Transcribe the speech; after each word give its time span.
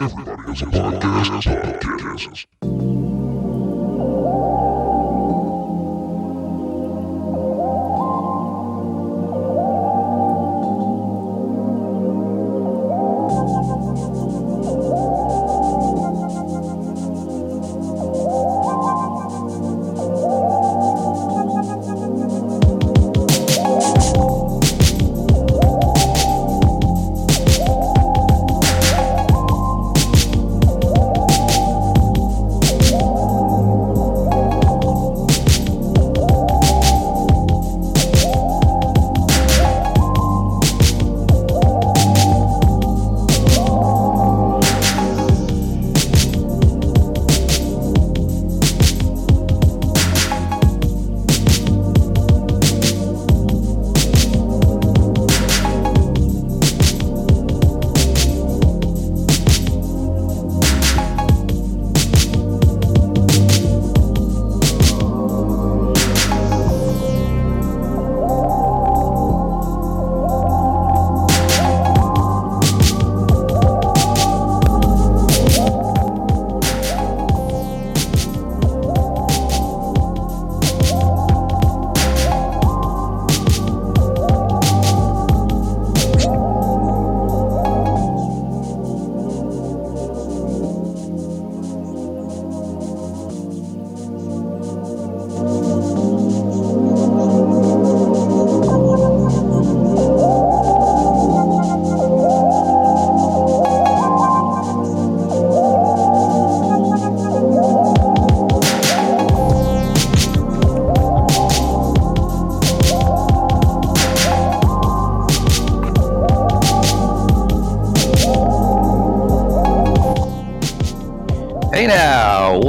Everybody 0.00 0.42
has 0.46 0.62
a 0.62 0.66
podcast. 0.66 1.42
Podcast. 1.82 2.77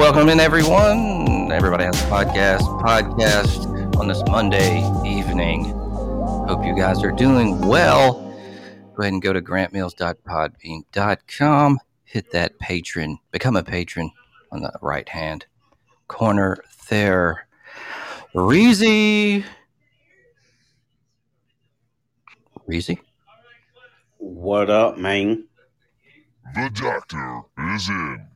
Welcome 0.10 0.30
in 0.30 0.40
everyone. 0.40 1.52
Everybody 1.52 1.84
has 1.84 2.02
a 2.02 2.06
podcast. 2.06 2.62
Podcast 2.82 3.96
on 3.98 4.08
this 4.08 4.24
Monday 4.28 4.80
evening. 5.06 5.66
Hope 5.66 6.66
you 6.66 6.76
guys 6.76 7.04
are 7.04 7.12
doing 7.12 7.62
well. 7.62 8.14
Go 8.96 9.04
ahead 9.04 9.14
and 9.14 9.22
go 9.22 9.34
to 9.34 9.40
grantmeals.podbean.com. 9.40 11.80
Hit 12.06 12.32
that 12.32 12.58
patron, 12.58 13.20
become 13.30 13.56
a 13.56 13.62
patron 13.62 14.10
on 14.52 14.64
the 14.64 14.72
right 14.82 15.08
hand 15.08 15.46
corner 16.08 16.58
there. 16.90 17.48
Reezy. 18.34 19.44
Reezy. 22.68 22.98
What 24.18 24.72
up, 24.72 24.98
man? 24.98 25.48
The 26.56 26.72
doctor 26.74 27.42
is 27.76 27.88
in. 27.90 28.29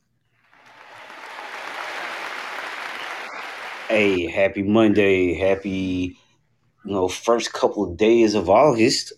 Hey, 3.93 4.25
happy 4.25 4.63
Monday. 4.63 5.35
Happy, 5.35 6.17
you 6.83 6.91
know, 6.91 7.07
first 7.07 7.53
couple 7.53 7.83
of 7.83 7.95
days 7.95 8.33
of 8.33 8.49
August. 8.49 9.13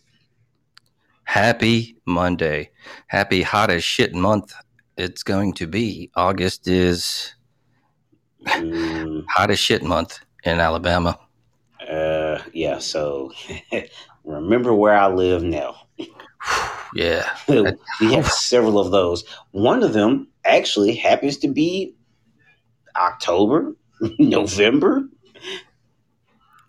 Happy 1.23 1.95
Monday. 2.05 2.71
Happy 3.07 3.41
hot 3.41 3.69
as 3.69 3.85
shit 3.85 4.13
month 4.13 4.53
it's 4.97 5.23
going 5.23 5.53
to 5.53 5.65
be. 5.65 6.11
August 6.17 6.67
is 6.67 7.35
Mm, 8.43 9.23
hot 9.29 9.49
as 9.49 9.59
shit 9.59 9.81
month 9.81 10.19
in 10.43 10.59
Alabama. 10.59 11.17
uh, 11.89 12.39
yeah, 12.51 12.79
so 12.79 13.31
remember 14.25 14.73
where 14.73 14.97
I 14.97 15.07
live 15.07 15.41
now. 15.41 15.87
Yeah. 16.93 17.33
we 17.47 18.11
have 18.11 18.27
several 18.27 18.77
of 18.77 18.91
those. 18.91 19.23
One 19.51 19.83
of 19.83 19.93
them 19.93 20.27
actually 20.43 20.95
happens 20.95 21.37
to 21.37 21.47
be 21.47 21.95
October, 22.97 23.73
November. 24.19 25.07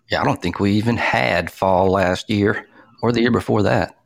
Yeah, 0.09 0.21
I 0.21 0.23
don't 0.23 0.41
think 0.41 0.59
we 0.59 0.71
even 0.73 0.97
had 0.97 1.51
fall 1.51 1.91
last 1.91 2.29
year 2.29 2.67
or 3.01 3.11
the 3.11 3.21
year 3.21 3.31
before 3.31 3.63
that. 3.63 3.97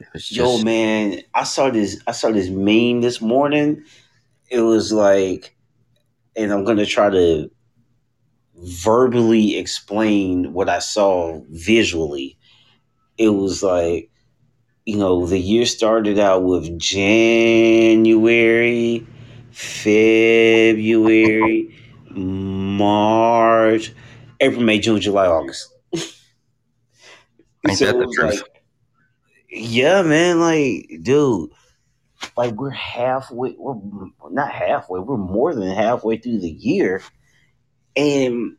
It 0.00 0.06
was 0.12 0.30
Yo, 0.30 0.62
man, 0.62 1.20
I 1.34 1.44
saw 1.44 1.70
this. 1.70 2.00
I 2.06 2.12
saw 2.12 2.30
this 2.30 2.48
meme 2.48 3.00
this 3.00 3.20
morning. 3.20 3.84
It 4.50 4.60
was 4.60 4.92
like, 4.92 5.56
and 6.34 6.52
I'm 6.52 6.64
gonna 6.64 6.86
try 6.86 7.10
to 7.10 7.50
verbally 8.56 9.56
explain 9.58 10.52
what 10.52 10.68
I 10.68 10.78
saw 10.80 11.40
visually. 11.50 12.36
It 13.18 13.30
was 13.30 13.62
like, 13.62 14.10
you 14.84 14.98
know, 14.98 15.26
the 15.26 15.38
year 15.38 15.64
started 15.66 16.18
out 16.18 16.42
with 16.44 16.78
January, 16.78 17.76
February, 19.50 20.76
March, 22.16 23.92
April, 24.40 24.62
May, 24.62 24.78
June, 24.78 25.00
July, 25.00 25.26
August. 25.26 25.72
Ain't 25.92 27.78
that 27.80 27.98
the 27.98 28.12
truth? 28.14 28.42
like, 28.42 28.62
yeah, 29.50 30.02
man, 30.02 30.40
like, 30.40 31.02
dude, 31.02 31.50
like 32.36 32.52
we're 32.54 32.70
halfway, 32.70 33.54
we're 33.58 33.76
not 34.30 34.50
halfway, 34.50 35.00
we're 35.00 35.16
more 35.16 35.54
than 35.54 35.70
halfway 35.74 36.16
through 36.16 36.40
the 36.40 36.50
year. 36.50 37.02
And 37.96 38.56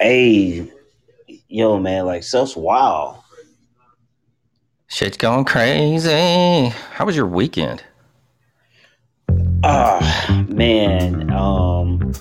hey, 0.00 0.70
yo, 1.48 1.78
man, 1.78 2.06
like 2.06 2.24
stuff's 2.24 2.56
wild. 2.56 3.18
shit's 4.88 5.16
going 5.16 5.44
crazy. 5.44 6.68
How 6.92 7.04
was 7.04 7.16
your 7.16 7.26
weekend? 7.26 7.82
Ah, 9.66 10.44
man, 10.50 11.30
um, 11.32 12.12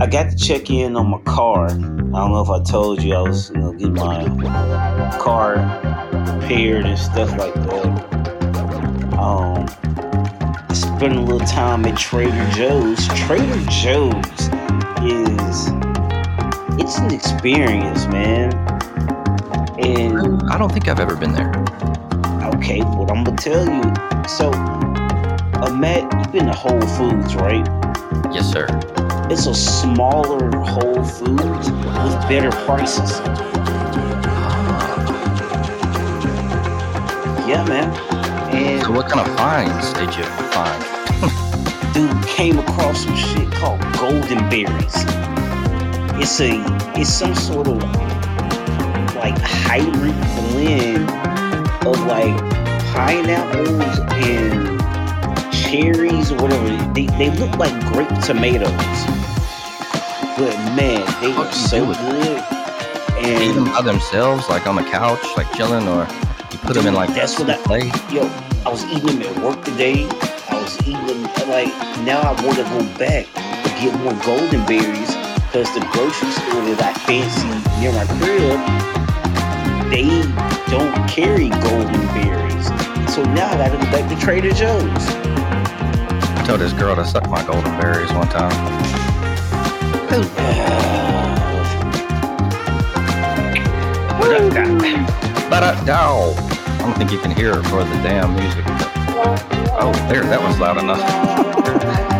I 0.00 0.06
got 0.06 0.30
to 0.30 0.36
check 0.38 0.70
in 0.70 0.96
on 0.96 1.10
my 1.10 1.18
car. 1.18 1.66
I 1.66 1.70
don't 1.72 2.32
know 2.32 2.40
if 2.40 2.48
I 2.48 2.62
told 2.62 3.02
you 3.02 3.14
I 3.14 3.20
was, 3.20 3.50
you 3.50 3.58
know, 3.58 3.72
getting 3.72 3.92
my 3.92 4.24
car 5.20 5.56
repaired 6.40 6.86
and 6.86 6.98
stuff 6.98 7.30
like 7.36 7.52
that. 7.52 7.86
Um, 9.18 9.66
I 10.66 10.72
spent 10.72 11.14
a 11.14 11.20
little 11.20 11.46
time 11.46 11.84
at 11.84 11.98
Trader 11.98 12.50
Joe's. 12.52 13.06
Trader 13.08 13.62
Joe's 13.68 14.48
is 15.04 15.68
it's 16.80 16.96
an 17.00 17.12
experience, 17.12 18.06
man. 18.06 18.54
And 19.78 20.42
I 20.50 20.56
don't 20.56 20.72
think 20.72 20.88
I've 20.88 21.00
ever 21.00 21.16
been 21.16 21.34
there. 21.34 21.52
okay, 22.54 22.80
what 22.80 23.10
I'm 23.10 23.24
gonna 23.24 23.36
tell 23.36 23.66
you. 23.66 23.82
So, 24.26 24.50
uh, 25.66 25.72
Matt, 25.74 26.12
you've 26.12 26.32
been 26.32 26.46
to 26.46 26.52
Whole 26.52 26.80
Foods, 26.80 27.34
right? 27.36 27.66
Yes, 28.32 28.50
sir. 28.52 28.66
It's 29.30 29.46
a 29.46 29.54
smaller 29.54 30.50
Whole 30.58 31.04
Foods 31.04 31.70
with 31.70 32.28
better 32.28 32.50
prices. 32.64 33.18
Yeah, 37.48 37.64
man. 37.68 37.90
And 38.54 38.82
So, 38.82 38.92
what 38.92 39.08
kind 39.08 39.26
of 39.28 39.36
finds 39.36 39.92
did 39.94 40.14
you 40.16 40.24
find? 40.52 41.94
dude 41.94 42.26
came 42.26 42.58
across 42.58 43.04
some 43.04 43.16
shit 43.16 43.50
called 43.52 43.80
golden 43.98 44.38
berries. 44.48 44.94
It's 46.18 46.40
a 46.40 46.50
it's 46.98 47.10
some 47.10 47.34
sort 47.34 47.68
of 47.68 47.82
like 49.16 49.38
hybrid 49.38 50.14
blend 50.50 51.08
of 51.86 51.98
like 52.06 52.36
pineapples 52.94 53.98
and 54.24 54.75
cherries 55.70 56.30
or 56.32 56.36
whatever. 56.36 56.68
They, 56.92 57.06
they 57.18 57.30
look 57.38 57.56
like 57.58 57.72
grape 57.92 58.08
tomatoes. 58.22 58.70
But 60.36 60.54
man, 60.76 61.04
they 61.20 61.32
What 61.32 61.46
were 61.46 61.52
do 61.52 61.58
you 61.58 61.66
so 61.66 61.86
good. 61.86 62.44
Eat 63.18 63.52
them 63.54 63.64
And 63.66 63.72
by 63.72 63.82
themselves, 63.82 64.48
like 64.48 64.66
on 64.66 64.76
the 64.76 64.82
couch, 64.84 65.24
like 65.36 65.50
chilling, 65.54 65.88
or 65.88 66.06
you 66.52 66.58
put 66.58 66.74
them 66.74 66.86
in 66.86 66.94
like 66.94 67.14
That's 67.14 67.38
what 67.38 67.48
I- 67.50 67.56
plate. 67.58 67.92
yo, 68.12 68.22
I 68.64 68.68
was 68.70 68.84
eating 68.84 69.18
them 69.20 69.22
at 69.22 69.42
work 69.42 69.64
today. 69.64 70.04
I 70.50 70.60
was 70.62 70.78
eating 70.82 71.06
them 71.06 71.22
like 71.48 71.68
now 72.04 72.20
I 72.20 72.32
want 72.44 72.56
to 72.58 72.64
go 72.64 72.80
back 72.98 73.26
to 73.64 73.70
get 73.80 73.94
more 74.00 74.14
golden 74.24 74.64
berries 74.66 75.14
because 75.46 75.72
the 75.74 75.80
grocery 75.92 76.30
store 76.30 76.62
that 76.74 76.82
I 76.82 76.92
fancy 77.08 77.48
near 77.80 77.92
my 77.92 78.04
crib, 78.20 78.60
they 79.90 80.08
don't 80.70 80.94
carry 81.08 81.48
golden 81.48 82.02
berries. 82.12 82.66
So 83.14 83.22
now 83.32 83.48
I 83.50 83.56
gotta 83.56 83.78
go 83.78 83.84
back 83.90 84.08
to 84.10 84.16
Trader 84.20 84.52
Joe's. 84.52 85.06
I 86.46 86.50
told 86.50 86.60
this 86.60 86.72
girl 86.74 86.94
to 86.94 87.04
suck 87.04 87.28
my 87.28 87.44
golden 87.44 87.72
berries 87.80 88.12
one 88.12 88.28
time. 88.28 88.52
Ba-da-dow. 95.50 96.34
I 96.36 96.78
don't 96.78 96.94
think 96.96 97.10
you 97.10 97.18
can 97.18 97.30
hear 97.30 97.50
it 97.52 97.62
for 97.64 97.82
the 97.84 97.94
damn 98.02 98.34
music. 98.34 98.64
Oh, 99.78 99.92
there, 100.08 100.22
that 100.22 100.40
was 100.40 100.58
loud 100.58 100.78
enough. 100.78 101.00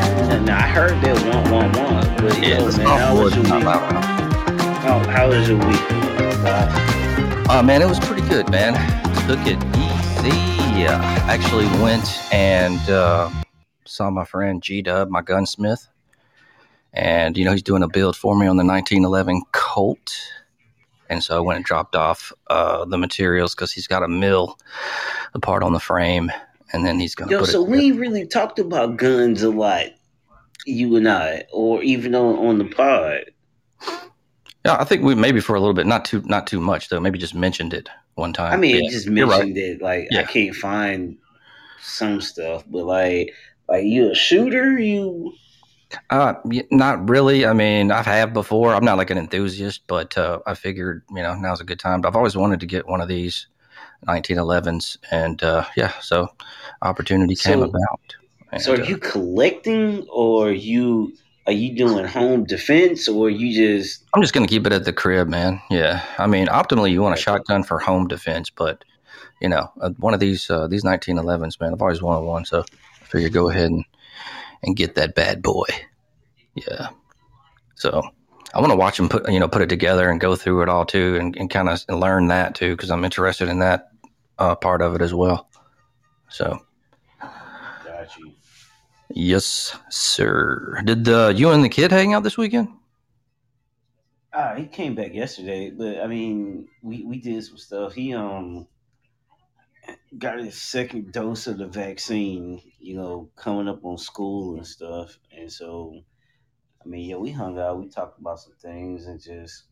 Now 0.46 0.58
I 0.58 0.62
heard 0.68 1.00
that 1.02 1.16
one 1.50 1.50
one 1.50 1.72
one, 1.72 2.16
but 2.18 2.38
Yeah, 2.38 2.58
yo, 2.60 2.70
the 2.70 2.78
man, 2.78 2.86
how 2.86 3.20
was 3.20 3.34
your 3.34 3.44
not 3.44 3.56
week? 3.56 3.64
loud 3.64 3.90
enough. 3.90 4.82
How, 4.82 4.98
how 5.10 5.28
was 5.28 5.48
your 5.48 5.58
week? 5.58 5.80
Uh, 6.44 7.46
Uh, 7.50 7.62
man, 7.64 7.82
it 7.82 7.88
was 7.88 7.98
pretty 7.98 8.22
good, 8.28 8.48
man. 8.50 8.74
Took 9.26 9.40
it 9.46 9.58
easy. 9.76 10.86
Actually 11.26 11.66
went 11.82 12.20
and 12.32 12.78
uh, 12.90 13.28
saw 13.86 14.10
my 14.10 14.24
friend 14.24 14.62
G 14.62 14.82
Dub, 14.82 15.08
my 15.08 15.22
gunsmith. 15.22 15.88
And, 16.92 17.36
you 17.36 17.44
know, 17.44 17.52
he's 17.52 17.62
doing 17.62 17.82
a 17.82 17.88
build 17.88 18.16
for 18.16 18.34
me 18.36 18.46
on 18.46 18.56
the 18.56 18.64
1911 18.64 19.42
Colt. 19.52 20.14
And 21.10 21.22
so 21.22 21.36
I 21.36 21.40
went 21.40 21.56
and 21.56 21.64
dropped 21.64 21.94
off 21.94 22.32
uh, 22.48 22.84
the 22.86 22.98
materials 22.98 23.54
because 23.54 23.70
he's 23.70 23.86
got 23.86 24.02
a 24.02 24.08
mill, 24.08 24.58
a 25.34 25.38
part 25.38 25.62
on 25.62 25.72
the 25.72 25.80
frame. 25.80 26.32
And 26.72 26.84
then 26.84 26.98
he's 26.98 27.14
going 27.14 27.28
to 27.28 27.34
Yo, 27.34 27.40
put 27.40 27.48
so 27.50 27.62
it 27.62 27.68
we 27.68 27.92
really 27.92 28.26
talked 28.26 28.58
about 28.58 28.96
guns 28.96 29.42
a 29.42 29.50
lot, 29.50 29.86
you 30.64 30.96
and 30.96 31.08
I, 31.08 31.44
or 31.52 31.82
even 31.82 32.14
on 32.14 32.36
on 32.44 32.58
the 32.58 32.64
pod. 32.64 33.30
Yeah, 34.64 34.76
I 34.80 34.84
think 34.84 35.02
we 35.04 35.14
maybe 35.14 35.40
for 35.40 35.54
a 35.54 35.60
little 35.60 35.74
bit, 35.74 35.86
not 35.86 36.04
too 36.04 36.22
not 36.24 36.46
too 36.46 36.60
much 36.60 36.88
though. 36.88 36.98
Maybe 37.00 37.18
just 37.18 37.34
mentioned 37.34 37.72
it 37.72 37.88
one 38.16 38.32
time. 38.32 38.52
I 38.52 38.56
mean, 38.56 38.82
Yeah, 38.84 38.90
just 38.90 39.06
you're 39.06 39.28
right. 39.28 39.48
mentioned 39.48 39.56
that 39.56 39.78
like 39.80 40.08
Yeah. 40.10 40.20
I 40.20 40.24
can't 40.24 40.54
find 40.56 41.18
some 41.80 42.20
stuff, 42.20 42.64
but 42.68 42.84
like 42.84 43.32
like 43.68 43.84
you 43.84 44.10
a 44.10 44.14
shooter, 44.14 44.78
you 44.78 45.34
Uh, 46.10 46.34
not 46.70 47.08
really. 47.08 47.46
I 47.46 47.52
mean, 47.52 47.90
I've 47.92 48.06
had 48.06 48.32
before. 48.32 48.74
I'm 48.74 48.84
not 48.84 48.98
like 48.98 49.10
an 49.10 49.18
enthusiast, 49.18 49.82
but 49.86 50.16
uh, 50.18 50.40
I 50.46 50.54
figured 50.54 51.02
you 51.10 51.22
know 51.22 51.34
now's 51.34 51.60
a 51.60 51.64
good 51.64 51.78
time. 51.78 52.00
But 52.00 52.08
I've 52.08 52.16
always 52.16 52.36
wanted 52.36 52.60
to 52.60 52.66
get 52.66 52.86
one 52.88 53.00
of 53.00 53.08
these 53.08 53.46
1911s, 54.06 54.98
and 55.10 55.42
uh, 55.42 55.64
yeah, 55.76 55.92
so 56.00 56.28
opportunity 56.82 57.34
came 57.36 57.60
So- 57.60 57.64
about. 57.64 58.00
And, 58.52 58.62
so 58.62 58.74
are 58.74 58.80
uh, 58.80 58.84
you 58.86 58.96
collecting 58.98 60.06
or 60.08 60.52
you 60.52 61.12
are 61.48 61.52
you 61.52 61.74
doing 61.76 62.06
home 62.06 62.44
defense 62.44 63.08
or 63.08 63.28
you 63.28 63.52
just 63.54 64.04
I'm 64.14 64.22
just 64.22 64.32
gonna 64.34 64.46
keep 64.46 64.66
it 64.66 64.72
at 64.72 64.84
the 64.84 64.92
crib, 64.92 65.28
man. 65.28 65.60
Yeah, 65.68 66.04
I 66.18 66.26
mean, 66.28 66.46
optimally, 66.46 66.92
you 66.92 67.02
want 67.02 67.18
a 67.18 67.20
shotgun 67.20 67.64
for 67.64 67.80
home 67.80 68.06
defense, 68.06 68.48
but 68.50 68.84
you 69.40 69.48
know, 69.48 69.70
uh, 69.80 69.90
one 69.98 70.14
of 70.14 70.20
these 70.20 70.48
uh, 70.48 70.68
these 70.68 70.84
1911s, 70.84 71.60
man. 71.60 71.72
I've 71.74 71.82
always 71.82 72.00
wanted 72.02 72.24
one, 72.24 72.44
so 72.44 72.64
I 73.06 73.08
figured 73.08 73.32
go 73.32 73.50
ahead 73.50 73.70
and 73.70 73.84
and 74.62 74.76
get 74.76 74.96
that 74.96 75.14
bad 75.14 75.42
boy. 75.42 75.66
Yeah. 76.54 76.88
So 77.76 78.02
I 78.52 78.60
want 78.60 78.72
to 78.72 78.76
watch 78.76 78.98
him 78.98 79.08
put 79.08 79.30
you 79.30 79.38
know 79.38 79.48
put 79.48 79.62
it 79.62 79.68
together 79.68 80.10
and 80.10 80.20
go 80.20 80.34
through 80.34 80.62
it 80.62 80.68
all 80.68 80.84
too, 80.84 81.16
and, 81.16 81.36
and 81.36 81.48
kind 81.48 81.68
of 81.68 81.82
learn 81.88 82.28
that 82.28 82.54
too, 82.54 82.74
because 82.74 82.90
I'm 82.90 83.04
interested 83.04 83.48
in 83.48 83.60
that 83.60 83.90
uh, 84.38 84.56
part 84.56 84.82
of 84.82 84.94
it 84.94 85.02
as 85.02 85.14
well. 85.14 85.48
So 86.30 86.58
got 87.84 88.18
you. 88.18 88.32
yes, 89.10 89.76
sir. 89.88 90.82
Did 90.84 91.08
uh, 91.08 91.32
you 91.34 91.50
and 91.50 91.62
the 91.62 91.68
kid 91.68 91.92
hang 91.92 92.12
out 92.12 92.24
this 92.24 92.36
weekend? 92.36 92.68
Ah, 94.32 94.54
he 94.54 94.66
came 94.66 94.94
back 94.94 95.14
yesterday, 95.14 95.70
but 95.70 96.00
I 96.00 96.08
mean, 96.08 96.68
we 96.82 97.04
we 97.04 97.18
did 97.18 97.44
some 97.44 97.56
stuff. 97.56 97.94
He 97.94 98.14
um 98.14 98.66
got 100.18 100.38
his 100.38 100.60
second 100.60 101.12
dose 101.12 101.46
of 101.46 101.58
the 101.58 101.66
vaccine, 101.66 102.60
you 102.78 102.94
know, 102.96 103.30
coming 103.36 103.68
up 103.68 103.84
on 103.84 103.98
school 103.98 104.56
and 104.56 104.66
stuff, 104.66 105.18
and 105.36 105.52
so 105.52 106.00
I 106.84 106.88
mean, 106.88 107.08
yeah, 107.08 107.16
we 107.16 107.32
hung 107.32 107.58
out, 107.58 107.80
we 107.80 107.88
talked 107.88 108.20
about 108.20 108.40
some 108.40 108.54
things, 108.62 109.06
and 109.06 109.20
just 109.20 109.64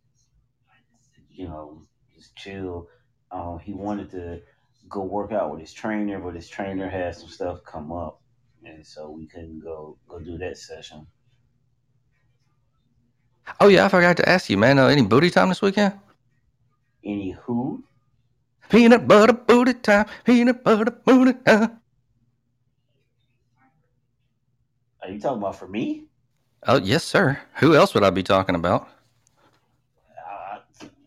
you 1.30 1.46
know, 1.46 1.82
just 2.14 2.34
chill. 2.36 2.88
Um, 3.30 3.58
he 3.58 3.72
wanted 3.72 4.10
to 4.12 4.40
go 4.88 5.02
work 5.02 5.32
out 5.32 5.50
with 5.50 5.60
his 5.60 5.72
trainer, 5.72 6.18
but 6.18 6.34
his 6.34 6.48
trainer 6.48 6.88
had 6.88 7.14
some 7.14 7.28
stuff 7.28 7.64
come 7.64 7.92
up, 7.92 8.20
and 8.64 8.86
so 8.86 9.10
we 9.10 9.26
couldn't 9.26 9.60
go 9.60 9.98
go 10.08 10.18
do 10.20 10.38
that 10.38 10.58
session. 10.58 11.06
Oh 13.60 13.68
yeah, 13.68 13.84
I 13.84 13.88
forgot 13.88 14.16
to 14.18 14.28
ask 14.28 14.48
you, 14.50 14.56
man. 14.56 14.78
Uh, 14.78 14.86
any 14.86 15.02
booty 15.02 15.30
time 15.30 15.48
this 15.48 15.62
weekend? 15.62 15.98
Anywho, 17.04 17.82
Peanut 18.70 19.06
butter 19.06 19.32
booty 19.32 19.74
time. 19.74 20.06
Peanut 20.24 20.64
butter 20.64 20.90
booty 20.90 21.34
time. 21.44 21.80
are 25.02 25.10
you 25.10 25.20
talking 25.20 25.38
about 25.38 25.56
for 25.56 25.68
me? 25.68 26.04
Oh 26.66 26.78
yes, 26.78 27.04
sir. 27.04 27.38
Who 27.56 27.74
else 27.74 27.94
would 27.94 28.04
I 28.04 28.10
be 28.10 28.22
talking 28.22 28.54
about? 28.54 28.88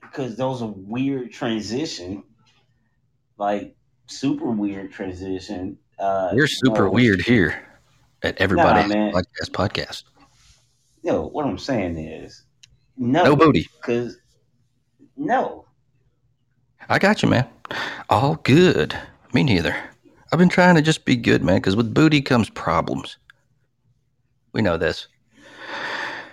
because 0.02 0.36
those 0.36 0.64
a 0.64 0.66
weird 0.66 1.32
transition, 1.32 2.24
like 3.38 3.76
super 4.08 4.50
weird 4.50 4.92
transition. 4.92 5.78
Uh, 6.00 6.32
You're 6.34 6.48
super 6.48 6.86
no, 6.86 6.90
weird 6.90 7.22
here 7.22 7.64
at 8.24 8.36
Everybody 8.42 8.88
Nah. 8.90 9.12
Podcast 9.12 9.52
Podcast. 9.52 10.04
No, 11.04 11.28
what 11.28 11.46
I'm 11.46 11.60
saying 11.60 12.00
is 12.00 12.46
no, 12.98 13.26
No 13.26 13.36
booty. 13.36 13.68
because 13.80 14.18
no. 15.16 15.67
I 16.90 17.00
got 17.00 17.22
you, 17.22 17.30
man. 17.30 17.48
All 18.10 18.36
good. 18.44 18.98
Me 19.34 19.44
neither. 19.44 19.76
I've 20.32 20.40
been 20.40 20.50
trying 20.50 20.76
to 20.76 20.82
just 20.82 21.06
be 21.06 21.16
good, 21.16 21.44
man, 21.44 21.58
because 21.58 21.76
with 21.76 21.94
booty 21.94 22.22
comes 22.22 22.50
problems. 22.50 23.18
We 24.54 24.62
know 24.62 24.78
this. 24.78 25.08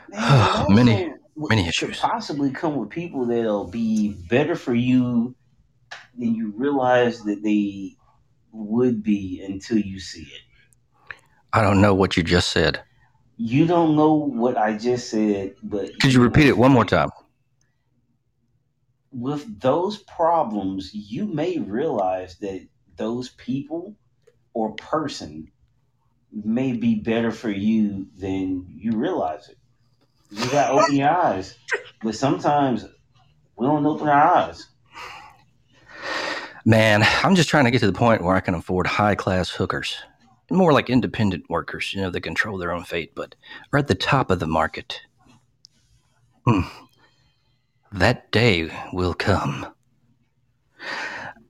Man, 0.09 0.67
Many- 0.69 1.13
many 1.37 1.69
issues. 1.69 1.99
possibly 1.99 2.51
come 2.51 2.77
with 2.77 2.91
people 2.91 3.27
that'll 3.27 3.67
be 3.67 4.15
better 4.29 4.55
for 4.55 4.75
you 4.75 5.35
than 6.17 6.35
you 6.35 6.53
realize 6.57 7.23
that 7.25 7.43
they 7.43 7.97
would 8.53 9.03
be 9.03 9.45
until 9.45 9.79
you 9.79 9.99
see 9.99 10.23
it. 10.23 11.15
I 11.53 11.63
don't 11.63 11.81
know 11.81 11.95
what 11.95 12.17
you 12.17 12.23
just 12.23 12.51
said. 12.53 12.81
You 13.37 13.67
don't 13.67 13.97
know 13.97 14.15
what 14.15 14.57
I 14.57 14.77
just 14.77 15.11
said, 15.11 15.55
but 15.63 15.99
Could 16.01 16.13
you 16.13 16.23
repeat 16.23 16.47
it 16.47 16.57
one 16.57 16.71
more 16.71 16.85
time? 16.85 17.11
With 19.15 19.61
those 19.61 19.99
problems, 19.99 20.93
you 20.93 21.27
may 21.27 21.59
realize 21.59 22.37
that 22.39 22.67
those 22.97 23.29
people 23.31 23.95
or 24.53 24.75
person 24.75 25.51
may 26.33 26.73
be 26.73 26.97
better 26.97 27.31
for 27.31 27.51
you 27.51 28.09
than 28.19 28.67
you 28.69 28.93
realize 28.93 29.49
it. 29.49 29.57
You 30.31 30.51
gotta 30.51 30.73
open 30.73 30.97
your 30.97 31.11
eyes. 31.11 31.57
But 32.03 32.17
sometimes 32.17 32.87
we 33.57 33.67
don't 33.67 33.87
open 33.87 34.09
our 34.09 34.37
eyes. 34.37 34.67
Man, 36.67 37.07
I'm 37.23 37.35
just 37.35 37.49
trying 37.49 37.67
to 37.67 37.71
get 37.71 37.81
to 37.81 37.87
the 37.87 37.93
point 37.93 38.23
where 38.23 38.35
I 38.35 38.41
can 38.41 38.55
afford 38.55 38.87
high 38.87 39.15
class 39.15 39.51
hookers. 39.51 39.97
More 40.51 40.73
like 40.73 40.91
independent 40.91 41.49
workers, 41.49 41.95
you 41.95 42.03
know, 42.03 42.11
that 42.11 42.21
control 42.23 42.59
their 42.59 42.73
own 42.73 42.85
fate, 42.85 43.13
but 43.15 43.35
are 43.73 43.79
at 43.79 43.87
the 43.87 43.95
top 43.95 44.31
of 44.31 44.41
the 44.41 44.47
market. 44.47 45.01
Hmm. 46.47 46.63
That 47.95 48.31
day 48.33 48.71
will 48.93 49.15
come. 49.15 49.67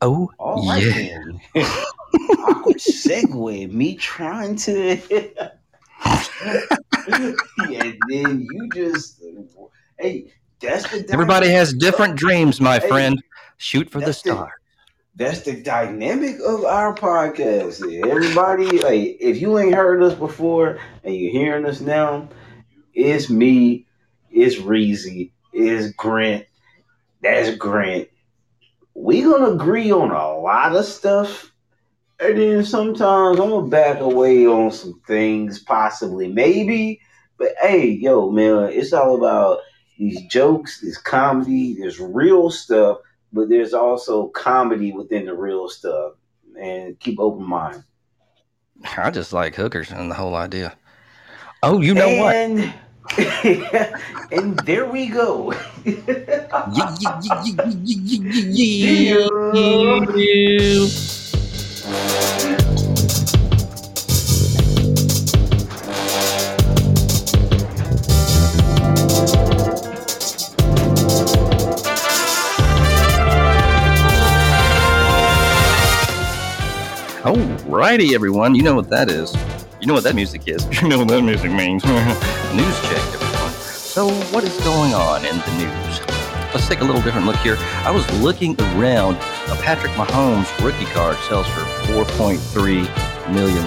Oh, 0.03 0.31
All 0.39 0.77
yeah. 0.77 1.19
Awkward 2.39 2.77
segue. 2.77 3.71
Me 3.73 3.95
trying 3.97 4.55
to 4.57 5.01
and 7.09 7.97
then 8.11 8.47
you 8.51 8.69
just 8.75 9.23
hey, 9.99 10.31
that's 10.61 10.89
the 10.91 11.07
Everybody 11.11 11.49
has 11.49 11.73
different 11.73 12.17
dreams, 12.17 12.61
my 12.61 12.79
Hey, 12.79 12.89
friend. 12.89 13.23
Shoot 13.57 13.89
for 13.91 14.01
the 14.01 14.07
that's 14.07 14.21
the- 14.23 14.33
star. 14.33 14.53
that's 15.17 15.41
the 15.43 15.63
dynamic 15.63 16.37
of 16.47 16.65
our 16.67 16.95
podcast. 16.95 17.81
Everybody, 18.07 18.79
like, 18.81 19.17
if 19.21 19.41
you 19.41 19.59
ain't 19.59 19.75
heard 19.75 20.03
us 20.03 20.15
before 20.15 20.79
and 21.05 21.15
you're 21.17 21.33
hearing 21.33 21.65
us 21.65 21.81
now, 21.81 22.29
it's 22.93 23.31
me, 23.31 23.87
it's 24.31 24.57
Reezy, 24.57 25.31
it's 25.55 25.95
Grant. 25.95 26.47
That's 27.23 27.57
Grant. 27.57 28.09
We 28.95 29.23
gonna 29.23 29.53
agree 29.53 29.91
on 29.91 30.11
a 30.11 30.39
lot 30.39 30.77
of 30.77 30.85
stuff, 30.85 31.53
And 32.21 32.39
then 32.39 32.65
sometimes 32.65 33.41
I'm 33.41 33.51
gonna 33.51 33.67
back 33.67 34.01
away 34.01 34.47
on 34.47 34.71
some 34.71 35.01
things, 35.07 35.59
possibly, 35.59 36.29
maybe. 36.29 37.01
But 37.39 37.55
hey, 37.61 37.89
yo, 37.89 38.31
man, 38.31 38.71
it's 38.73 38.93
all 38.93 39.17
about 39.17 39.61
these 39.99 40.23
jokes, 40.27 40.81
this 40.81 40.97
comedy, 40.99 41.75
there's 41.79 42.01
real 42.01 42.51
stuff, 42.51 42.99
but 43.33 43.49
there's 43.49 43.75
also 43.75 44.29
comedy 44.29 44.93
within 44.93 45.27
the 45.27 45.35
real 45.35 45.69
stuff. 45.69 46.13
And 46.61 46.99
keep 47.01 47.19
open 47.19 47.45
mind. 47.45 47.83
I 48.97 49.11
just 49.11 49.33
like 49.33 49.57
hookers 49.57 49.91
and 49.91 50.11
the 50.11 50.15
whole 50.15 50.37
idea. 50.37 50.77
Oh, 51.63 51.81
you 51.81 51.95
know 51.95 52.17
what? 52.17 52.75
and 54.33 54.59
there 54.61 54.87
we 54.87 55.09
go. 55.09 55.53
Alrighty, 77.25 78.15
everyone, 78.15 78.55
you 78.55 78.63
know 78.63 78.75
what 78.75 78.89
that 78.91 79.11
is. 79.11 79.35
You 79.85 79.89
know 79.89 79.93
what 79.93 80.05
that 80.05 80.15
music 80.15 80.49
is. 80.49 80.65
You 80.81 80.89
know 80.89 80.97
what 81.01 81.09
that 81.09 81.21
music 81.21 81.53
means. 81.53 81.85
news 82.57 82.81
check, 82.89 83.05
everyone. 83.13 83.53
So, 83.53 84.09
what 84.33 84.43
is 84.43 84.57
going 84.65 84.95
on 84.95 85.27
in 85.27 85.37
the 85.37 85.53
news? 85.59 86.01
Let's 86.55 86.67
take 86.67 86.81
a 86.81 86.85
little 86.85 87.03
different 87.03 87.27
look 87.27 87.37
here. 87.37 87.59
I 87.85 87.91
was 87.91 88.11
looking 88.23 88.59
around. 88.73 89.17
A 89.53 89.57
Patrick 89.61 89.93
Mahomes 89.93 90.49
rookie 90.65 90.87
card 90.87 91.19
sells 91.29 91.47
for 91.49 91.61
$4.3 91.93 93.35
million. 93.35 93.63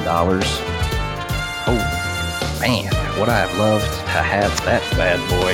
Oh, 1.67 1.77
man. 2.61 2.89
Would 3.19 3.29
I 3.29 3.37
have 3.37 3.55
loved 3.59 3.85
to 3.85 4.23
have 4.25 4.49
that 4.65 4.81
bad 4.97 5.19
boy? 5.29 5.53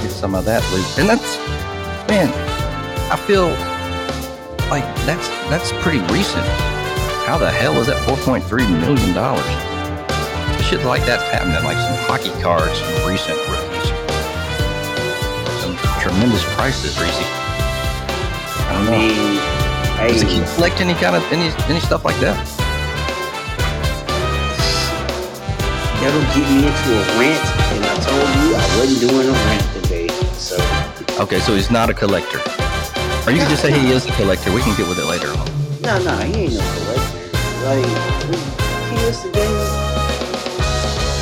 Get 0.00 0.10
some 0.10 0.34
of 0.34 0.46
that 0.46 0.62
loot. 0.72 0.98
And 0.98 1.10
that's, 1.10 1.36
man, 2.08 2.32
I 3.12 3.16
feel 3.16 3.50
like 4.70 4.84
that's 5.04 5.28
that's 5.50 5.72
pretty 5.82 6.00
recent. 6.10 6.46
How 7.26 7.36
the 7.36 7.50
hell 7.50 7.78
is 7.82 7.88
that 7.88 7.98
4.3 8.08 8.80
million 8.80 9.14
dollars? 9.14 9.73
Shit 10.68 10.82
like 10.84 11.04
that's 11.04 11.22
happening, 11.24 11.62
like 11.62 11.76
some 11.76 11.94
hockey 12.08 12.30
cards 12.42 12.80
from 12.80 13.08
recent 13.10 13.36
rookies. 13.48 13.88
Some 15.60 15.76
tremendous 16.00 16.42
prices, 16.54 16.98
Reese. 16.98 17.12
I 17.12 18.68
I 18.68 18.72
don't 18.72 18.84
know. 18.86 18.98
mean, 18.98 20.08
Does 20.12 20.22
he 20.22 20.54
collect 20.56 20.80
any 20.80 20.94
kind 20.94 21.16
of 21.16 21.22
any 21.32 21.48
any 21.68 21.80
stuff 21.80 22.04
like 22.04 22.18
that? 22.20 22.36
that'll 26.00 26.20
get 26.36 26.44
me 26.52 26.66
into 26.68 26.90
a 26.92 27.04
rant. 27.18 27.44
And 27.72 27.84
I 27.84 27.94
told 28.04 28.28
you 28.40 28.56
I 28.56 28.64
wasn't 28.78 29.00
doing 29.10 29.28
a 29.28 29.32
rant 29.32 29.82
today. 29.82 30.08
So, 30.36 30.56
Okay, 31.22 31.40
so 31.40 31.54
he's 31.54 31.70
not 31.70 31.88
a 31.90 31.94
collector. 31.94 32.38
Or 33.26 33.32
you 33.32 33.38
can 33.40 33.48
just 33.48 33.62
say 33.62 33.70
he 33.72 33.90
is 33.92 34.04
a 34.06 34.12
collector. 34.12 34.52
We 34.52 34.60
can 34.62 34.76
get 34.76 34.88
with 34.88 34.98
it 34.98 35.04
later 35.06 35.28
on. 35.28 35.46
no, 35.82 35.98
no, 36.04 36.16
he 36.24 36.44
ain't 36.44 36.54
no 36.54 36.60
collector. 36.60 37.20
Like, 37.64 37.84
kids 38.90 39.22
today, 39.22 39.48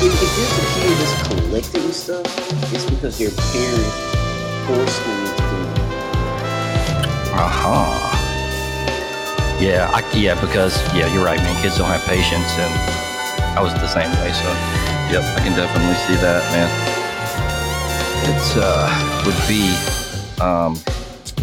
if, 0.05 0.11
if 0.21 0.31
there's 0.35 0.57
a 0.59 0.67
kid 0.75 0.97
just 0.99 1.15
collecting 1.31 1.91
stuff, 1.93 2.25
it's 2.73 2.85
because 2.89 3.17
their 3.17 3.31
parents 3.31 3.95
forced 4.67 4.99
them 5.05 5.19
to 5.23 5.31
doing 5.47 5.71
it. 5.71 5.79
Uh-huh. 7.31 8.09
Yeah, 9.61 9.89
I, 9.93 10.03
yeah, 10.13 10.39
because 10.41 10.75
yeah, 10.93 11.07
you're 11.13 11.23
right, 11.23 11.39
man. 11.39 11.55
Kids 11.61 11.77
don't 11.77 11.87
have 11.87 12.03
patience, 12.03 12.51
and 12.59 12.73
I 13.55 13.61
was 13.61 13.73
the 13.73 13.87
same 13.87 14.11
way. 14.19 14.33
So, 14.33 14.49
yep, 15.07 15.23
I 15.37 15.39
can 15.39 15.55
definitely 15.55 15.95
see 16.03 16.19
that, 16.19 16.43
man. 16.51 16.67
It's 18.35 18.55
uh 18.57 19.23
would 19.25 19.39
be 19.47 19.71
um 20.41 20.75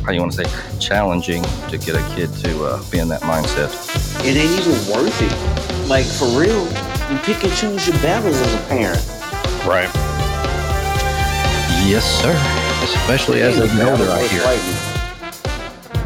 how 0.02 0.08
do 0.08 0.14
you 0.14 0.20
want 0.20 0.32
to 0.32 0.44
say 0.44 0.78
challenging 0.78 1.42
to 1.68 1.78
get 1.78 1.94
a 1.94 2.02
kid 2.14 2.32
to 2.44 2.64
uh, 2.64 2.90
be 2.90 2.98
in 2.98 3.08
that 3.08 3.20
mindset. 3.22 3.70
It 4.24 4.36
ain't 4.36 4.52
even 4.60 4.72
worth 4.92 5.22
it. 5.22 5.88
Like, 5.88 6.06
for 6.06 6.26
real, 6.38 6.66
you 7.10 7.18
pick 7.18 7.42
and 7.42 7.52
choose 7.54 7.88
your 7.88 7.96
battles 7.98 8.36
as 8.36 8.54
a 8.54 8.68
parent. 8.68 9.04
Right. 9.66 9.90
Yes, 11.84 12.06
sir. 12.22 12.32
Especially 12.84 13.42
as 13.42 13.58
they 13.58 13.66
get 13.66 13.88
older, 13.88 14.08
I 14.10 14.26
hear. 14.28 14.42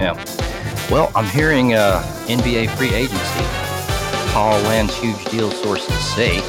Yeah. 0.01 0.15
Well, 0.91 1.13
I'm 1.15 1.27
hearing 1.27 1.75
uh, 1.75 2.03
NBA 2.27 2.71
free 2.77 2.95
agency. 2.95 3.45
Paul 4.33 4.59
lands 4.63 4.97
huge 4.97 5.23
deal. 5.27 5.51
Sources 5.51 5.95
say 6.15 6.41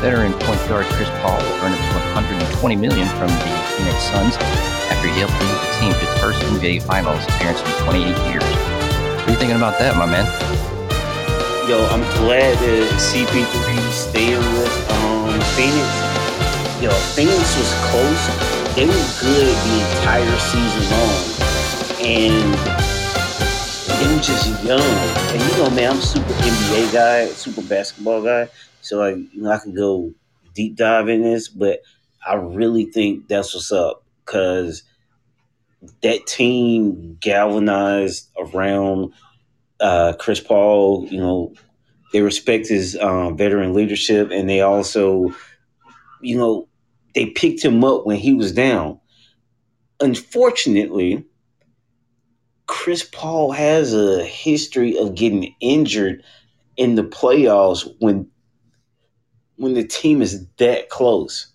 veteran 0.00 0.32
point 0.34 0.60
guard 0.68 0.86
Chris 0.86 1.08
Paul 1.20 1.36
will 1.36 1.58
earn 1.64 1.72
up 1.72 1.78
to 1.78 1.98
120 2.14 2.76
million 2.76 3.08
from 3.18 3.28
the 3.28 3.52
Phoenix 3.76 4.02
Suns 4.04 4.36
after 4.36 5.08
he 5.08 5.18
helped 5.18 5.34
lead 5.40 5.50
the 5.50 5.72
team 5.80 5.92
to 5.92 6.12
its 6.12 6.20
first 6.20 6.40
NBA 6.42 6.82
Finals 6.82 7.24
appearance 7.24 7.60
in 7.60 7.84
28 7.84 8.06
years. 8.30 8.44
What 8.44 9.28
are 9.28 9.30
you 9.30 9.36
thinking 9.36 9.56
about 9.56 9.78
that, 9.78 9.96
my 9.96 10.06
man? 10.06 10.75
Yo, 11.68 11.84
I'm 11.86 12.02
glad 12.22 12.56
that 12.58 12.92
CP3 12.94 13.90
staying 13.90 14.38
with 14.38 14.90
um, 14.92 15.34
Phoenix. 15.58 15.90
Yo, 16.80 16.92
Phoenix 17.16 17.58
was 17.58 17.72
close. 17.90 18.76
They 18.76 18.86
were 18.86 18.92
good 19.20 19.50
the 19.50 19.74
entire 19.90 20.38
season 20.38 20.84
long. 20.94 21.26
And 22.06 22.54
they 23.98 24.14
were 24.14 24.22
just 24.22 24.62
young. 24.62 24.80
And 24.80 25.42
you 25.42 25.58
know, 25.58 25.70
man, 25.70 25.96
I'm 25.96 26.00
super 26.00 26.34
NBA 26.34 26.92
guy, 26.92 27.26
super 27.30 27.62
basketball 27.62 28.22
guy. 28.22 28.48
So 28.80 28.98
like, 28.98 29.16
you 29.16 29.42
know, 29.42 29.50
I 29.50 29.58
can 29.58 29.74
go 29.74 30.14
deep 30.54 30.76
dive 30.76 31.08
in 31.08 31.22
this, 31.22 31.48
but 31.48 31.80
I 32.24 32.34
really 32.34 32.84
think 32.84 33.26
that's 33.26 33.52
what's 33.54 33.72
up. 33.72 34.04
Cause 34.24 34.84
that 36.02 36.28
team 36.28 37.18
galvanized 37.20 38.30
around 38.38 39.12
uh, 39.80 40.14
Chris 40.18 40.40
Paul, 40.40 41.06
you 41.10 41.18
know, 41.18 41.52
they 42.12 42.22
respect 42.22 42.68
his 42.68 42.96
um, 42.96 43.36
veteran 43.36 43.74
leadership, 43.74 44.30
and 44.30 44.48
they 44.48 44.60
also, 44.60 45.34
you 46.20 46.36
know, 46.36 46.68
they 47.14 47.26
picked 47.26 47.64
him 47.64 47.84
up 47.84 48.06
when 48.06 48.16
he 48.16 48.32
was 48.32 48.52
down. 48.52 49.00
Unfortunately, 50.00 51.24
Chris 52.66 53.08
Paul 53.10 53.52
has 53.52 53.94
a 53.94 54.24
history 54.24 54.98
of 54.98 55.14
getting 55.14 55.54
injured 55.60 56.22
in 56.76 56.94
the 56.94 57.04
playoffs 57.04 57.88
when 58.00 58.28
when 59.56 59.72
the 59.72 59.86
team 59.86 60.20
is 60.20 60.46
that 60.58 60.90
close. 60.90 61.46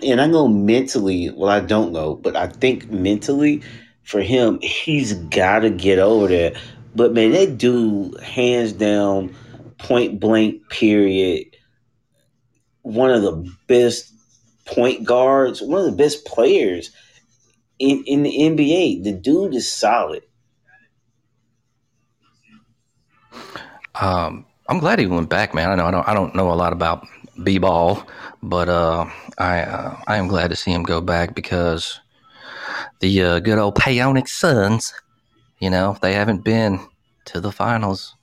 And 0.00 0.20
I 0.20 0.26
know 0.26 0.48
mentally, 0.48 1.30
well, 1.30 1.50
I 1.50 1.60
don't 1.60 1.92
know, 1.92 2.14
but 2.14 2.36
I 2.36 2.46
think 2.46 2.90
mentally 2.90 3.62
for 4.04 4.20
him, 4.20 4.60
he's 4.60 5.14
got 5.14 5.60
to 5.60 5.70
get 5.70 5.98
over 5.98 6.28
that. 6.28 6.56
But 6.94 7.12
man, 7.12 7.32
that 7.32 7.58
dude, 7.58 8.20
hands 8.20 8.72
down, 8.72 9.34
point 9.78 10.20
blank, 10.20 10.68
period, 10.68 11.56
one 12.82 13.10
of 13.10 13.22
the 13.22 13.50
best 13.66 14.12
point 14.66 15.04
guards, 15.04 15.60
one 15.60 15.80
of 15.80 15.86
the 15.86 15.96
best 15.96 16.24
players 16.24 16.90
in, 17.78 18.04
in 18.06 18.22
the 18.22 18.30
NBA. 18.30 19.02
The 19.02 19.12
dude 19.12 19.54
is 19.54 19.70
solid. 19.70 20.22
Um, 23.94 24.46
I'm 24.68 24.78
glad 24.78 24.98
he 24.98 25.06
went 25.06 25.28
back, 25.28 25.54
man. 25.54 25.70
I 25.70 25.74
know 25.74 25.86
I 25.86 25.90
don't 25.90 26.08
I 26.08 26.14
don't 26.14 26.34
know 26.34 26.50
a 26.50 26.54
lot 26.54 26.72
about 26.72 27.06
b-ball, 27.42 28.06
but 28.42 28.68
uh, 28.68 29.06
I 29.38 29.60
uh, 29.60 30.00
I 30.06 30.16
am 30.16 30.26
glad 30.26 30.48
to 30.50 30.56
see 30.56 30.72
him 30.72 30.82
go 30.82 31.00
back 31.00 31.34
because 31.34 32.00
the 33.04 33.22
uh, 33.22 33.38
good 33.40 33.58
old 33.58 33.80
Phoenix 33.82 34.32
Suns, 34.32 34.94
you 35.58 35.68
know, 35.68 35.94
they 36.00 36.14
haven't 36.14 36.42
been 36.42 36.80
to 37.26 37.38
the 37.38 37.52
finals 37.52 38.16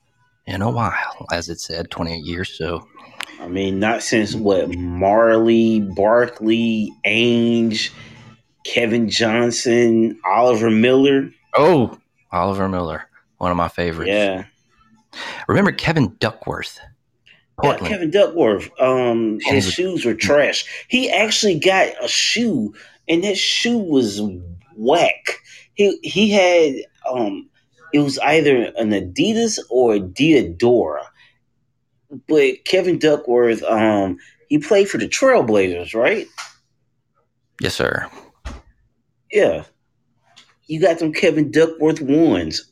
in 0.44 0.60
a 0.60 0.68
while, 0.68 1.24
as 1.30 1.48
it 1.48 1.60
said, 1.60 1.88
28 1.92 2.24
years. 2.24 2.58
So 2.58 2.84
I 3.40 3.46
mean, 3.46 3.78
not 3.78 4.02
since 4.02 4.34
what 4.34 4.70
Majerle, 4.70 5.94
Barkley, 5.94 6.92
Ainge, 7.06 7.90
Kevin 8.66 9.08
Johnson, 9.08 10.18
Oliver 10.26 10.70
Miller. 10.70 11.30
oh, 11.54 11.96
Oliver 12.32 12.68
Miller, 12.68 13.08
one 13.38 13.52
of 13.52 13.56
my 13.56 13.68
favorites. 13.68 14.08
Yeah. 14.08 14.46
Remember 15.46 15.70
Kevin 15.70 16.16
Duckworth? 16.18 16.80
Yeah. 17.62 17.76
Kevin 17.76 18.10
Duckworth. 18.10 18.68
Um, 18.80 19.38
his 19.42 19.72
shoes 19.72 20.04
were 20.04 20.14
trash. 20.14 20.64
He 20.88 21.08
actually 21.08 21.60
got 21.60 21.92
a 22.02 22.08
shoe, 22.08 22.74
and 23.08 23.22
that 23.22 23.36
shoe 23.38 23.78
was 23.78 24.20
whack. 24.76 25.40
He 25.74 25.98
he 26.02 26.30
had 26.30 26.74
um, 27.10 27.48
it 27.92 28.00
was 28.00 28.18
either 28.18 28.72
an 28.76 28.90
Adidas 28.90 29.58
or 29.70 29.94
a 29.94 30.00
Diadora. 30.00 31.04
But 32.28 32.64
Kevin 32.66 32.98
Duckworth, 32.98 33.62
um, 33.62 34.18
he 34.48 34.58
played 34.58 34.88
for 34.88 34.98
the 34.98 35.08
Trailblazers, 35.08 35.94
right? 35.94 36.26
Yes, 37.60 37.74
sir. 37.74 38.10
Yeah. 39.30 39.64
You 40.66 40.80
got 40.80 40.98
them 40.98 41.12
Kevin 41.12 41.50
Duckworth 41.50 42.00
ones. 42.00 42.70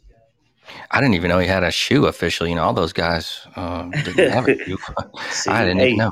I 0.90 1.00
didn't 1.00 1.14
even 1.14 1.28
know 1.28 1.38
he 1.38 1.46
had 1.46 1.64
a 1.64 1.70
shoe 1.70 2.06
official. 2.06 2.46
You 2.46 2.54
know, 2.54 2.62
all 2.62 2.72
those 2.72 2.92
guys 2.92 3.46
um, 3.56 3.90
didn't 3.90 4.30
have 4.30 4.48
a 4.48 4.58
shoe. 4.64 4.78
See, 5.30 5.50
I 5.50 5.64
didn't 5.64 5.78
hey, 5.78 5.86
even 5.88 5.98
know. 5.98 6.10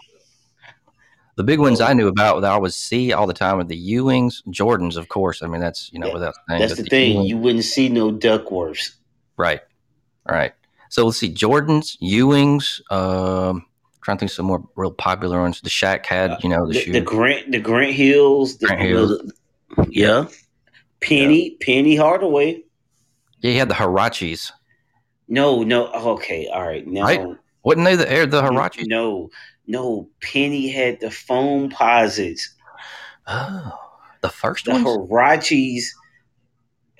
The 1.38 1.45
big 1.45 1.61
ones 1.61 1.80
I 1.80 1.92
knew 1.92 2.09
about 2.09 2.40
that 2.40 2.50
I 2.50 2.57
would 2.59 2.75
see 2.75 3.12
all 3.12 3.26
the 3.26 3.33
time 3.33 3.57
were 3.59 3.64
the 3.64 3.80
Ewings, 3.92 4.42
Jordans, 4.49 4.97
of 4.97 5.09
course. 5.09 5.40
I 5.42 5.47
mean, 5.47 5.61
that's 5.61 5.88
you 5.92 6.00
know 6.00 6.09
Yeah, 6.09 6.14
without 6.14 6.35
saying. 6.49 6.61
That's 6.61 6.75
but 6.75 6.85
the 6.85 6.90
thing. 6.90 7.12
Ewing- 7.12 7.26
You 7.28 7.38
wouldn't 7.38 7.64
see 7.64 7.88
no 7.88 8.11
Duckworths. 8.12 8.97
right, 9.37 9.61
all 10.28 10.35
right. 10.35 10.52
So 10.90 11.04
let's 11.07 11.18
see, 11.18 11.33
Jordans, 11.33 11.97
Ewings. 12.02 12.80
Um, 12.92 13.64
trying 14.02 14.16
to 14.16 14.21
think 14.21 14.30
of 14.30 14.35
some 14.35 14.47
more 14.47 14.64
real 14.75 14.90
popular 14.90 15.40
ones. 15.40 15.61
The 15.61 15.68
Shaq 15.71 16.07
had, 16.07 16.42
you 16.42 16.49
know, 16.49 16.66
the, 16.66 16.73
The, 16.73 16.80
shoe. 16.80 16.92
the 16.92 17.00
Grant, 17.02 17.52
the 17.52 17.61
Grant 17.61 17.92
Hills, 17.95 18.59
the, 18.59 18.66
Grant 18.66 18.83
Hills. 18.83 19.11
the- 19.76 19.87
yeah. 19.90 20.25
Penny, 21.00 21.57
Penny 21.61 21.95
Hardaway. 21.95 22.62
yeah, 23.40 23.50
he 23.52 23.57
had 23.59 23.68
the 23.68 23.75
Huaraches. 23.75 24.50
No, 25.28 25.62
no. 25.62 25.87
Okay, 25.92 26.49
all 26.49 26.66
right. 26.66 26.85
Now, 26.87 27.02
Right. 27.04 27.25
Wasn't 27.62 27.85
they 27.85 27.95
the 27.97 28.11
air 28.11 28.26
the 28.26 28.42
Huaraches? 28.42 28.87
no, 28.88 29.30
no. 29.69 30.09
Penny 30.21 30.69
had 30.69 31.01
the 31.01 31.09
Foamposites. 31.09 32.43
Oh, 33.27 33.73
the 34.23 34.29
first 34.31 34.65
The 34.65 34.73
ones. 34.73 34.85
Huaraches. 34.85 35.83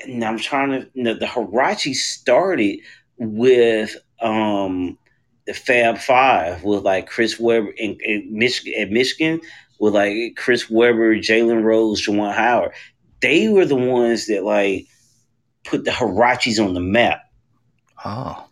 And 0.05 0.25
I'm 0.25 0.39
trying 0.39 0.71
to. 0.71 0.89
No, 0.95 1.15
the 1.15 1.27
Huaraches 1.27 1.97
started 1.97 2.81
with 3.17 3.97
um 4.21 4.97
the 5.47 5.55
Fab 5.55 5.99
Five 5.99 6.63
with 6.63 6.85
like 6.85 7.09
Chris 7.09 7.41
Webber 7.41 7.71
in, 7.71 7.97
in 8.05 8.29
Michigan 8.39 8.75
at 8.81 8.91
Michigan 8.91 9.41
with 9.81 9.95
like 9.95 10.37
Chris 10.37 10.71
Webber, 10.71 11.17
Jalen 11.17 11.65
Rose, 11.65 12.07
Juwan 12.07 12.35
Howard. 12.35 12.73
They 13.23 13.49
were 13.49 13.65
the 13.65 13.75
ones 13.77 14.27
that 14.29 14.45
like 14.45 14.87
put 15.65 15.85
the 15.85 15.91
Huaraches 15.91 16.65
on 16.65 16.75
the 16.75 16.81
map 16.81 17.23
Oh, 18.05 18.47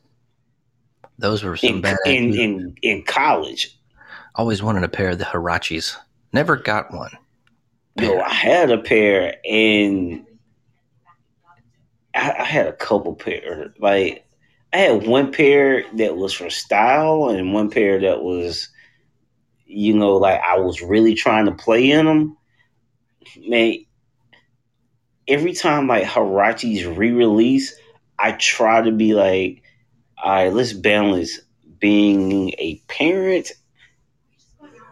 those 1.19 1.45
were 1.45 1.57
some 1.57 1.77
in 1.77 1.81
bad. 1.83 1.97
in, 2.05 2.35
in 2.35 2.75
in 2.83 3.03
college. 3.05 3.76
Always 4.37 4.63
wanted 4.63 4.85
a 4.85 4.89
pair 4.89 5.11
of 5.11 5.19
the 5.19 5.25
Huaraches. 5.25 5.97
Never 6.33 6.57
got 6.57 6.93
one. 6.93 7.13
No, 7.97 8.21
I 8.21 8.33
had 8.33 8.71
a 8.71 8.77
pair 8.77 9.37
and 9.49 10.27
I, 12.15 12.35
I 12.39 12.45
had 12.45 12.67
a 12.67 12.73
couple 12.75 13.15
pair. 13.15 13.73
Like 13.79 14.27
I 14.75 14.79
had 14.79 15.07
one 15.07 15.33
pair 15.33 15.85
that 15.95 16.17
was 16.17 16.35
for 16.35 16.51
style 16.51 17.31
and 17.31 17.55
one 17.55 17.71
pair 17.71 17.99
that 18.01 18.23
was, 18.23 18.69
you 19.65 19.95
know, 19.95 20.17
like 20.17 20.41
I 20.47 20.59
was 20.59 20.83
really 20.83 21.15
trying 21.15 21.47
to 21.47 21.53
play 21.53 21.91
in 21.91 22.05
them. 22.05 22.37
Man, 23.39 23.79
every 25.27 25.55
time 25.55 25.89
like 25.89 26.05
Huaraches 26.05 26.95
re-release, 26.95 27.75
I 28.19 28.33
try 28.33 28.83
to 28.83 28.93
be 28.93 29.15
like, 29.15 29.63
all 30.23 30.31
right, 30.31 30.53
let's 30.53 30.75
balance 30.75 31.41
being 31.79 32.51
a 32.59 32.83
parent 32.89 33.53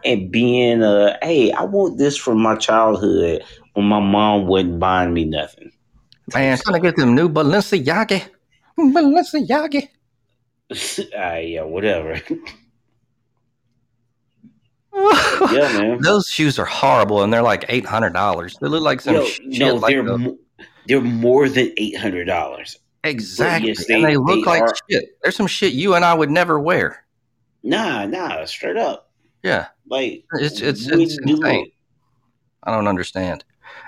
and 0.05 0.31
being 0.31 0.81
a 0.83 1.17
hey, 1.21 1.51
I 1.51 1.63
want 1.63 1.97
this 1.97 2.15
from 2.15 2.39
my 2.41 2.55
childhood 2.55 3.43
when 3.73 3.85
my 3.87 3.99
mom 3.99 4.47
wasn't 4.47 4.79
buying 4.79 5.13
me 5.13 5.25
nothing. 5.25 5.71
Man, 6.33 6.57
trying 6.57 6.81
to 6.81 6.87
get 6.87 6.95
them 6.95 7.13
new 7.15 7.27
Balenciaga. 7.29 8.23
Balenciaga. 8.79 9.87
ah, 11.17 11.35
yeah, 11.35 11.61
whatever. 11.63 12.19
yeah, 14.93 15.77
man. 15.79 16.01
Those 16.01 16.27
shoes 16.27 16.57
are 16.57 16.65
horrible, 16.65 17.21
and 17.23 17.31
they're 17.33 17.41
like 17.43 17.65
eight 17.69 17.85
hundred 17.85 18.13
dollars. 18.13 18.57
They 18.61 18.67
look 18.67 18.83
like 18.83 19.01
some 19.01 19.15
Yo, 19.15 19.25
shit. 19.25 19.59
no, 19.59 19.75
like 19.75 19.91
they're 19.93 20.03
the- 20.03 20.17
mo- 20.17 20.37
they're 20.87 21.01
more 21.01 21.49
than 21.49 21.71
eight 21.77 21.97
hundred 21.97 22.25
dollars. 22.25 22.77
exactly, 23.03 23.69
yes, 23.69 23.89
and 23.89 24.03
they- 24.03 24.11
they 24.11 24.17
look 24.17 24.43
they 24.45 24.49
like 24.49 24.61
are- 24.63 24.73
shit. 24.89 25.17
There's 25.21 25.35
some 25.35 25.47
shit 25.47 25.73
you 25.73 25.93
and 25.95 26.05
I 26.05 26.13
would 26.13 26.31
never 26.31 26.59
wear. 26.59 27.05
Nah, 27.63 28.05
nah, 28.05 28.45
straight 28.45 28.77
up. 28.77 29.11
Yeah, 29.43 29.67
Like 29.87 30.23
It's- 30.39 30.61
it's- 30.61 30.87
it's 30.87 31.17
insane. 31.19 31.65
it. 31.65 31.71
I 32.63 32.71
don't 32.71 32.87
understand. 32.87 33.43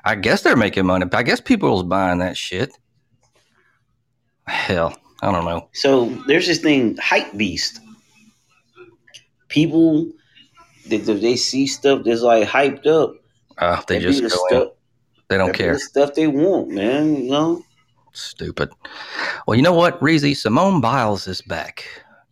I 0.05 0.15
guess 0.15 0.41
they're 0.43 0.55
making 0.55 0.85
money. 0.85 1.05
I 1.11 1.23
guess 1.23 1.39
people's 1.41 1.83
buying 1.83 2.19
that 2.19 2.37
shit. 2.37 2.71
Hell, 4.47 4.95
I 5.21 5.31
don't 5.31 5.45
know. 5.45 5.69
So 5.73 6.05
there's 6.27 6.47
this 6.47 6.59
thing, 6.59 6.97
hype 6.97 7.35
beast. 7.35 7.79
People, 9.49 10.11
if 10.85 11.05
they 11.05 11.35
see 11.35 11.67
stuff 11.67 12.03
that's 12.05 12.21
like 12.21 12.47
hyped 12.47 12.85
up, 12.87 13.15
Uh, 13.57 13.81
they 13.87 13.99
just 13.99 14.21
the 14.21 14.29
stuff, 14.29 14.69
They 15.29 15.37
don't 15.37 15.53
care. 15.53 15.73
the 15.73 15.79
stuff 15.79 16.13
they 16.13 16.27
want, 16.27 16.69
man. 16.69 17.15
You 17.23 17.29
know. 17.31 17.63
Stupid. 18.13 18.69
Well, 19.47 19.55
you 19.55 19.61
know 19.63 19.73
what, 19.73 19.99
Reezy? 20.01 20.35
Simone 20.35 20.81
Biles 20.81 21.27
is 21.27 21.41
back. 21.41 21.85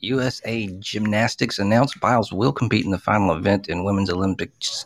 USA 0.05 0.67
Gymnastics 0.79 1.59
announced 1.59 1.99
Biles 1.99 2.31
will 2.31 2.53
compete 2.53 2.85
in 2.85 2.91
the 2.91 2.97
final 2.97 3.35
event 3.35 3.67
in 3.67 3.83
women's 3.83 4.09
Olympics 4.09 4.85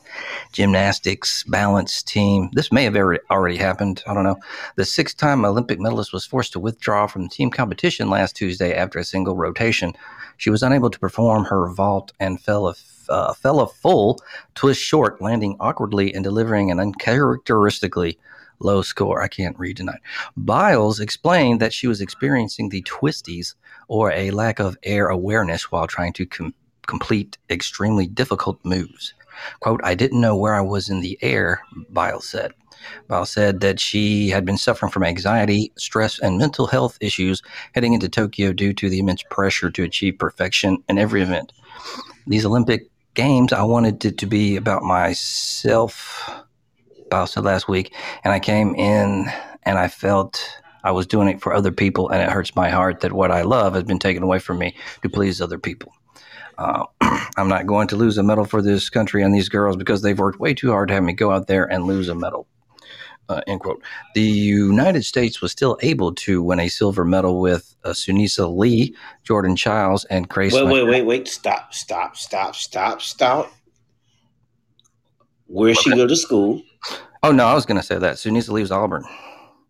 gymnastics 0.51 1.43
balance 1.43 2.01
team. 2.01 2.49
This 2.53 2.71
may 2.71 2.83
have 2.85 2.95
already 3.29 3.57
happened. 3.57 4.03
I 4.07 4.13
don't 4.13 4.23
know. 4.23 4.37
The 4.75 4.85
six 4.85 5.13
time 5.13 5.45
Olympic 5.45 5.79
medalist 5.79 6.13
was 6.13 6.25
forced 6.25 6.53
to 6.53 6.59
withdraw 6.59 7.07
from 7.07 7.23
the 7.23 7.29
team 7.29 7.51
competition 7.51 8.09
last 8.09 8.35
Tuesday 8.35 8.73
after 8.73 8.99
a 8.99 9.03
single 9.03 9.35
rotation. 9.35 9.93
She 10.37 10.49
was 10.49 10.63
unable 10.63 10.89
to 10.89 10.99
perform 10.99 11.45
her 11.45 11.69
vault 11.69 12.13
and 12.19 12.41
fell 12.41 12.67
a, 12.69 12.75
uh, 13.09 13.33
fell 13.33 13.59
a 13.59 13.67
full 13.67 14.19
twist 14.55 14.81
short, 14.81 15.21
landing 15.21 15.57
awkwardly 15.59 16.13
and 16.13 16.23
delivering 16.23 16.71
an 16.71 16.79
uncharacteristically 16.79 18.17
low 18.59 18.81
score. 18.81 19.21
I 19.21 19.27
can't 19.27 19.57
read 19.57 19.77
tonight. 19.77 20.01
Biles 20.37 20.99
explained 20.99 21.59
that 21.59 21.73
she 21.73 21.87
was 21.87 22.01
experiencing 22.01 22.69
the 22.69 22.83
twisties 22.83 23.55
or 23.87 24.11
a 24.11 24.31
lack 24.31 24.59
of 24.59 24.77
air 24.83 25.07
awareness 25.07 25.71
while 25.71 25.87
trying 25.87 26.13
to 26.13 26.25
com- 26.25 26.53
complete 26.87 27.37
extremely 27.49 28.07
difficult 28.07 28.59
moves. 28.63 29.13
Quote, 29.61 29.81
I 29.83 29.95
didn't 29.95 30.21
know 30.21 30.35
where 30.35 30.55
I 30.55 30.61
was 30.61 30.89
in 30.89 31.01
the 31.01 31.17
air, 31.21 31.61
Biles 31.89 32.27
said. 32.27 32.51
Biles 33.07 33.31
said 33.31 33.59
that 33.61 33.79
she 33.79 34.29
had 34.29 34.45
been 34.45 34.57
suffering 34.57 34.91
from 34.91 35.03
anxiety, 35.03 35.71
stress, 35.77 36.19
and 36.19 36.37
mental 36.37 36.67
health 36.67 36.97
issues 37.01 37.41
heading 37.73 37.93
into 37.93 38.09
Tokyo 38.09 38.53
due 38.53 38.73
to 38.73 38.89
the 38.89 38.99
immense 38.99 39.23
pressure 39.29 39.69
to 39.71 39.83
achieve 39.83 40.17
perfection 40.17 40.83
in 40.87 40.97
every 40.97 41.21
event. 41.21 41.53
These 42.27 42.45
Olympic 42.45 42.89
Games, 43.15 43.51
I 43.51 43.63
wanted 43.63 44.05
it 44.05 44.17
to 44.19 44.25
be 44.25 44.55
about 44.55 44.83
myself, 44.83 46.29
Said 47.11 47.43
last 47.43 47.67
week, 47.67 47.93
and 48.23 48.33
I 48.33 48.39
came 48.39 48.75
in 48.75 49.31
and 49.63 49.77
I 49.77 49.87
felt 49.87 50.41
I 50.83 50.91
was 50.91 51.07
doing 51.07 51.27
it 51.27 51.41
for 51.41 51.53
other 51.53 51.71
people, 51.71 52.09
and 52.09 52.21
it 52.21 52.29
hurts 52.29 52.55
my 52.55 52.69
heart 52.69 53.01
that 53.01 53.13
what 53.13 53.31
I 53.31 53.41
love 53.41 53.73
has 53.73 53.83
been 53.83 53.99
taken 53.99 54.23
away 54.23 54.39
from 54.39 54.59
me 54.59 54.75
to 55.01 55.09
please 55.09 55.41
other 55.41 55.59
people. 55.59 55.93
Uh, 56.57 56.85
I'm 57.37 57.47
not 57.47 57.65
going 57.65 57.87
to 57.89 57.95
lose 57.95 58.17
a 58.17 58.23
medal 58.23 58.45
for 58.45 58.61
this 58.61 58.89
country 58.89 59.23
and 59.23 59.33
these 59.33 59.49
girls 59.49 59.75
because 59.75 60.01
they've 60.01 60.17
worked 60.17 60.39
way 60.39 60.53
too 60.53 60.71
hard 60.71 60.89
to 60.89 60.93
have 60.93 61.03
me 61.03 61.13
go 61.13 61.31
out 61.31 61.47
there 61.47 61.65
and 61.65 61.85
lose 61.85 62.09
a 62.09 62.15
medal. 62.15 62.47
Uh, 63.27 63.41
end 63.45 63.59
quote. 63.59 63.83
The 64.15 64.23
United 64.23 65.05
States 65.05 65.39
was 65.39 65.51
still 65.51 65.77
able 65.81 66.15
to 66.15 66.41
win 66.41 66.59
a 66.59 66.67
silver 66.67 67.05
medal 67.05 67.39
with 67.39 67.75
uh, 67.83 67.89
Sunisa 67.89 68.55
Lee, 68.55 68.95
Jordan 69.23 69.55
Chiles, 69.55 70.03
and 70.05 70.27
Grace. 70.27 70.53
Wait, 70.53 70.65
wait, 70.65 70.87
wait, 70.87 71.03
wait! 71.03 71.27
Stop, 71.27 71.73
stop, 71.73 72.17
stop, 72.17 72.55
stop, 72.55 73.01
stop. 73.01 73.51
Where 75.45 75.75
she 75.75 75.91
go 75.91 76.07
to 76.07 76.15
school? 76.15 76.63
Oh 77.23 77.31
no, 77.31 77.45
I 77.45 77.53
was 77.53 77.65
going 77.65 77.79
to 77.79 77.85
say 77.85 77.97
that 77.97 78.15
Sunisa 78.15 78.49
Lee 78.49 78.61
was 78.61 78.71
Auburn. 78.71 79.03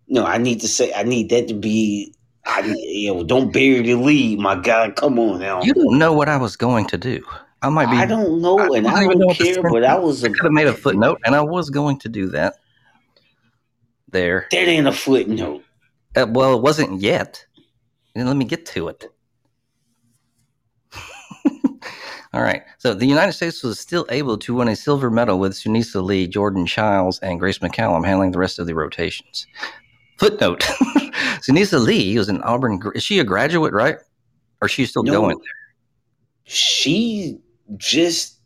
No, 0.08 0.26
I 0.26 0.38
need 0.38 0.62
to 0.62 0.68
say 0.68 0.94
I 0.94 1.04
need 1.04 1.30
that 1.30 1.48
to 1.48 1.54
be. 1.54 2.14
I 2.46 2.62
you 2.62 3.14
know, 3.14 3.24
don't 3.24 3.52
bury 3.52 3.82
the 3.82 3.96
lead, 3.96 4.40
my 4.40 4.56
God. 4.56 4.96
Come 4.96 5.20
on 5.20 5.40
now. 5.40 5.62
You 5.62 5.74
don't 5.74 6.00
know 6.00 6.14
what 6.14 6.30
I 6.30 6.38
was 6.38 6.56
going 6.56 6.88
to 6.88 6.98
do. 6.98 7.24
I 7.62 7.70
might 7.70 7.92
be. 7.92 7.98
I 7.98 8.06
don't 8.06 8.42
know, 8.42 8.74
and 8.74 8.88
I 8.88 9.02
I 9.02 9.04
don't 9.04 9.20
don't 9.20 9.38
care. 9.38 9.62
But 9.62 9.84
I 9.84 9.96
was 9.96 10.24
I 10.24 10.30
could 10.30 10.44
have 10.44 10.52
made 10.52 10.68
a 10.68 10.74
footnote, 10.74 11.20
and 11.26 11.36
I 11.36 11.42
was 11.42 11.70
going 11.70 12.00
to 12.00 12.10
do 12.10 12.30
that. 12.30 12.56
There. 14.12 14.48
that 14.50 14.68
ain't 14.68 14.88
a 14.88 14.92
footnote. 14.92 15.64
Uh, 16.16 16.26
well, 16.28 16.56
it 16.58 16.64
wasn't 16.64 17.02
yet. 17.02 17.46
And 18.16 18.28
let 18.28 18.36
me 18.36 18.46
get 18.46 18.66
to 18.68 18.88
it. 18.88 19.06
All 22.34 22.42
right. 22.42 22.64
So 22.78 22.94
the 22.94 23.08
United 23.08 23.34
States 23.34 23.64
was 23.64 23.80
still 23.80 24.06
able 24.10 24.38
to 24.38 24.54
win 24.54 24.68
a 24.68 24.76
silver 24.76 25.10
medal 25.10 25.40
with 25.40 25.54
Sunisa 25.54 26.04
Lee, 26.04 26.28
Jordan 26.28 26.66
Chiles, 26.66 27.20
and 27.20 27.40
Grace 27.40 27.58
McCallum 27.60 28.06
handling 28.06 28.32
the 28.32 28.38
rest 28.40 28.60
of 28.60 28.68
the 28.68 28.76
rotations. 28.76 29.48
Footnote: 30.20 30.60
Sunisa 31.42 31.80
Lee 31.84 32.18
was 32.18 32.30
an 32.30 32.42
Auburn. 32.44 32.80
Is 32.94 33.04
she 33.04 33.20
a 33.20 33.24
graduate, 33.24 33.74
right? 33.74 33.98
Or 34.62 34.68
is 34.68 34.72
she 34.72 34.86
still 34.86 35.04
No. 35.04 35.14
going? 35.14 35.38
She 36.44 37.40
just 37.78 38.38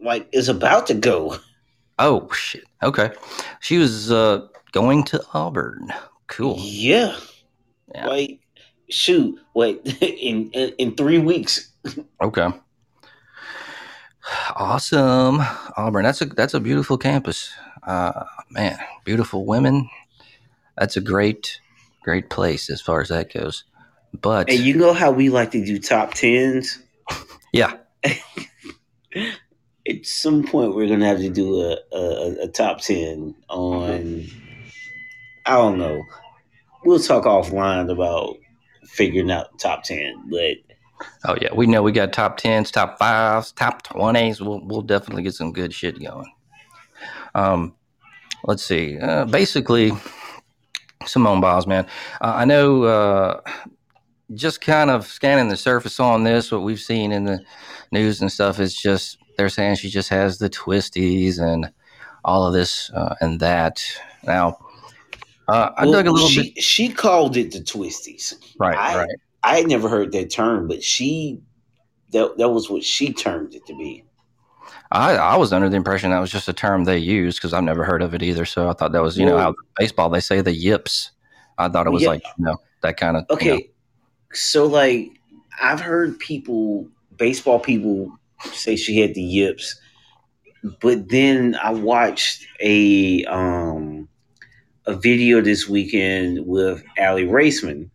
like 0.00 0.28
is 0.32 0.48
about 0.48 0.86
to 0.88 0.94
go. 0.94 1.36
Oh 1.98 2.28
shit. 2.32 2.64
Okay. 2.82 3.12
She 3.60 3.78
was 3.78 4.10
uh, 4.10 4.46
going 4.72 5.04
to 5.04 5.22
Auburn. 5.34 5.92
Cool. 6.28 6.56
Yeah. 6.58 7.14
Yeah. 7.94 8.06
Like 8.06 8.40
shoot, 8.88 9.38
wait 9.54 9.80
in, 10.02 10.50
in 10.52 10.70
in 10.78 10.96
three 10.96 11.18
weeks. 11.18 11.70
Okay. 12.22 12.48
Awesome, 14.54 15.40
Auburn. 15.76 16.04
That's 16.04 16.20
a 16.20 16.26
that's 16.26 16.54
a 16.54 16.60
beautiful 16.60 16.98
campus. 16.98 17.52
Uh, 17.82 18.24
man, 18.50 18.78
beautiful 19.04 19.46
women. 19.46 19.88
That's 20.76 20.96
a 20.96 21.00
great 21.00 21.60
great 22.02 22.30
place 22.30 22.70
as 22.70 22.80
far 22.80 23.00
as 23.00 23.08
that 23.08 23.32
goes. 23.32 23.64
But 24.20 24.50
And 24.50 24.60
you 24.60 24.74
know 24.74 24.92
how 24.92 25.10
we 25.10 25.30
like 25.30 25.52
to 25.52 25.64
do 25.64 25.78
top 25.78 26.14
tens? 26.14 26.78
yeah, 27.52 27.76
At 29.88 30.04
some 30.04 30.44
point, 30.44 30.74
we're 30.74 30.88
gonna 30.88 31.06
have 31.06 31.18
to 31.18 31.30
do 31.30 31.62
a, 31.62 31.76
a, 31.92 32.44
a 32.44 32.48
top 32.48 32.80
ten 32.80 33.34
on. 33.48 34.26
I 35.46 35.56
don't 35.56 35.78
know. 35.78 36.02
We'll 36.84 36.98
talk 36.98 37.24
offline 37.24 37.90
about 37.90 38.36
figuring 38.84 39.30
out 39.30 39.58
top 39.58 39.84
ten, 39.84 40.28
but 40.30 40.56
oh 41.26 41.36
yeah, 41.40 41.52
we 41.54 41.66
know 41.66 41.82
we 41.82 41.92
got 41.92 42.12
top 42.12 42.36
tens, 42.36 42.70
top 42.70 42.98
fives, 42.98 43.52
top 43.52 43.82
twenties. 43.82 44.40
We'll 44.40 44.60
we'll 44.64 44.82
definitely 44.82 45.22
get 45.22 45.34
some 45.34 45.52
good 45.52 45.72
shit 45.72 46.02
going. 46.02 46.32
Um, 47.34 47.74
let's 48.44 48.64
see. 48.64 48.98
Uh, 48.98 49.24
basically, 49.24 49.92
Simone 51.06 51.40
Biles, 51.40 51.66
man. 51.66 51.86
Uh, 52.20 52.34
I 52.36 52.44
know. 52.44 52.84
Uh, 52.84 53.40
just 54.34 54.60
kind 54.60 54.90
of 54.90 55.06
scanning 55.06 55.48
the 55.48 55.56
surface 55.56 55.98
on 55.98 56.24
this, 56.24 56.52
what 56.52 56.62
we've 56.62 56.80
seen 56.80 57.12
in 57.12 57.24
the 57.24 57.40
news 57.90 58.20
and 58.20 58.30
stuff 58.30 58.60
is 58.60 58.74
just 58.74 59.18
they're 59.36 59.48
saying 59.48 59.76
she 59.76 59.90
just 59.90 60.08
has 60.08 60.38
the 60.38 60.50
twisties 60.50 61.40
and 61.40 61.72
all 62.24 62.46
of 62.46 62.52
this 62.52 62.90
uh, 62.90 63.14
and 63.20 63.40
that. 63.40 63.82
Now, 64.24 64.58
uh, 65.48 65.70
I 65.76 65.84
well, 65.84 65.92
dug 65.94 66.06
a 66.06 66.12
little 66.12 66.28
she, 66.28 66.52
bit. 66.52 66.62
She 66.62 66.88
called 66.90 67.36
it 67.36 67.52
the 67.52 67.60
twisties. 67.60 68.34
Right, 68.58 68.76
I, 68.76 68.98
right. 68.98 69.08
I 69.42 69.56
had 69.58 69.68
never 69.68 69.88
heard 69.88 70.12
that 70.12 70.30
term, 70.30 70.68
but 70.68 70.82
she 70.82 71.40
that 72.12 72.36
that 72.38 72.48
was 72.50 72.68
what 72.68 72.84
she 72.84 73.12
termed 73.12 73.54
it 73.54 73.66
to 73.66 73.76
be. 73.76 74.04
I, 74.92 75.14
I 75.14 75.36
was 75.36 75.52
under 75.52 75.68
the 75.68 75.76
impression 75.76 76.10
that 76.10 76.18
was 76.18 76.30
just 76.30 76.48
a 76.48 76.52
term 76.52 76.84
they 76.84 76.98
use 76.98 77.36
because 77.36 77.52
I've 77.52 77.62
never 77.64 77.84
heard 77.84 78.02
of 78.02 78.14
it 78.14 78.22
either. 78.22 78.44
So 78.44 78.68
I 78.68 78.72
thought 78.72 78.92
that 78.92 79.02
was, 79.02 79.16
you 79.16 79.24
know, 79.24 79.38
how 79.38 79.54
baseball 79.76 80.10
they 80.10 80.20
say 80.20 80.40
the 80.40 80.52
yips. 80.52 81.12
I 81.58 81.68
thought 81.68 81.86
it 81.86 81.90
was 81.90 82.02
Yeah. 82.02 82.08
like, 82.08 82.22
you 82.38 82.44
know, 82.44 82.56
that 82.82 82.96
kind 82.96 83.16
of. 83.16 83.24
Okay, 83.30 83.70
so 84.32 84.66
like 84.66 85.10
I've 85.60 85.80
heard 85.80 86.18
people, 86.18 86.88
baseball 87.16 87.60
people, 87.60 88.12
say 88.52 88.74
she 88.76 88.98
had 88.98 89.14
the 89.14 89.22
yips, 89.22 89.80
but 90.80 91.08
then 91.08 91.56
I 91.62 91.70
watched 91.70 92.46
a 92.60 93.24
um 93.26 94.08
a 94.86 94.94
video 94.94 95.40
this 95.40 95.68
weekend 95.68 96.46
with 96.46 96.82
Aly 96.98 97.24
Raisman, 97.24 97.90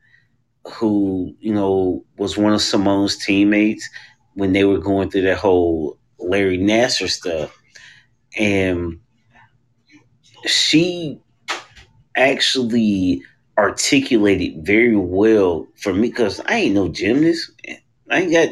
who 0.65 1.35
you 1.39 1.53
know 1.53 2.03
was 2.17 2.37
one 2.37 2.53
of 2.53 2.61
Simone's 2.61 3.17
teammates 3.17 3.89
when 4.33 4.53
they 4.53 4.65
were 4.65 4.79
going 4.79 5.09
through 5.09 5.23
that 5.23 5.37
whole 5.37 5.97
Larry 6.19 6.57
Nassar 6.57 7.09
stuff, 7.09 7.57
and 8.37 8.99
she 10.45 11.19
actually 12.15 13.21
articulated 13.57 14.65
very 14.65 14.95
well 14.95 15.67
for 15.77 15.93
me 15.93 16.09
because 16.09 16.41
I 16.41 16.55
ain't 16.55 16.75
no 16.75 16.89
gymnast. 16.89 17.51
I 18.09 18.21
ain't 18.21 18.31
got 18.31 18.49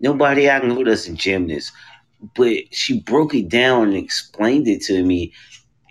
nobody 0.00 0.48
I 0.48 0.58
know 0.60 0.84
that's 0.84 1.06
a 1.06 1.12
gymnast. 1.12 1.72
But 2.34 2.72
she 2.72 3.00
broke 3.00 3.34
it 3.34 3.48
down 3.48 3.88
and 3.88 3.96
explained 3.96 4.68
it 4.68 4.82
to 4.82 5.02
me. 5.02 5.32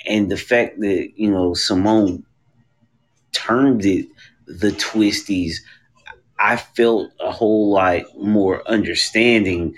And 0.07 0.31
the 0.31 0.37
fact 0.37 0.79
that, 0.79 1.11
you 1.15 1.29
know, 1.29 1.53
Simone 1.53 2.23
termed 3.33 3.85
it 3.85 4.07
the 4.59 4.71
twisties, 4.71 5.55
I 6.39 6.57
felt 6.57 7.11
a 7.19 7.31
whole 7.31 7.71
lot 7.71 8.03
more 8.17 8.67
understanding 8.67 9.75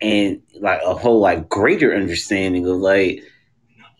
and 0.00 0.40
like 0.60 0.80
a 0.84 0.94
whole 0.94 1.20
like 1.20 1.48
greater 1.48 1.94
understanding 1.94 2.66
of 2.66 2.76
like 2.76 3.22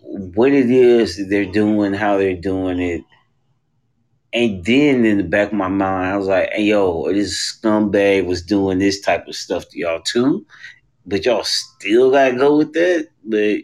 what 0.01 0.53
it 0.53 0.71
is 0.71 1.29
they're 1.29 1.45
doing, 1.51 1.93
how 1.93 2.17
they're 2.17 2.37
doing 2.37 2.81
it. 2.81 3.03
And 4.33 4.65
then 4.65 5.05
in 5.05 5.19
the 5.19 5.25
back 5.25 5.49
of 5.49 5.55
my 5.55 5.69
mind, 5.69 6.13
I 6.13 6.17
was 6.17 6.27
like, 6.27 6.51
hey, 6.53 6.65
yo, 6.65 7.13
this 7.13 7.59
scumbag 7.61 8.27
was 8.27 8.43
doing 8.43 8.79
this 8.79 9.01
type 9.01 9.27
of 9.27 9.35
stuff 9.35 9.69
to 9.71 9.79
y'all 9.79 10.03
too. 10.03 10.47
But 11.07 11.25
y'all 11.25 11.45
still 11.45 12.11
gotta 12.11 12.37
go 12.37 12.59
with 12.59 12.75
that. 12.75 13.09
But 13.25 13.61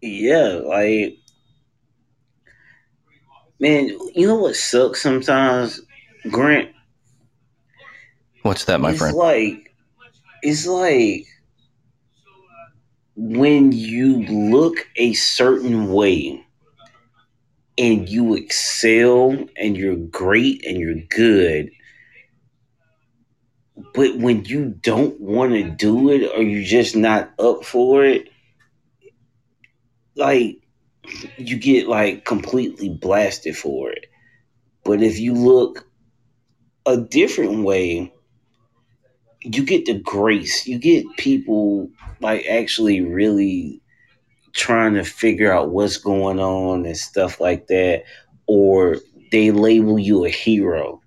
yeah, 0.00 0.60
like 0.64 1.18
man, 3.60 3.88
you 4.14 4.26
know 4.26 4.36
what 4.36 4.56
sucks 4.56 5.02
sometimes, 5.02 5.80
Grant? 6.30 6.70
What's 8.42 8.64
that, 8.66 8.80
my 8.80 8.90
it's 8.90 8.98
friend? 8.98 9.16
like 9.16 9.74
it's 10.42 10.66
like 10.66 11.26
when 13.16 13.72
you 13.72 14.22
look 14.26 14.86
a 14.96 15.14
certain 15.14 15.92
way 15.92 16.44
and 17.78 18.08
you 18.08 18.34
excel 18.34 19.36
and 19.56 19.76
you're 19.76 19.96
great 19.96 20.64
and 20.66 20.78
you're 20.78 21.00
good 21.08 21.70
but 23.94 24.16
when 24.18 24.44
you 24.44 24.66
don't 24.82 25.20
want 25.20 25.52
to 25.52 25.62
do 25.70 26.10
it 26.10 26.30
or 26.34 26.42
you're 26.42 26.64
just 26.64 26.94
not 26.94 27.32
up 27.38 27.64
for 27.64 28.04
it 28.04 28.28
like 30.16 30.58
you 31.36 31.58
get 31.58 31.88
like 31.88 32.24
completely 32.24 32.88
blasted 32.88 33.56
for 33.56 33.90
it. 33.90 34.06
But 34.84 35.02
if 35.02 35.18
you 35.18 35.34
look 35.34 35.86
a 36.86 36.96
different 36.96 37.64
way 37.64 38.12
you 39.44 39.64
get 39.64 39.84
the 39.84 39.98
grace. 39.98 40.66
You 40.66 40.78
get 40.78 41.04
people 41.18 41.90
like 42.20 42.46
actually 42.46 43.02
really 43.02 43.80
trying 44.52 44.94
to 44.94 45.04
figure 45.04 45.52
out 45.52 45.70
what's 45.70 45.98
going 45.98 46.40
on 46.40 46.86
and 46.86 46.96
stuff 46.96 47.40
like 47.40 47.66
that 47.66 48.04
or 48.46 48.96
they 49.30 49.50
label 49.50 49.98
you 49.98 50.24
a 50.24 50.30
hero. 50.30 51.00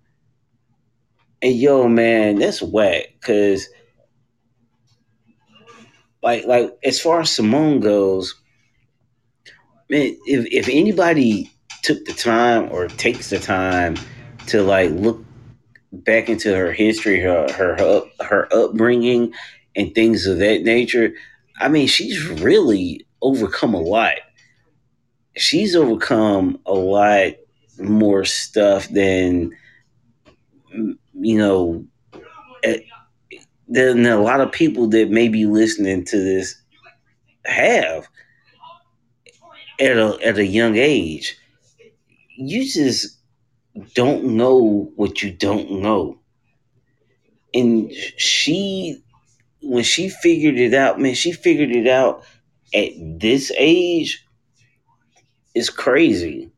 And 1.42 1.56
yo 1.56 1.88
man 1.88 2.40
that's 2.40 2.62
whack 2.62 3.16
because 3.20 3.68
like 6.22 6.46
like 6.46 6.78
as 6.84 7.00
far 7.00 7.22
as 7.22 7.32
simone 7.32 7.80
goes 7.80 8.36
man 9.90 10.18
if, 10.26 10.46
if 10.52 10.68
anybody 10.70 11.52
took 11.84 12.04
the 12.06 12.14
time 12.14 12.70
or 12.72 12.88
takes 12.88 13.30
the 13.30 13.40
time 13.40 13.96
to 14.48 14.62
like 14.62 14.92
look 14.92 15.24
back 15.92 16.30
into 16.30 16.56
her 16.56 16.72
history 16.72 17.20
her 17.20 17.52
her 17.54 17.80
up, 17.80 18.08
her 18.22 18.48
upbringing 18.54 19.34
and 19.76 19.94
things 19.96 20.26
of 20.26 20.38
that 20.40 20.64
nature 20.64 21.14
i 21.60 21.68
mean 21.68 21.88
she's 21.88 22.28
really 22.28 23.08
overcome 23.22 23.74
a 23.74 23.80
lot. 23.82 24.16
She's 25.36 25.76
overcome 25.76 26.60
a 26.66 26.74
lot 26.74 27.34
more 27.80 28.26
stuff 28.26 28.88
than 28.90 29.52
you 31.14 31.38
know 31.38 31.86
eh, 32.64 32.80
than 33.68 34.06
a 34.06 34.20
lot 34.20 34.42
of 34.42 34.52
people 34.52 34.88
that 34.88 35.12
may 35.12 35.28
be 35.28 35.46
listening 35.46 36.04
to 36.06 36.18
this 36.18 36.56
have 37.46 38.08
at 39.80 39.98
a 39.98 40.18
at 40.24 40.38
a 40.38 40.46
young 40.46 40.76
age 40.76 41.38
you 42.38 42.64
just 42.70 43.18
don't 43.94 44.24
know 44.24 44.92
what 44.96 45.22
you 45.22 45.32
don't 45.32 45.70
know. 45.82 46.20
And 47.54 47.92
she 48.18 49.04
when 49.62 49.84
she 49.84 50.10
figured 50.10 50.58
it 50.58 50.74
out 50.74 51.00
man 51.00 51.16
she 51.16 51.32
figured 51.32 51.72
it 51.72 51.88
out 51.88 52.24
at 52.74 52.92
this 53.00 53.52
age 53.58 54.26
is 55.56 55.70
crazy. 55.70 56.52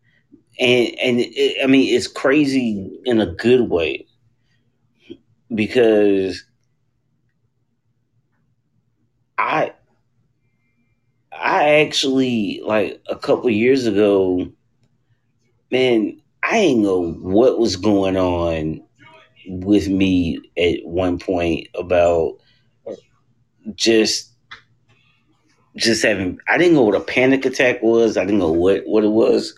And 0.59 0.87
and 0.99 1.19
it, 1.19 1.63
i 1.63 1.67
mean 1.67 1.93
it's 1.95 2.07
crazy 2.07 2.99
in 3.05 3.21
a 3.21 3.25
good 3.25 3.69
way 3.69 4.05
because 5.55 6.43
i 9.37 9.73
i 11.59 11.81
actually 11.81 12.61
like 12.65 13.01
a 13.09 13.15
couple 13.15 13.49
years 13.49 13.85
ago 13.85 14.49
man 15.71 16.19
i 16.43 16.57
ain't 16.57 16.79
know 16.79 17.11
what 17.13 17.59
was 17.59 17.75
going 17.75 18.17
on 18.17 18.81
with 19.47 19.87
me 19.87 20.39
at 20.57 20.85
one 20.85 21.17
point 21.19 21.67
about 21.75 22.33
just 23.75 24.31
just 25.75 26.03
having 26.03 26.39
I 26.47 26.57
didn't 26.57 26.73
know 26.73 26.83
what 26.83 26.95
a 26.95 27.01
panic 27.01 27.45
attack 27.45 27.81
was. 27.81 28.17
I 28.17 28.25
didn't 28.25 28.39
know 28.39 28.51
what 28.51 28.83
what 28.85 29.03
it 29.03 29.09
was. 29.09 29.57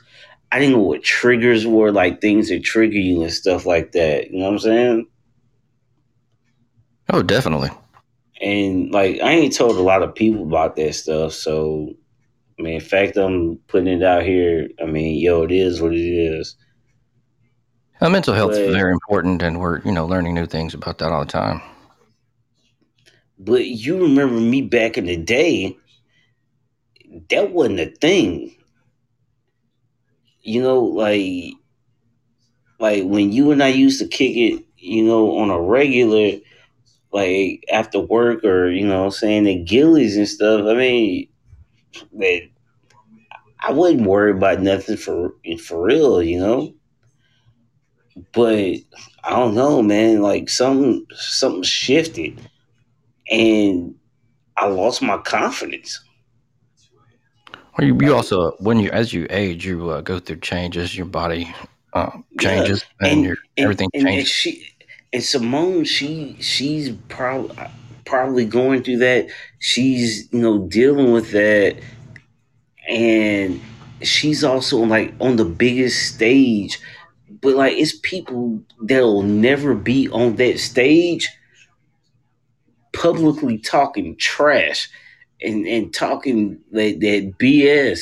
I 0.51 0.59
didn't 0.59 0.75
know 0.75 0.83
what 0.83 1.03
triggers 1.03 1.65
were, 1.65 1.91
like 1.91 2.19
things 2.19 2.49
that 2.49 2.63
trigger 2.63 2.97
you 2.97 3.21
and 3.23 3.31
stuff 3.31 3.65
like 3.65 3.93
that. 3.93 4.31
You 4.31 4.39
know 4.39 4.45
what 4.45 4.53
I'm 4.53 4.59
saying? 4.59 5.07
Oh, 7.09 7.23
definitely. 7.23 7.71
And 8.41 8.91
like 8.91 9.21
I 9.21 9.31
ain't 9.31 9.55
told 9.55 9.77
a 9.77 9.81
lot 9.81 10.01
of 10.01 10.15
people 10.15 10.43
about 10.43 10.75
that 10.75 10.95
stuff. 10.95 11.33
So 11.33 11.93
I 12.57 12.63
mean, 12.63 12.75
in 12.75 12.81
fact, 12.81 13.17
I'm 13.17 13.57
putting 13.67 13.87
it 13.87 14.03
out 14.03 14.23
here. 14.23 14.69
I 14.81 14.85
mean, 14.85 15.19
yo, 15.19 15.43
it 15.43 15.51
is 15.51 15.81
what 15.81 15.93
it 15.93 15.97
is. 15.97 16.55
Uh, 17.99 18.09
mental 18.09 18.33
health 18.33 18.53
is 18.53 18.73
very 18.73 18.91
important, 18.91 19.43
and 19.43 19.59
we're 19.59 19.79
you 19.81 19.91
know 19.91 20.05
learning 20.05 20.33
new 20.33 20.47
things 20.47 20.73
about 20.73 20.97
that 20.99 21.11
all 21.11 21.25
the 21.25 21.31
time. 21.31 21.61
But 23.37 23.65
you 23.65 24.03
remember 24.03 24.39
me 24.39 24.61
back 24.61 24.97
in 24.97 25.05
the 25.05 25.17
day, 25.17 25.77
that 27.29 27.51
wasn't 27.51 27.79
a 27.79 27.87
thing. 27.87 28.55
You 30.41 30.61
know, 30.61 30.79
like 30.79 31.53
like 32.79 33.03
when 33.03 33.31
you 33.31 33.51
and 33.51 33.63
I 33.63 33.69
used 33.69 33.99
to 33.99 34.07
kick 34.07 34.35
it, 34.35 34.65
you 34.77 35.03
know, 35.03 35.37
on 35.37 35.49
a 35.49 35.59
regular, 35.61 36.39
like 37.11 37.63
after 37.71 37.99
work 37.99 38.43
or 38.43 38.69
you 38.69 38.87
know, 38.87 39.09
saying 39.09 39.43
the 39.43 39.55
Gillies 39.63 40.17
and 40.17 40.27
stuff. 40.27 40.65
I 40.65 40.73
mean, 40.73 41.27
that 42.13 42.49
I 43.59 43.71
wouldn't 43.71 44.07
worry 44.07 44.31
about 44.31 44.61
nothing 44.61 44.97
for 44.97 45.35
for 45.63 45.83
real, 45.83 46.23
you 46.23 46.39
know. 46.39 46.73
But 48.33 48.75
I 49.23 49.29
don't 49.29 49.55
know, 49.55 49.81
man. 49.81 50.21
Like 50.21 50.49
something 50.49 51.05
something 51.13 51.63
shifted, 51.63 52.39
and 53.29 53.95
I 54.57 54.67
lost 54.67 55.01
my 55.01 55.17
confidence. 55.17 55.99
Well, 57.77 57.87
you, 57.87 57.97
you 58.01 58.15
also 58.15 58.51
when 58.59 58.79
you 58.79 58.89
as 58.91 59.13
you 59.13 59.27
age, 59.29 59.65
you 59.65 59.89
uh, 59.89 60.01
go 60.01 60.19
through 60.19 60.39
changes. 60.39 60.97
Your 60.97 61.05
body 61.05 61.53
uh, 61.93 62.11
changes, 62.39 62.83
yeah. 63.01 63.07
and, 63.07 63.17
and, 63.17 63.25
your 63.25 63.37
everything 63.57 63.89
and, 63.93 64.03
changes. 64.03 64.19
And 64.19 64.27
she 64.27 64.70
and 65.13 65.23
Simone, 65.23 65.83
she 65.83 66.37
she's 66.39 66.91
probably 67.09 67.55
probably 68.05 68.45
going 68.45 68.83
through 68.83 68.97
that. 68.99 69.27
She's 69.59 70.31
you 70.31 70.39
know 70.39 70.67
dealing 70.67 71.11
with 71.11 71.31
that, 71.31 71.77
and 72.87 73.61
she's 74.01 74.43
also 74.43 74.77
like 74.77 75.13
on 75.19 75.35
the 75.35 75.45
biggest 75.45 76.15
stage. 76.15 76.79
But 77.41 77.55
like 77.55 77.77
it's 77.77 77.97
people 78.03 78.61
that'll 78.81 79.23
never 79.23 79.73
be 79.73 80.09
on 80.09 80.35
that 80.35 80.59
stage 80.59 81.29
publicly 82.93 83.57
talking 83.57 84.15
trash 84.17 84.89
and, 85.41 85.65
and 85.65 85.93
talking 85.93 86.59
that, 86.71 86.99
that 86.99 87.33
BS. 87.39 88.01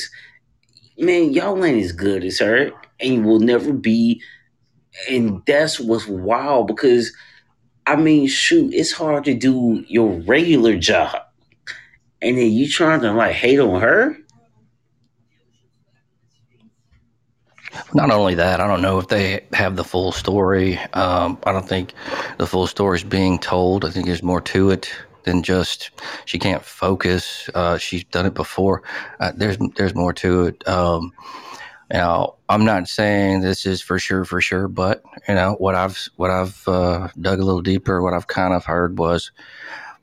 Man, 0.98 1.32
y'all 1.32 1.64
ain't 1.64 1.82
as 1.82 1.92
good 1.92 2.24
as 2.24 2.38
her 2.40 2.72
and 3.00 3.14
you 3.14 3.22
will 3.22 3.40
never 3.40 3.72
be. 3.72 4.20
And 5.08 5.42
that's 5.46 5.78
what's 5.80 6.06
wild 6.06 6.66
because 6.66 7.12
I 7.86 7.96
mean, 7.96 8.28
shoot, 8.28 8.72
it's 8.72 8.92
hard 8.92 9.24
to 9.24 9.34
do 9.34 9.84
your 9.88 10.20
regular 10.20 10.76
job. 10.76 11.16
And 12.22 12.38
then 12.38 12.52
you 12.52 12.68
trying 12.68 13.00
to 13.00 13.12
like 13.12 13.32
hate 13.32 13.58
on 13.58 13.80
her? 13.80 14.16
Not 17.94 18.10
only 18.10 18.34
that, 18.34 18.60
I 18.60 18.66
don't 18.66 18.82
know 18.82 18.98
if 18.98 19.08
they 19.08 19.44
have 19.52 19.76
the 19.76 19.84
full 19.84 20.12
story. 20.12 20.78
Um, 20.92 21.38
I 21.44 21.52
don't 21.52 21.68
think 21.68 21.94
the 22.38 22.46
full 22.46 22.66
story 22.66 22.98
is 22.98 23.04
being 23.04 23.38
told. 23.38 23.84
I 23.84 23.90
think 23.90 24.06
there's 24.06 24.22
more 24.22 24.40
to 24.42 24.70
it 24.70 24.92
than 25.24 25.42
just 25.42 25.90
she 26.26 26.38
can't 26.38 26.64
focus. 26.64 27.48
Uh, 27.54 27.78
she's 27.78 28.04
done 28.04 28.26
it 28.26 28.34
before. 28.34 28.82
Uh, 29.18 29.32
there's 29.34 29.58
there's 29.76 29.94
more 29.94 30.12
to 30.14 30.46
it. 30.46 30.68
Um, 30.68 31.12
know, 31.98 32.36
I'm 32.48 32.64
not 32.64 32.88
saying 32.88 33.40
this 33.40 33.66
is 33.66 33.82
for 33.82 33.98
sure, 33.98 34.24
for 34.24 34.40
sure, 34.40 34.68
but 34.68 35.02
you 35.28 35.34
know 35.34 35.54
what 35.58 35.74
I've 35.74 36.08
what 36.16 36.30
I've 36.30 36.66
uh, 36.68 37.08
dug 37.20 37.40
a 37.40 37.44
little 37.44 37.62
deeper. 37.62 38.00
What 38.02 38.14
I've 38.14 38.28
kind 38.28 38.54
of 38.54 38.64
heard 38.64 38.98
was, 38.98 39.32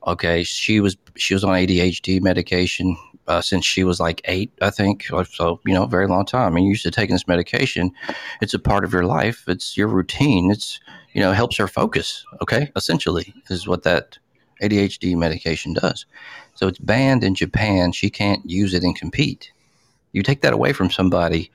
okay, 0.06 0.44
she 0.44 0.80
was 0.80 0.96
she 1.16 1.34
was 1.34 1.44
on 1.44 1.54
ADHD 1.54 2.20
medication 2.20 2.96
uh, 3.26 3.40
since 3.40 3.64
she 3.64 3.84
was 3.84 4.00
like 4.00 4.20
eight, 4.24 4.52
I 4.60 4.70
think. 4.70 5.06
So 5.32 5.60
you 5.64 5.74
know, 5.74 5.86
very 5.86 6.06
long 6.08 6.26
time. 6.26 6.52
I 6.52 6.54
mean, 6.54 6.64
used 6.64 6.82
to 6.82 6.90
taking 6.90 7.14
this 7.14 7.28
medication. 7.28 7.92
It's 8.40 8.54
a 8.54 8.58
part 8.58 8.84
of 8.84 8.92
your 8.92 9.04
life. 9.04 9.44
It's 9.48 9.76
your 9.76 9.88
routine. 9.88 10.50
It's 10.50 10.80
you 11.12 11.20
know 11.20 11.32
helps 11.32 11.56
her 11.56 11.68
focus. 11.68 12.24
Okay, 12.42 12.70
essentially 12.76 13.34
is 13.48 13.66
what 13.66 13.82
that 13.84 14.18
ADHD 14.62 15.16
medication 15.16 15.72
does. 15.72 16.06
So 16.54 16.66
it's 16.66 16.78
banned 16.78 17.22
in 17.22 17.34
Japan. 17.34 17.92
She 17.92 18.10
can't 18.10 18.48
use 18.48 18.74
it 18.74 18.82
and 18.82 18.96
compete. 18.96 19.52
You 20.12 20.22
take 20.22 20.40
that 20.40 20.52
away 20.52 20.72
from 20.72 20.90
somebody, 20.90 21.50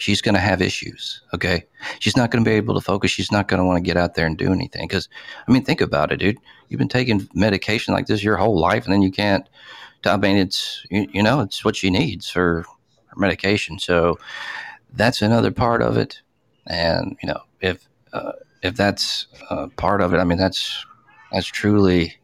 she's 0.00 0.20
going 0.20 0.34
to 0.34 0.40
have 0.40 0.62
issues. 0.62 1.22
Okay. 1.34 1.64
She's 1.98 2.16
not 2.16 2.30
going 2.30 2.44
to 2.44 2.48
be 2.48 2.56
able 2.56 2.74
to 2.74 2.80
focus. 2.80 3.10
She's 3.10 3.30
not 3.30 3.48
going 3.48 3.58
to 3.58 3.64
want 3.64 3.76
to 3.76 3.86
get 3.86 3.96
out 3.96 4.14
there 4.14 4.26
and 4.26 4.36
do 4.36 4.52
anything. 4.52 4.88
Because, 4.88 5.08
I 5.46 5.52
mean, 5.52 5.64
think 5.64 5.80
about 5.80 6.10
it, 6.12 6.16
dude. 6.16 6.38
You've 6.68 6.78
been 6.78 6.88
taking 6.88 7.28
medication 7.34 7.94
like 7.94 8.06
this 8.06 8.22
your 8.22 8.36
whole 8.36 8.58
life, 8.58 8.84
and 8.84 8.92
then 8.92 9.02
you 9.02 9.10
can't. 9.10 9.48
I 10.04 10.16
mean, 10.16 10.36
it's, 10.36 10.84
you, 10.90 11.06
you 11.12 11.22
know, 11.22 11.40
it's 11.40 11.64
what 11.64 11.76
she 11.76 11.90
needs 11.90 12.30
for 12.30 12.64
her 13.06 13.16
medication. 13.16 13.78
So 13.78 14.18
that's 14.94 15.20
another 15.20 15.50
part 15.50 15.82
of 15.82 15.96
it. 15.96 16.22
And, 16.66 17.16
you 17.22 17.28
know, 17.28 17.40
if, 17.60 17.86
uh, 18.12 18.32
if 18.62 18.74
that's 18.76 19.26
uh, 19.50 19.66
part 19.76 20.00
of 20.00 20.14
it, 20.14 20.18
I 20.18 20.24
mean, 20.24 20.38
that's, 20.38 20.84
that's 21.32 21.46
truly 21.46 22.14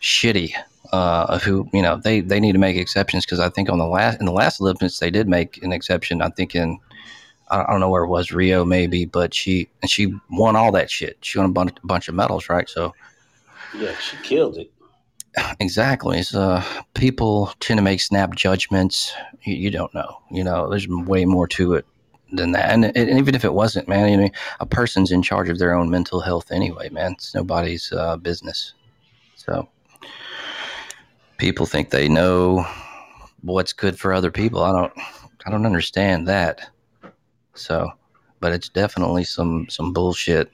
shitty 0.00 0.54
uh, 0.92 1.38
who 1.40 1.68
you 1.72 1.82
know 1.82 1.96
they 1.96 2.20
they 2.20 2.38
need 2.38 2.52
to 2.52 2.58
make 2.58 2.76
exceptions 2.76 3.24
because 3.24 3.40
I 3.40 3.48
think 3.48 3.68
on 3.68 3.78
the 3.78 3.86
last 3.86 4.20
in 4.20 4.26
the 4.26 4.32
last 4.32 4.60
Olympics 4.60 5.00
they 5.00 5.10
did 5.10 5.28
make 5.28 5.60
an 5.62 5.72
exception. 5.72 6.22
I 6.22 6.28
think 6.28 6.54
in 6.54 6.78
I 7.48 7.70
don't 7.70 7.80
know 7.80 7.90
where 7.90 8.04
it 8.04 8.08
was 8.08 8.32
Rio 8.32 8.64
maybe, 8.64 9.04
but 9.04 9.34
she 9.34 9.68
and 9.82 9.90
she 9.90 10.14
won 10.30 10.56
all 10.56 10.72
that 10.72 10.90
shit. 10.90 11.18
She 11.20 11.38
won 11.38 11.50
a 11.50 11.52
bunch, 11.52 11.76
a 11.82 11.86
bunch 11.86 12.08
of 12.08 12.14
medals, 12.14 12.48
right? 12.48 12.68
So 12.68 12.94
yeah, 13.76 13.96
she 13.98 14.16
killed 14.18 14.58
it. 14.58 14.70
Exactly. 15.60 16.22
So 16.22 16.40
uh, 16.40 16.64
people 16.94 17.52
tend 17.58 17.78
to 17.78 17.82
make 17.82 18.00
snap 18.00 18.36
judgments. 18.36 19.12
You, 19.42 19.54
you, 19.56 19.70
don't 19.70 19.92
know. 19.92 20.20
You 20.30 20.44
know, 20.44 20.70
there's 20.70 20.86
way 20.86 21.24
more 21.24 21.48
to 21.48 21.74
it 21.74 21.84
than 22.32 22.52
that. 22.52 22.70
And, 22.70 22.84
and, 22.84 23.18
even 23.18 23.34
if 23.34 23.44
it 23.44 23.52
wasn't, 23.52 23.88
man, 23.88 24.08
you 24.10 24.16
know, 24.16 24.28
a 24.60 24.66
person's 24.66 25.10
in 25.10 25.22
charge 25.22 25.48
of 25.48 25.58
their 25.58 25.74
own 25.74 25.90
mental 25.90 26.20
health 26.20 26.52
anyway, 26.52 26.88
man. 26.88 27.12
It's 27.12 27.34
nobody's 27.34 27.92
uh, 27.92 28.16
business. 28.16 28.74
So 29.34 29.68
people 31.38 31.66
think 31.66 31.90
they 31.90 32.08
know 32.08 32.66
what's 33.42 33.72
good 33.72 33.98
for 33.98 34.12
other 34.12 34.30
people. 34.30 34.62
I 34.62 34.72
don't 34.72 34.92
I 35.46 35.50
don't 35.50 35.66
understand 35.66 36.28
that. 36.28 36.70
So, 37.54 37.90
but 38.40 38.52
it's 38.52 38.68
definitely 38.68 39.24
some 39.24 39.66
some 39.68 39.92
bullshit. 39.92 40.50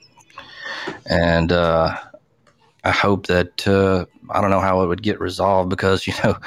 And 1.05 1.51
uh 1.51 1.97
I 2.83 2.91
hope 2.91 3.27
that 3.27 3.67
uh 3.67 4.05
I 4.29 4.41
don't 4.41 4.51
know 4.51 4.59
how 4.59 4.81
it 4.83 4.87
would 4.87 5.03
get 5.03 5.19
resolved 5.19 5.69
because 5.69 6.07
you 6.07 6.13
know 6.23 6.37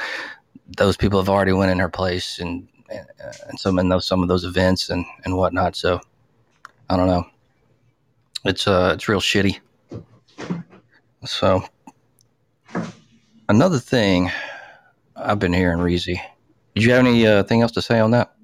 those 0.76 0.96
people 0.96 1.20
have 1.20 1.28
already 1.28 1.52
went 1.52 1.70
in 1.70 1.78
her 1.78 1.88
place 1.88 2.38
and 2.38 2.68
and 2.90 3.58
some 3.58 3.78
in 3.78 3.88
those 3.88 4.06
some 4.06 4.22
of 4.22 4.28
those 4.28 4.44
events 4.44 4.90
and 4.90 5.04
and 5.24 5.36
whatnot. 5.36 5.76
So 5.76 6.00
I 6.88 6.96
don't 6.96 7.08
know. 7.08 7.24
It's 8.44 8.66
uh 8.66 8.92
it's 8.94 9.08
real 9.08 9.20
shitty. 9.20 9.58
So 11.24 11.64
another 13.48 13.78
thing 13.78 14.30
I've 15.16 15.38
been 15.38 15.52
hearing, 15.52 15.78
Reezy. 15.78 16.20
Did 16.74 16.84
you 16.84 16.90
have 16.90 17.06
anything 17.06 17.60
uh, 17.60 17.62
else 17.62 17.72
to 17.72 17.82
say 17.82 18.00
on 18.00 18.10
that? 18.10 18.34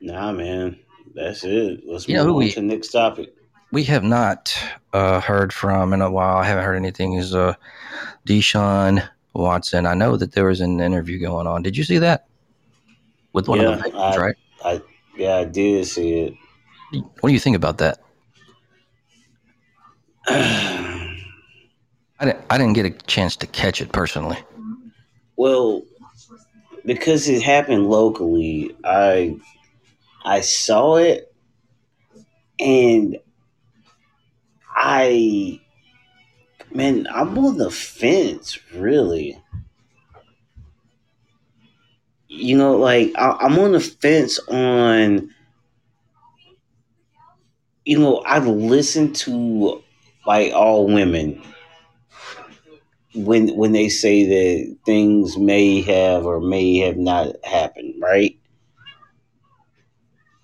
Nah, 0.00 0.32
man. 0.32 0.78
That's 1.14 1.44
it. 1.44 1.82
Let's 1.86 2.08
you 2.08 2.16
move 2.18 2.28
on 2.28 2.34
we, 2.36 2.50
to 2.50 2.60
the 2.60 2.66
next 2.66 2.88
topic. 2.88 3.34
We 3.70 3.84
have 3.84 4.04
not 4.04 4.56
uh, 4.92 5.20
heard 5.20 5.52
from 5.52 5.92
in 5.92 6.02
a 6.02 6.10
while. 6.10 6.36
I 6.36 6.44
haven't 6.44 6.64
heard 6.64 6.76
anything. 6.76 7.14
Is 7.14 7.34
uh, 7.34 7.54
Deshaun 8.26 9.06
Watson? 9.34 9.86
I 9.86 9.94
know 9.94 10.16
that 10.16 10.32
there 10.32 10.46
was 10.46 10.60
an 10.60 10.80
interview 10.80 11.18
going 11.18 11.46
on. 11.46 11.62
Did 11.62 11.76
you 11.76 11.84
see 11.84 11.98
that 11.98 12.26
with 13.32 13.48
one 13.48 13.60
yeah, 13.60 13.64
of 13.64 13.76
the 13.78 13.82
victims? 13.84 14.02
I, 14.02 14.16
right? 14.16 14.36
I 14.64 14.82
yeah, 15.16 15.36
I 15.36 15.44
did 15.44 15.86
see 15.86 16.20
it. 16.20 16.34
What 17.20 17.28
do 17.28 17.32
you 17.32 17.40
think 17.40 17.56
about 17.56 17.78
that? 17.78 18.00
I 20.28 22.26
didn't, 22.26 22.44
I 22.50 22.58
didn't 22.58 22.74
get 22.74 22.86
a 22.86 22.90
chance 22.90 23.34
to 23.36 23.46
catch 23.46 23.80
it 23.80 23.92
personally. 23.92 24.38
Well, 25.36 25.82
because 26.84 27.28
it 27.28 27.42
happened 27.42 27.88
locally, 27.88 28.76
I 28.84 29.36
I 30.24 30.40
saw 30.40 30.96
it 30.96 31.32
and 32.58 33.18
I 34.76 35.60
man, 36.74 37.06
I'm 37.14 37.38
on 37.38 37.56
the 37.58 37.70
fence, 37.70 38.58
really. 38.74 39.38
You 42.28 42.56
know, 42.56 42.76
like 42.76 43.12
I, 43.16 43.36
I'm 43.40 43.58
on 43.58 43.72
the 43.72 43.80
fence 43.80 44.38
on. 44.48 45.30
You 47.84 47.98
know, 47.98 48.22
I've 48.26 48.46
listened 48.46 49.16
to 49.16 49.82
like 50.26 50.52
all 50.52 50.86
women 50.86 51.42
when 53.14 53.48
when 53.56 53.72
they 53.72 53.88
say 53.88 54.24
that 54.26 54.76
things 54.86 55.36
may 55.36 55.80
have 55.82 56.24
or 56.24 56.40
may 56.40 56.78
have 56.78 56.96
not 56.96 57.28
happened, 57.44 57.94
right? 58.00 58.38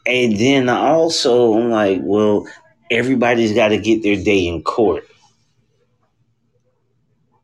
And 0.08 0.38
then 0.38 0.70
also 0.70 1.52
I'm 1.52 1.70
like, 1.70 2.00
well, 2.02 2.48
everybody's 2.90 3.52
got 3.52 3.68
to 3.68 3.78
get 3.78 4.02
their 4.02 4.16
day 4.16 4.46
in 4.46 4.62
court. 4.62 5.04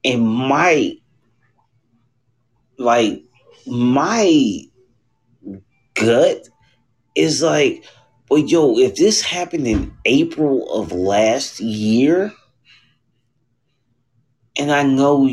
And 0.02 0.26
my 0.26 0.96
like 2.78 3.22
my 3.66 4.60
gut 5.92 6.48
is 7.14 7.42
like, 7.42 7.84
well, 8.30 8.40
yo, 8.40 8.78
if 8.78 8.96
this 8.96 9.20
happened 9.20 9.66
in 9.66 9.94
April 10.06 10.72
of 10.72 10.90
last 10.90 11.60
year, 11.60 12.32
and 14.56 14.72
I 14.72 14.84
know, 14.84 15.28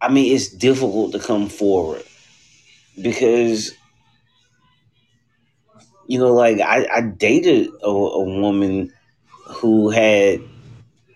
I 0.00 0.08
mean, 0.10 0.34
it's 0.34 0.48
difficult 0.48 1.12
to 1.12 1.18
come 1.18 1.48
forward 1.48 2.04
because 3.00 3.72
you 6.06 6.18
know, 6.18 6.32
like 6.32 6.60
I, 6.60 6.86
I 6.92 7.00
dated 7.02 7.68
a, 7.82 7.86
a 7.88 8.24
woman 8.24 8.92
who 9.46 9.90
had 9.90 10.40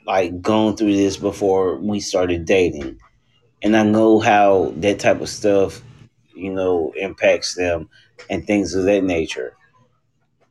like 0.07 0.41
gone 0.43 0.77
through 0.77 0.97
this 0.97 1.17
before 1.17 1.77
we 1.77 2.01
started 2.01 2.45
dating, 2.47 3.01
and 3.63 3.77
I 3.77 3.85
know 3.85 4.21
how 4.21 4.73
that 4.79 5.01
type 5.01 5.21
of 5.23 5.29
stuff, 5.31 5.83
you 6.35 6.53
know, 6.53 6.93
impacts 6.97 7.55
them 7.57 7.89
and 8.31 8.47
things 8.47 8.75
of 8.75 8.85
that 8.85 9.05
nature. 9.05 9.55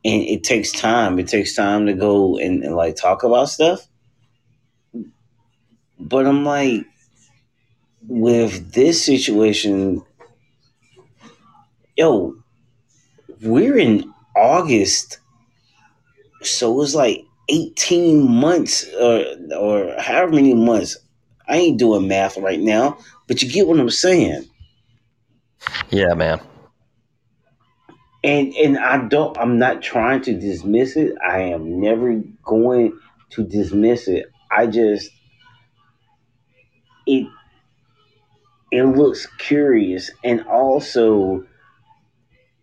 And 0.04 0.22
it 0.22 0.42
takes 0.44 0.72
time. 0.72 1.18
It 1.18 1.28
takes 1.28 1.54
time 1.54 1.86
to 1.86 1.92
go 1.92 2.38
and, 2.38 2.64
and 2.64 2.74
like 2.76 2.96
talk 2.96 3.22
about 3.24 3.48
stuff. 3.48 3.86
But 6.00 6.26
I'm 6.26 6.44
like, 6.44 6.86
with 8.08 8.72
this 8.72 9.04
situation, 9.04 10.02
yo, 11.96 12.34
we're 13.42 13.78
in 13.78 14.12
August, 14.38 15.18
so 16.42 16.72
it 16.72 16.76
was 16.76 16.94
like 16.94 17.24
18 17.48 18.30
months 18.30 18.86
or 18.94 19.24
or 19.56 19.94
however 19.98 20.32
many 20.32 20.54
months. 20.54 20.96
I 21.48 21.56
ain't 21.56 21.78
doing 21.78 22.08
math 22.08 22.36
right 22.36 22.60
now, 22.60 22.98
but 23.26 23.42
you 23.42 23.50
get 23.50 23.66
what 23.66 23.80
I'm 23.80 23.90
saying. 23.90 24.44
Yeah, 25.90 26.14
man. 26.14 26.40
And 28.22 28.52
and 28.54 28.78
I 28.78 29.08
don't 29.08 29.36
I'm 29.38 29.58
not 29.58 29.82
trying 29.82 30.22
to 30.22 30.38
dismiss 30.38 30.96
it. 30.96 31.14
I 31.26 31.40
am 31.40 31.80
never 31.80 32.20
going 32.44 32.98
to 33.30 33.44
dismiss 33.44 34.08
it. 34.08 34.26
I 34.50 34.66
just 34.66 35.10
it 37.06 37.26
it 38.70 38.82
looks 38.84 39.26
curious 39.38 40.10
and 40.22 40.42
also 40.46 41.44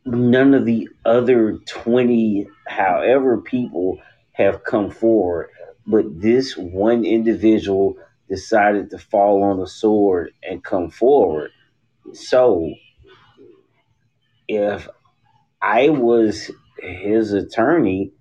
none 0.06 0.54
of 0.54 0.66
the 0.66 0.88
other 1.06 1.58
20 1.68 2.48
however 2.68 3.38
people 3.42 4.00
have 4.34 4.64
come 4.64 4.92
forward 4.92 5.50
but 5.88 6.06
this 6.20 6.58
one 6.58 7.06
individual 7.06 7.98
decided 8.30 8.90
to 8.90 8.98
fall 8.98 9.44
on 9.44 9.60
the 9.60 9.68
sword 9.68 10.32
and 10.44 10.64
come 10.64 10.90
forward. 10.90 11.52
So 12.14 12.72
if 14.48 14.88
i 15.60 15.90
was 15.90 16.52
his 16.78 17.34
attorney 17.34 18.12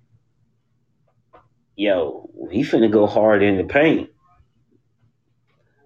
yo 1.77 2.31
he 2.51 2.63
finna 2.63 2.91
go 2.91 3.07
hard 3.07 3.43
in 3.43 3.59
the 3.59 3.65
paint. 3.65 4.09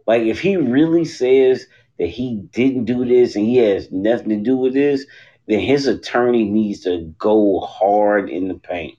Like 0.06 0.22
if 0.22 0.40
he 0.40 0.56
really 0.56 1.04
says 1.04 1.66
that 1.98 2.06
he 2.06 2.37
didn't 2.52 2.84
do 2.84 3.04
this 3.04 3.34
and 3.34 3.46
he 3.46 3.56
has 3.56 3.90
nothing 3.90 4.28
to 4.28 4.37
do 4.37 4.56
with 4.56 4.74
this 4.74 5.04
then 5.48 5.61
his 5.61 5.87
attorney 5.87 6.44
needs 6.44 6.80
to 6.80 7.12
go 7.18 7.61
hard 7.61 8.28
in 8.28 8.48
the 8.48 8.54
paint. 8.54 8.96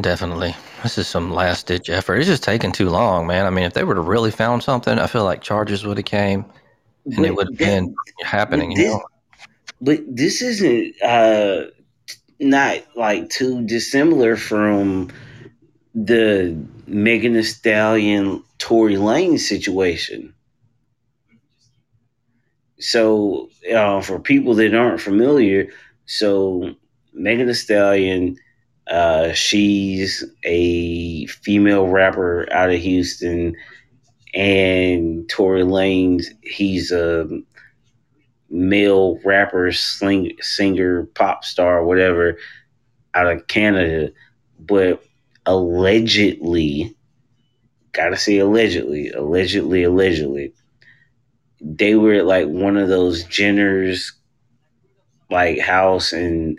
Definitely. 0.00 0.54
This 0.82 0.98
is 0.98 1.08
some 1.08 1.32
last 1.32 1.66
ditch 1.66 1.90
effort. 1.90 2.16
It's 2.16 2.28
just 2.28 2.44
taking 2.44 2.72
too 2.72 2.88
long, 2.88 3.26
man. 3.26 3.46
I 3.46 3.50
mean, 3.50 3.64
if 3.64 3.74
they 3.74 3.84
would 3.84 3.96
have 3.96 4.06
really 4.06 4.30
found 4.30 4.62
something, 4.62 4.98
I 4.98 5.08
feel 5.08 5.24
like 5.24 5.42
charges 5.42 5.84
would 5.84 5.96
have 5.96 6.06
came 6.06 6.44
and 7.06 7.16
But 7.16 7.24
it 7.24 7.34
would 7.34 7.48
have 7.48 7.58
been 7.58 7.94
happening, 8.22 8.70
but 8.70 8.76
you 8.76 8.84
this, 8.84 8.94
know? 8.94 9.02
but 9.80 10.00
this 10.08 10.42
isn't 10.42 11.02
uh, 11.02 11.66
not 12.38 12.78
like 12.96 13.30
too 13.30 13.64
dissimilar 13.66 14.36
from 14.36 15.10
the 15.94 16.56
Megan 16.86 17.32
Thee 17.32 17.42
Stallion 17.42 18.44
Tory 18.58 18.96
Lane 18.96 19.38
situation. 19.38 20.34
So, 22.80 23.48
uh, 23.74 24.00
for 24.00 24.20
people 24.20 24.54
that 24.54 24.74
aren't 24.74 25.00
familiar, 25.00 25.68
so 26.06 26.74
Megan 27.12 27.48
Thee 27.48 27.54
Stallion, 27.54 28.38
uh, 28.88 29.32
she's 29.32 30.24
a 30.44 31.26
female 31.26 31.88
rapper 31.88 32.50
out 32.52 32.70
of 32.70 32.80
Houston, 32.80 33.54
and 34.34 35.28
Tory 35.28 35.62
Lanez, 35.62 36.26
he's 36.42 36.92
a 36.92 37.28
male 38.50 39.18
rapper, 39.24 39.72
sling, 39.72 40.32
singer, 40.40 41.04
pop 41.14 41.44
star, 41.44 41.84
whatever, 41.84 42.38
out 43.14 43.26
of 43.26 43.46
Canada. 43.48 44.12
But 44.60 45.02
allegedly, 45.46 46.94
gotta 47.92 48.16
say 48.16 48.38
allegedly, 48.38 49.10
allegedly, 49.10 49.82
allegedly, 49.82 50.52
they 51.60 51.94
were 51.94 52.22
like 52.22 52.46
one 52.46 52.76
of 52.76 52.88
those 52.88 53.24
Jenner's 53.24 54.12
like 55.30 55.58
house 55.58 56.12
and 56.12 56.58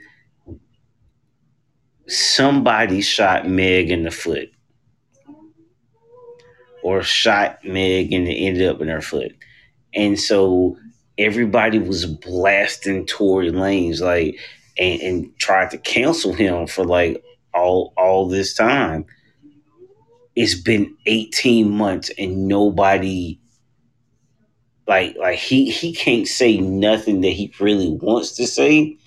somebody 2.08 3.02
shot 3.02 3.48
Meg 3.48 3.92
in 3.92 4.04
the 4.04 4.12
foot 4.12 4.50
or 6.84 7.02
shot 7.04 7.64
Meg 7.64 8.12
and 8.14 8.28
it 8.28 8.36
ended 8.36 8.68
up 8.68 8.82
in 8.82 8.88
her 8.88 9.02
foot. 9.02 9.34
And 9.94 10.20
so 10.20 10.78
everybody 11.18 11.80
was 11.80 12.06
blasting 12.06 13.06
Tory 13.06 13.52
Lanez 13.52 14.02
like 14.02 14.38
and, 14.78 15.02
and 15.02 15.40
tried 15.40 15.72
to 15.72 15.78
cancel 15.78 16.34
him 16.34 16.68
for 16.68 16.86
like 16.86 17.24
all 17.54 17.94
all 17.98 18.28
this 18.28 18.54
time. 18.54 19.06
It's 20.36 20.56
been 20.56 20.96
18 21.06 21.70
months 21.70 22.12
and 22.18 22.48
nobody 22.48 23.40
like 24.90 25.18
like 25.18 25.40
he 25.40 25.72
he 25.72 25.94
can't 25.94 26.28
say 26.28 26.60
nothing 26.60 27.22
that 27.22 27.30
he 27.32 27.54
really 27.62 27.92
wants 27.92 28.34
to 28.38 28.48
say, 28.48 28.98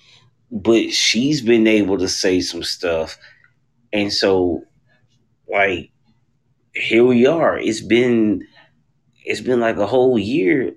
but 0.51 0.91
she's 0.91 1.41
been 1.41 1.67
able 1.67 1.97
to 1.99 2.09
say 2.09 2.41
some 2.41 2.63
stuff. 2.63 3.17
And 3.93 4.13
so 4.13 4.63
like 5.51 5.91
here 6.75 7.05
we 7.05 7.27
are. 7.27 7.57
It's 7.59 7.81
been 7.81 8.47
it's 9.25 9.41
been 9.41 9.59
like 9.61 9.77
a 9.77 9.87
whole 9.87 10.19
year 10.19 10.73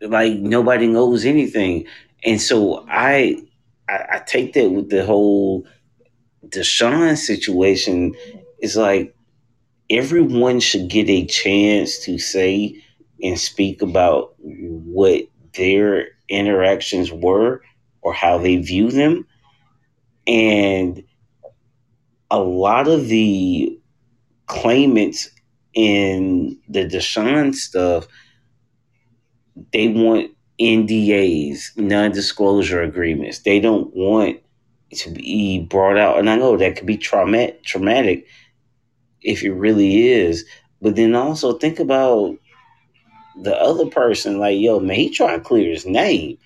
like 0.00 0.34
nobody 0.34 0.86
knows 0.86 1.24
anything. 1.24 1.86
And 2.24 2.40
so 2.40 2.86
I 2.88 3.36
I, 3.88 4.06
I 4.14 4.18
take 4.26 4.52
that 4.54 4.70
with 4.70 4.90
the 4.90 5.04
whole 5.04 5.66
Deshaun 6.48 7.16
situation. 7.18 8.14
It's 8.60 8.76
like 8.76 9.16
everyone 9.94 10.58
should 10.60 10.88
get 10.88 11.08
a 11.08 11.24
chance 11.26 11.98
to 12.00 12.18
say 12.18 12.82
and 13.22 13.38
speak 13.38 13.80
about 13.80 14.34
what 14.38 15.22
their 15.56 16.08
interactions 16.28 17.12
were 17.12 17.62
or 18.02 18.12
how 18.12 18.38
they 18.38 18.56
view 18.56 18.90
them. 18.90 19.26
And 20.26 21.04
a 22.30 22.40
lot 22.40 22.88
of 22.88 23.06
the 23.06 23.78
claimants 24.46 25.30
in 25.74 26.58
the 26.68 26.86
Deshaun 26.86 27.54
stuff, 27.54 28.08
they 29.72 29.88
want 29.88 30.32
NDAs, 30.60 31.76
non 31.76 32.10
disclosure 32.10 32.82
agreements. 32.82 33.40
They 33.40 33.60
don't 33.60 33.94
want 33.94 34.40
to 34.92 35.10
be 35.10 35.60
brought 35.60 35.98
out. 35.98 36.18
And 36.18 36.28
I 36.28 36.36
know 36.36 36.56
that 36.56 36.76
could 36.76 36.86
be 36.86 36.96
traumatic, 36.96 37.62
traumatic 37.64 38.26
if 39.24 39.42
it 39.42 39.52
really 39.52 40.08
is. 40.08 40.46
But 40.82 40.96
then 40.96 41.14
also 41.16 41.58
think 41.58 41.80
about 41.80 42.36
the 43.42 43.56
other 43.56 43.86
person, 43.86 44.38
like, 44.38 44.58
yo, 44.60 44.80
man, 44.80 44.96
he 44.96 45.10
trying 45.10 45.40
to 45.40 45.44
clear 45.44 45.70
his 45.70 45.86
name. 45.86 46.38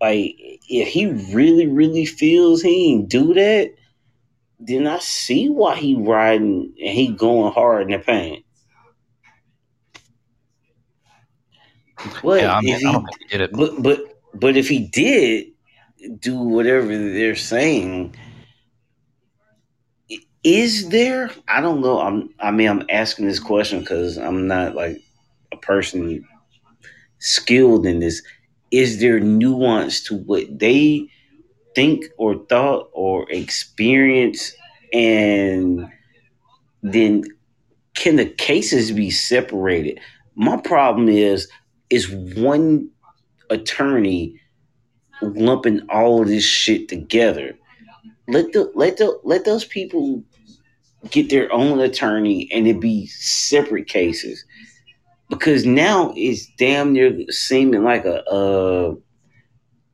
Like, 0.00 0.36
if 0.68 0.88
he 0.88 1.06
really, 1.34 1.66
really 1.66 2.06
feels 2.06 2.62
he 2.62 2.92
ain't 2.92 3.08
do 3.08 3.34
that, 3.34 3.74
then 4.60 4.86
I 4.86 4.98
see 5.00 5.48
why 5.48 5.76
he 5.76 5.94
riding 5.96 6.74
and 6.80 6.94
he 6.94 7.08
going 7.08 7.52
hard 7.52 7.90
in 7.90 7.98
the 7.98 8.04
paint. 8.04 8.44
But 12.22 12.44
Yeah, 12.44 12.54
I 12.54 12.60
mean, 12.62 12.74
if 12.74 12.80
I 12.84 12.98
he, 12.98 13.04
get 13.30 13.40
it. 13.40 13.50
but 13.50 13.82
but 13.82 14.00
but 14.34 14.56
if 14.56 14.68
he 14.68 14.86
did 14.88 15.46
do 16.20 16.38
whatever 16.38 16.88
they're 16.88 17.36
saying, 17.36 18.14
i- 18.16 18.27
is 20.48 20.88
there? 20.88 21.30
I 21.46 21.60
don't 21.60 21.82
know. 21.82 22.00
I'm. 22.00 22.30
I 22.40 22.50
mean, 22.50 22.68
I'm 22.68 22.86
asking 22.88 23.26
this 23.26 23.38
question 23.38 23.80
because 23.80 24.16
I'm 24.16 24.46
not 24.46 24.74
like 24.74 24.96
a 25.52 25.58
person 25.58 26.26
skilled 27.18 27.84
in 27.84 28.00
this. 28.00 28.22
Is 28.70 28.98
there 29.00 29.20
nuance 29.20 30.02
to 30.04 30.16
what 30.16 30.44
they 30.58 31.06
think 31.74 32.06
or 32.16 32.46
thought 32.48 32.88
or 32.92 33.30
experience, 33.30 34.54
and 34.92 35.86
then 36.82 37.24
can 37.94 38.16
the 38.16 38.26
cases 38.26 38.90
be 38.90 39.10
separated? 39.10 40.00
My 40.34 40.56
problem 40.56 41.10
is 41.10 41.46
is 41.90 42.08
one 42.10 42.88
attorney 43.50 44.40
lumping 45.20 45.80
all 45.90 46.24
this 46.24 46.44
shit 46.44 46.88
together. 46.88 47.54
Let 48.28 48.52
the 48.52 48.70
let 48.74 48.96
the 48.96 49.18
let 49.24 49.44
those 49.44 49.64
people 49.66 50.22
get 51.10 51.30
their 51.30 51.52
own 51.52 51.80
attorney 51.80 52.48
and 52.52 52.66
it 52.66 52.80
be 52.80 53.06
separate 53.08 53.86
cases. 53.88 54.44
because 55.30 55.66
now 55.66 56.12
it's 56.16 56.46
damn 56.58 56.92
near 56.92 57.16
seeming 57.30 57.84
like 57.84 58.04
a, 58.04 58.22
a 58.30 58.94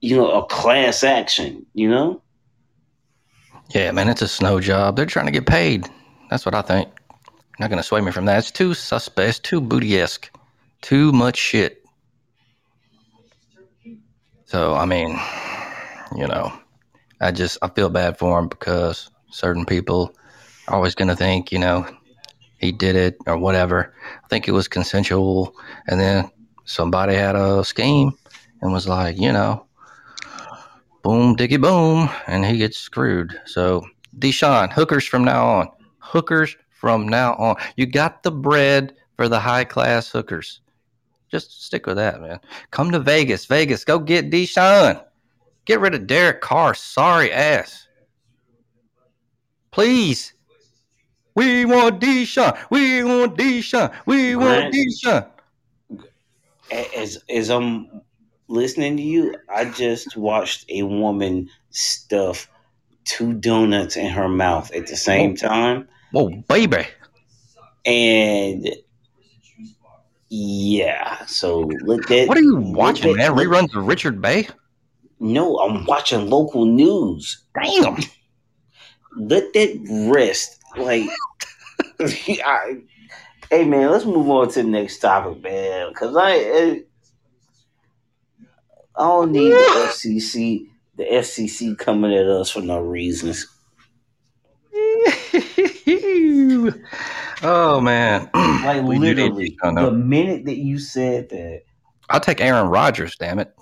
you 0.01 0.17
know 0.17 0.31
a 0.31 0.47
class 0.47 1.03
action. 1.05 1.67
You 1.75 1.89
know, 1.89 2.23
Yeah, 3.71 3.91
man, 3.93 4.09
it's 4.09 4.23
a 4.23 4.29
snow 4.29 4.61
job. 4.61 4.97
They're 4.97 5.07
trying 5.07 5.27
to 5.27 5.33
get 5.33 5.47
paid. 5.47 5.89
That's 6.31 6.45
what 6.47 6.55
I 6.55 6.63
think. 6.63 6.89
Not 7.61 7.71
gonna 7.71 7.83
sway 7.83 8.01
me 8.01 8.13
from 8.13 8.27
that. 8.27 8.39
It's 8.39 8.51
too 8.51 8.75
suspect. 8.75 9.29
It's 9.29 9.39
too 9.39 9.61
booty 9.61 9.99
esque. 9.99 10.31
Too 10.83 11.13
much 11.13 11.37
shit. 11.39 11.83
So 14.47 14.75
I 14.75 14.85
mean, 14.85 15.19
you 16.17 16.27
know, 16.27 16.53
I 17.21 17.31
just 17.33 17.59
I 17.63 17.69
feel 17.69 17.91
bad 17.91 18.19
for 18.19 18.39
them 18.39 18.49
because 18.49 19.11
certain 19.31 19.65
people 19.67 20.15
always 20.69 20.95
gonna 20.95 21.17
think, 21.17 21.53
you 21.53 21.59
know, 21.59 21.87
he 22.59 22.73
did 22.73 22.97
it 22.97 23.17
or 23.27 23.37
whatever. 23.37 23.95
I 24.25 24.29
think 24.29 24.49
it 24.49 24.53
was 24.53 24.69
consensual, 24.69 25.55
and 25.87 26.01
then 26.01 26.31
somebody 26.65 27.15
had 27.15 27.37
a 27.37 27.65
scheme 27.65 28.13
and 28.61 28.73
was 28.73 28.89
like, 28.89 29.19
you 29.19 29.33
know, 29.33 29.67
boom, 31.03 31.37
diggy 31.37 31.61
boom, 31.61 32.09
and 32.27 32.45
he 32.45 32.59
gets 32.59 32.79
screwed. 32.79 33.39
So 33.45 33.87
Deshaun, 34.19 34.73
hookers 34.73 35.05
from 35.05 35.25
now 35.25 35.47
on. 35.47 35.69
Hookers 35.99 36.57
from 36.71 37.09
now 37.09 37.35
on. 37.35 37.57
You 37.77 37.87
got 37.87 38.23
the 38.23 38.31
bread 38.31 38.95
for 39.17 39.29
the 39.29 39.41
high 39.41 39.65
class 39.65 40.11
hookers. 40.11 40.61
Just 41.31 41.65
stick 41.65 41.87
with 41.87 41.97
that, 41.97 42.21
man. 42.21 42.39
Come 42.71 42.93
to 42.93 43.01
Vegas. 43.01 43.47
Vegas, 43.47 43.85
go 43.85 43.99
get 43.99 44.31
Deshaun. 44.31 45.03
Get 45.65 45.81
rid 45.81 45.95
of 45.95 46.07
Derek 46.07 46.41
Carr. 46.43 46.75
Sorry 46.75 47.33
ass. 47.33 47.89
Please. 49.71 50.34
We 51.35 51.65
want 51.65 52.01
Deshaun. 52.01 52.57
We 52.71 53.03
want 53.05 53.37
Deshaun. 53.37 53.93
We 54.07 54.37
want. 54.37 54.73
Deshaun. 54.73 55.27
As 56.71 57.23
as 57.29 57.51
I'm 57.51 58.03
listening 58.49 58.97
to 58.97 59.03
you, 59.03 59.35
I 59.55 59.65
just 59.67 60.17
watched 60.17 60.65
a 60.71 60.83
woman 60.85 61.49
stuff 61.71 62.49
two 63.05 63.35
donuts 63.35 63.97
in 63.97 64.07
her 64.07 64.29
mouth 64.29 64.73
at 64.73 64.87
the 64.87 64.97
same 64.97 65.37
time, 65.37 65.87
Whoa, 66.13 66.31
baby. 66.49 66.87
and 67.85 68.67
yeah. 70.31 71.25
So 71.27 71.71
look 71.83 72.11
at 72.11 72.29
What 72.29 72.39
are 72.39 72.43
you 72.43 72.57
watching, 72.57 73.11
at- 73.11 73.17
man? 73.17 73.33
Reruns 73.33 73.75
of 73.77 73.87
Richard 73.87 74.21
Bey? 74.23 74.49
No, 75.21 75.59
I'm 75.59 75.85
watching 75.87 76.29
local 76.29 76.65
news. 76.65 77.45
Damn. 77.63 77.97
Let 79.17 79.53
that 79.53 80.11
rest. 80.13 80.61
Like, 80.77 81.09
I, 82.01 82.83
hey 83.51 83.65
man, 83.65 83.91
let's 83.91 84.05
move 84.05 84.29
on 84.31 84.49
to 84.51 84.63
the 84.63 84.69
next 84.69 84.99
topic, 84.99 85.43
man. 85.43 85.89
Because 85.91 86.17
I, 86.17 86.33
I, 86.33 86.83
I 88.97 89.03
don't 89.03 89.33
need 89.33 89.51
the 89.51 89.57
FCC, 89.89 90.67
the 90.97 91.05
FCC 91.05 91.79
coming 91.79 92.15
at 92.15 92.27
us 92.27 92.51
for 92.51 92.61
no 92.61 92.81
reasons. 92.81 93.47
oh 97.43 97.81
man. 97.81 98.31
Like 98.65 98.83
We 98.83 98.99
literally, 98.99 99.57
the 99.63 99.91
minute 99.91 100.47
that 100.47 100.57
you 100.57 100.79
said 100.79 101.29
that, 101.29 101.63
I'll 102.09 102.21
take 102.21 102.41
Aaron 102.41 102.69
Rodgers, 102.69 103.15
damn 103.17 103.39
it. 103.39 103.55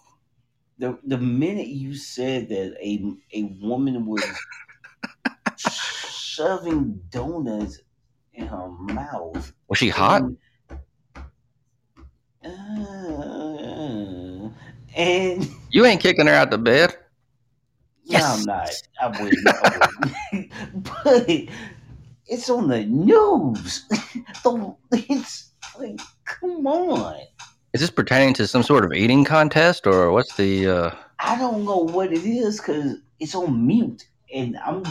the 0.78 0.98
the 1.04 1.18
minute 1.18 1.66
you 1.66 1.94
said 1.96 2.48
that 2.50 2.76
a 2.80 3.14
a 3.34 3.42
woman 3.60 4.06
was 4.06 4.24
shoving 6.32 6.98
donuts 7.10 7.80
in 8.32 8.46
her 8.46 8.68
mouth. 8.68 9.52
Was 9.68 9.78
she 9.78 9.90
hot? 9.90 10.22
Uh, 12.44 12.48
and 14.96 15.48
You 15.70 15.84
ain't 15.84 16.00
kicking 16.00 16.26
her 16.26 16.32
out 16.32 16.50
the 16.50 16.58
bed. 16.58 16.96
no, 18.06 18.18
I'm 18.18 18.46
not. 18.46 18.70
I 19.00 19.08
wouldn't. 19.08 19.46
I 19.46 19.88
wouldn't. 20.32 20.52
but 21.04 21.28
it's 22.26 22.48
on 22.50 22.68
the 22.68 22.84
news. 22.84 23.84
The- 24.42 24.74
it's 24.92 25.50
like, 25.78 26.00
come 26.24 26.66
on. 26.66 27.20
Is 27.74 27.80
this 27.80 27.90
pertaining 27.90 28.34
to 28.34 28.46
some 28.46 28.62
sort 28.62 28.84
of 28.84 28.92
eating 28.92 29.24
contest 29.24 29.86
or 29.86 30.10
what's 30.12 30.34
the 30.36 30.68
uh 30.68 30.90
I 31.20 31.38
don't 31.38 31.64
know 31.64 31.78
what 31.78 32.12
it 32.12 32.24
is 32.24 32.60
because 32.60 32.96
it's 33.20 33.34
on 33.34 33.66
mute, 33.66 34.04
and 34.34 34.58
I'm 34.58 34.82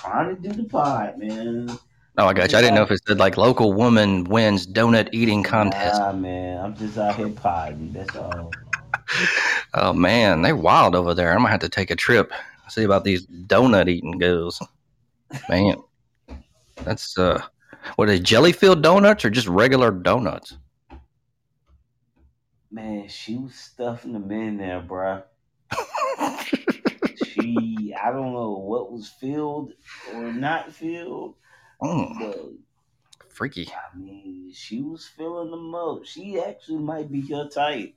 trying 0.00 0.36
to 0.36 0.42
do 0.42 0.62
the 0.62 0.68
pod, 0.68 1.18
man. 1.18 1.78
Oh 2.18 2.26
I 2.26 2.32
got 2.32 2.52
you. 2.52 2.58
I 2.58 2.62
didn't 2.62 2.76
know 2.76 2.82
if 2.82 2.90
it 2.90 3.00
said 3.06 3.18
like 3.18 3.36
local 3.36 3.72
woman 3.72 4.24
wins 4.24 4.66
donut 4.66 5.08
eating 5.12 5.42
contest. 5.42 6.00
Nah, 6.00 6.12
man. 6.12 6.64
I'm 6.64 6.74
just 6.74 6.96
out 6.96 7.16
here 7.16 7.28
podding. 7.28 7.92
That's 7.92 8.16
all. 8.16 8.52
Oh 9.74 9.92
man, 9.92 10.40
they 10.40 10.54
wild 10.54 10.94
over 10.94 11.12
there. 11.12 11.32
I'm 11.32 11.38
gonna 11.38 11.50
have 11.50 11.60
to 11.60 11.68
take 11.68 11.90
a 11.90 11.96
trip. 11.96 12.32
See 12.68 12.82
about 12.82 13.04
these 13.04 13.26
donut 13.26 13.88
eating 13.88 14.18
girls. 14.18 14.62
Man. 15.50 15.76
That's 16.82 17.18
uh 17.18 17.42
what 17.96 18.08
are 18.08 18.12
they 18.12 18.18
jelly 18.18 18.52
filled 18.52 18.82
donuts 18.82 19.24
or 19.24 19.30
just 19.30 19.48
regular 19.48 19.90
donuts? 19.90 20.56
Man, 22.70 23.08
she 23.08 23.36
was 23.36 23.54
stuffing 23.54 24.12
them 24.12 24.30
in 24.32 24.56
there, 24.56 24.80
bruh. 24.80 25.22
I 27.48 28.10
don't 28.10 28.32
know 28.32 28.52
what 28.58 28.92
was 28.92 29.08
filled 29.08 29.72
or 30.14 30.32
not 30.32 30.72
filled, 30.72 31.36
Mm, 31.82 32.18
but 32.18 32.50
freaky. 33.28 33.68
I 33.72 33.96
mean, 33.96 34.52
she 34.52 34.80
was 34.82 35.06
filling 35.06 35.50
them 35.50 35.74
up. 35.74 36.04
She 36.04 36.40
actually 36.40 36.78
might 36.78 37.10
be 37.10 37.20
your 37.20 37.48
type. 37.48 37.94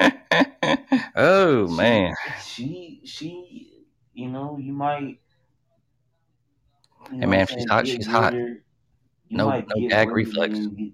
oh 1.16 1.66
She- 1.68 1.74
man. 1.76 2.14
She, 2.42 3.00
she, 3.04 3.84
you 4.12 4.28
know, 4.28 4.58
you 4.58 4.72
might. 4.72 5.20
You 7.12 7.18
Hey, 7.20 7.26
man, 7.26 7.40
if 7.40 7.50
she's 7.50 7.66
hot, 7.68 7.86
she's 7.86 8.06
hot. 8.06 8.32
her. 8.32 8.64
No- 9.30 9.50
no 9.50 9.88
gag 9.88 10.10
reflex. 10.10 10.58
Get, 10.76 10.92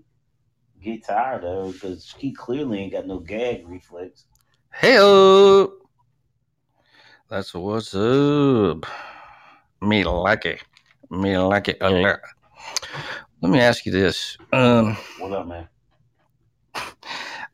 get 0.82 1.04
tired 1.04 1.44
of 1.44 1.66
her 1.66 1.72
because 1.72 2.14
she 2.18 2.32
clearly 2.32 2.78
ain't 2.80 2.92
got 2.92 3.06
no 3.06 3.18
gag 3.18 3.68
reflex. 3.68 4.24
Hey. 4.72 5.66
That's 7.30 7.54
what's 7.54 7.94
up. 7.94 8.84
Me 9.80 10.02
like 10.02 10.44
it. 10.46 10.64
Me 11.10 11.38
like 11.38 11.68
it 11.68 11.78
a 11.80 11.88
lot. 11.88 12.18
Let 13.40 13.52
me 13.52 13.60
ask 13.60 13.86
you 13.86 13.92
this. 13.92 14.36
Um 14.52 14.96
What 15.20 15.32
up, 15.32 15.46
man? 15.46 15.68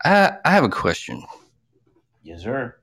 I 0.03 0.33
I 0.47 0.51
have 0.51 0.65
a 0.65 0.71
question. 0.71 1.23
Yes, 2.23 2.41
sir. 2.43 2.77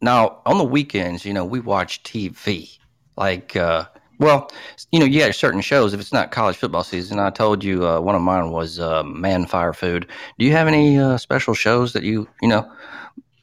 Now, 0.00 0.40
on 0.46 0.56
the 0.58 0.64
weekends, 0.64 1.24
you 1.24 1.32
know, 1.32 1.44
we 1.44 1.58
watch 1.58 2.04
TV. 2.04 2.78
Like, 3.16 3.56
uh, 3.56 3.86
well, 4.20 4.50
you 4.92 5.00
know, 5.00 5.04
you 5.04 5.18
got 5.18 5.34
certain 5.34 5.60
shows. 5.60 5.94
If 5.94 6.00
it's 6.00 6.12
not 6.12 6.30
college 6.30 6.56
football 6.56 6.84
season, 6.84 7.18
I 7.18 7.30
told 7.30 7.64
you 7.64 7.86
uh, 7.86 8.00
one 8.00 8.14
of 8.14 8.22
mine 8.22 8.52
was 8.52 8.78
uh, 8.78 9.02
Man 9.02 9.46
Fire 9.46 9.72
Food. 9.72 10.06
Do 10.38 10.44
you 10.44 10.52
have 10.52 10.68
any 10.68 10.96
uh, 10.96 11.18
special 11.18 11.54
shows 11.54 11.92
that 11.92 12.04
you, 12.04 12.28
you 12.40 12.48
know, 12.48 12.70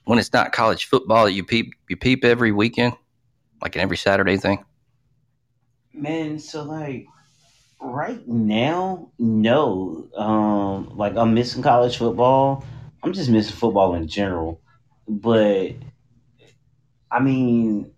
when 0.06 0.20
it's 0.20 0.34
not 0.34 0.52
college 0.52 0.86
football 0.86 1.26
that 1.26 1.34
you 1.34 1.44
peep 1.44 1.74
you 1.88 1.98
peep 1.98 2.26
every 2.26 2.52
weekend, 2.52 2.94
like 3.62 3.76
an 3.76 3.82
every 3.82 3.98
Saturday 3.98 4.38
thing? 4.38 4.64
Man, 5.94 6.40
so 6.40 6.64
like 6.64 7.08
right 7.82 8.28
now, 8.28 9.12
no. 9.18 10.08
Um, 10.16 10.98
like 10.98 11.16
I'm 11.16 11.34
missing 11.34 11.64
college 11.64 11.98
football. 11.98 12.66
I'm 13.04 13.14
just 13.14 13.30
missing 13.30 13.56
football 13.56 13.96
in 13.96 14.08
general. 14.08 14.62
But 15.08 15.74
I 17.12 17.20
mean, 17.20 17.92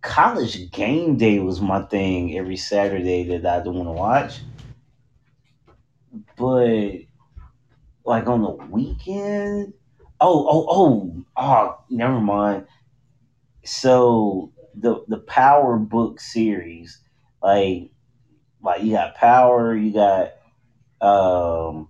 college 0.00 0.70
game 0.70 1.16
day 1.16 1.38
was 1.38 1.60
my 1.60 1.82
thing 1.82 2.36
every 2.36 2.56
Saturday 2.56 3.24
that 3.24 3.46
I 3.46 3.58
didn't 3.58 3.74
want 3.74 3.88
to 3.88 3.92
watch. 3.92 4.40
But 6.36 7.06
like 8.04 8.26
on 8.26 8.42
the 8.42 8.50
weekend, 8.50 9.74
oh, 10.20 10.46
oh, 10.48 10.66
oh, 10.68 11.24
oh, 11.36 11.78
never 11.90 12.20
mind. 12.20 12.66
So 13.64 14.52
the 14.74 15.04
the 15.08 15.18
Power 15.18 15.76
book 15.76 16.20
series, 16.20 16.98
like 17.42 17.90
like 18.62 18.82
you 18.82 18.92
got 18.92 19.14
Power, 19.16 19.74
you 19.74 19.92
got 19.92 20.32
um 21.00 21.88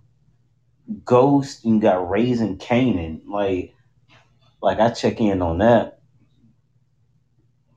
Ghost, 1.05 1.65
you 1.65 1.79
got 1.79 2.09
Raising 2.09 2.57
Kanan. 2.57 3.21
Like 3.27 3.73
like 4.61 4.79
I 4.79 4.91
check 4.91 5.19
in 5.19 5.41
on 5.41 5.59
that. 5.59 5.99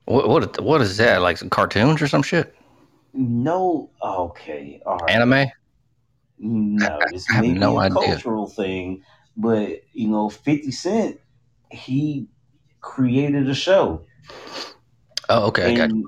What 0.05 0.29
what 0.29 0.61
what 0.61 0.81
is 0.81 0.97
that? 0.97 1.21
Like 1.21 1.37
some 1.37 1.49
cartoons 1.49 2.01
or 2.01 2.07
some 2.07 2.21
shit? 2.23 2.55
No, 3.13 3.89
okay, 4.03 4.81
all 4.85 4.97
right. 4.97 5.09
Anime? 5.15 5.47
No, 6.37 6.99
it's 7.11 7.29
I 7.31 7.35
have 7.35 7.45
maybe 7.45 7.59
no 7.59 7.77
a 7.77 7.81
idea. 7.81 7.95
cultural 7.95 8.47
thing, 8.47 9.03
but 9.37 9.81
you 9.93 10.07
know, 10.07 10.29
Fifty 10.29 10.71
Cent, 10.71 11.19
he 11.71 12.27
created 12.81 13.49
a 13.49 13.55
show. 13.55 14.05
Oh, 15.29 15.47
okay. 15.47 15.73
I 15.73 15.75
got 15.75 15.89
and 15.89 16.05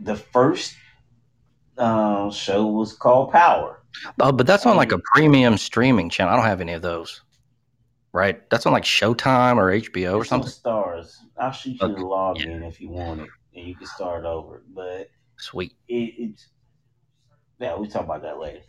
the 0.00 0.16
first 0.16 0.74
uh, 1.78 2.30
show 2.30 2.66
was 2.66 2.92
called 2.92 3.32
Power. 3.32 3.82
Oh, 4.20 4.32
but 4.32 4.46
that's 4.46 4.66
on 4.66 4.76
like 4.76 4.92
a 4.92 4.96
Um, 4.96 5.02
premium 5.14 5.56
streaming 5.56 6.10
channel. 6.10 6.32
I 6.32 6.36
don't 6.36 6.46
have 6.46 6.60
any 6.60 6.72
of 6.74 6.82
those. 6.82 7.22
Right? 8.12 8.48
That's 8.50 8.66
on 8.66 8.72
like 8.72 8.82
Showtime 8.84 9.56
or 9.56 9.70
HBO 9.70 10.16
or 10.16 10.24
something. 10.24 10.50
Starz. 10.50 11.16
I'll 11.38 11.52
shoot 11.52 11.80
you 11.80 11.86
Okay, 11.86 11.94
the 11.94 12.00
login 12.00 12.60
yeah. 12.60 12.66
if 12.66 12.80
you 12.80 12.90
want 12.90 13.20
it, 13.20 13.28
and 13.54 13.66
you 13.66 13.74
can 13.76 13.86
start 13.86 14.24
over. 14.24 14.62
But 14.74 15.08
Sweet. 15.38 15.72
it, 15.88 16.14
it's 16.18 16.48
yeah, 17.60 17.74
we'll 17.76 17.88
talk 17.88 18.04
about 18.04 18.22
that 18.22 18.38
later. 18.38 18.62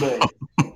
But 0.00 0.32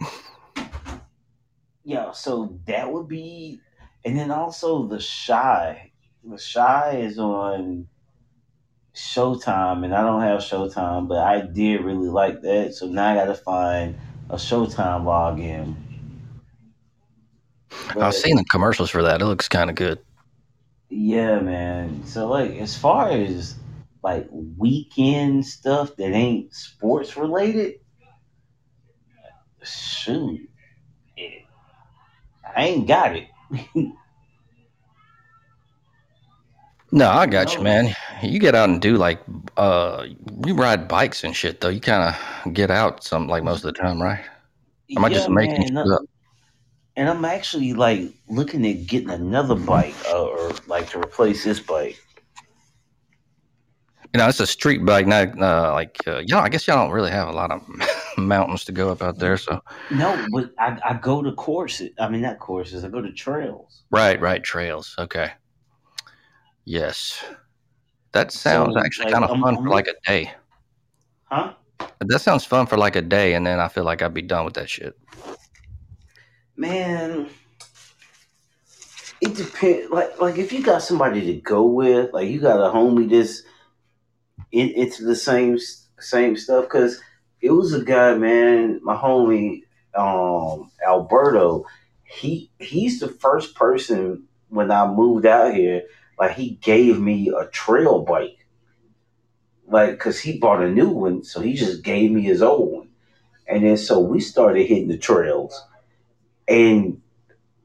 yeah, 1.86 2.10
so 2.10 2.58
that 2.66 2.92
would 2.92 3.06
be, 3.06 3.60
and 4.04 4.18
then 4.18 4.32
also 4.32 4.88
the 4.88 4.98
Chi. 4.98 5.92
The 6.24 6.36
Chi 6.52 6.96
is 6.96 7.16
on 7.16 7.86
Showtime, 8.92 9.84
and 9.84 9.94
I 9.94 10.02
don't 10.02 10.20
have 10.20 10.40
Showtime, 10.40 11.06
but 11.06 11.18
I 11.18 11.42
did 11.42 11.82
really 11.82 12.08
like 12.08 12.42
that. 12.42 12.74
So 12.74 12.88
now 12.88 13.12
I 13.12 13.14
got 13.14 13.26
to 13.26 13.36
find 13.36 13.96
a 14.28 14.34
Showtime 14.34 15.04
login. 15.04 15.76
I've 18.00 18.14
seen 18.14 18.34
the 18.34 18.44
commercials 18.50 18.90
for 18.90 19.04
that. 19.04 19.22
It 19.22 19.26
looks 19.26 19.48
kind 19.48 19.70
of 19.70 19.76
good. 19.76 20.00
yeah, 20.88 21.38
man. 21.38 22.04
So 22.04 22.26
like, 22.28 22.50
as 22.56 22.76
far 22.76 23.10
as 23.10 23.54
like 24.02 24.26
weekend 24.32 25.46
stuff 25.46 25.94
that 25.98 26.10
ain't 26.10 26.52
sports 26.52 27.16
related, 27.16 27.74
shoot, 29.62 30.48
I 32.56 32.64
ain't 32.64 32.88
got 32.88 33.14
it. 33.14 33.28
No, 36.92 37.10
I 37.10 37.26
got 37.26 37.54
you, 37.54 37.62
man. 37.62 37.94
You 38.22 38.38
get 38.38 38.54
out 38.54 38.68
and 38.70 38.80
do 38.80 38.96
like 38.96 39.20
uh 39.56 40.06
you 40.46 40.54
ride 40.54 40.86
bikes 40.88 41.24
and 41.24 41.34
shit 41.34 41.60
though. 41.60 41.68
You 41.68 41.80
kind 41.80 42.14
of 42.14 42.54
get 42.54 42.70
out 42.70 43.02
some 43.02 43.26
like 43.26 43.42
most 43.42 43.64
of 43.64 43.74
the 43.74 43.80
time, 43.80 44.00
right? 44.00 44.24
Am 44.96 45.04
I 45.04 45.08
just 45.08 45.28
making 45.28 45.74
man. 45.74 45.84
And, 45.84 45.92
up? 45.92 46.02
and 46.96 47.08
I'm 47.08 47.24
actually 47.24 47.72
like 47.74 48.14
looking 48.28 48.66
at 48.66 48.86
getting 48.86 49.10
another 49.10 49.56
bike, 49.56 49.96
uh, 50.08 50.24
or 50.24 50.52
like 50.68 50.88
to 50.90 50.98
replace 50.98 51.44
this 51.44 51.60
bike. 51.60 52.00
You 54.14 54.18
know, 54.18 54.28
it's 54.28 54.40
a 54.40 54.46
street 54.46 54.84
bike, 54.84 55.06
not 55.06 55.38
uh, 55.40 55.72
like 55.74 55.96
uh, 56.06 56.18
y'all. 56.26 56.40
I 56.40 56.48
guess 56.48 56.66
y'all 56.66 56.76
don't 56.84 56.92
really 56.94 57.10
have 57.10 57.28
a 57.28 57.32
lot 57.32 57.50
of 57.50 57.62
mountains 58.18 58.64
to 58.64 58.72
go 58.72 58.90
up 58.90 59.02
out 59.02 59.18
there. 59.18 59.36
So 59.36 59.60
No, 59.90 60.24
but 60.32 60.52
I, 60.58 60.78
I 60.84 60.94
go 60.94 61.22
to 61.22 61.32
courses. 61.32 61.90
I 61.98 62.08
mean, 62.08 62.22
not 62.22 62.38
courses. 62.38 62.84
I 62.84 62.88
go 62.88 63.00
to 63.02 63.12
trails. 63.12 63.84
right, 63.90 64.20
right, 64.20 64.42
trails. 64.42 64.94
Okay, 64.98 65.32
yes, 66.64 67.24
that 68.12 68.32
So 68.48 68.66
sounds 68.66 68.76
actually 68.76 69.06
like, 69.06 69.14
kind 69.14 69.24
of 69.24 69.30
I'm, 69.30 69.40
fun 69.40 69.56
I'm 69.56 69.64
for 69.64 69.70
like 69.70 69.88
a 69.88 69.94
day. 70.06 70.32
huh? 71.24 71.54
That 72.00 72.20
sounds 72.20 72.44
fun 72.44 72.66
for 72.66 72.76
like 72.76 72.96
a 72.96 73.02
day, 73.02 73.34
and 73.34 73.46
then 73.46 73.60
I 73.60 73.68
feel 73.68 73.84
like 73.84 74.02
I'd 74.02 74.14
be 74.14 74.22
done 74.22 74.44
with 74.44 74.54
that 74.54 74.68
shit. 74.70 74.96
Man, 76.56 77.28
it 79.20 79.34
depends. 79.34 79.90
Like, 79.90 80.20
like 80.20 80.38
if 80.38 80.52
you 80.52 80.62
got 80.62 80.82
somebody 80.82 81.20
to 81.26 81.34
go 81.40 81.64
with, 81.64 82.12
like 82.12 82.28
you 82.28 82.40
got 82.40 82.60
a 82.60 82.72
homie 82.72 83.08
that's 83.10 83.42
in, 84.52 84.70
into 84.70 85.04
the 85.04 85.16
same 85.16 85.58
same 85.98 86.36
stuff. 86.36 86.64
Because 86.64 87.00
it 87.40 87.50
was 87.50 87.72
a 87.72 87.84
guy, 87.84 88.14
man, 88.14 88.80
my 88.82 88.96
homie, 88.96 89.62
um, 89.94 90.70
Alberto. 90.86 91.64
He 92.04 92.50
he's 92.58 93.00
the 93.00 93.08
first 93.08 93.54
person 93.54 94.24
when 94.48 94.70
I 94.70 94.86
moved 94.86 95.26
out 95.26 95.54
here. 95.54 95.82
Like 96.18 96.32
he 96.32 96.50
gave 96.62 96.98
me 96.98 97.28
a 97.28 97.46
trail 97.46 98.02
bike, 98.02 98.46
like 99.66 99.90
because 99.90 100.18
he 100.20 100.38
bought 100.38 100.62
a 100.62 100.70
new 100.70 100.88
one, 100.88 101.24
so 101.24 101.40
he 101.40 101.54
just 101.54 101.82
gave 101.82 102.10
me 102.10 102.22
his 102.22 102.42
old 102.42 102.72
one, 102.72 102.88
and 103.46 103.64
then 103.64 103.76
so 103.76 104.00
we 104.00 104.20
started 104.20 104.66
hitting 104.66 104.88
the 104.88 104.96
trails, 104.96 105.62
and 106.48 107.02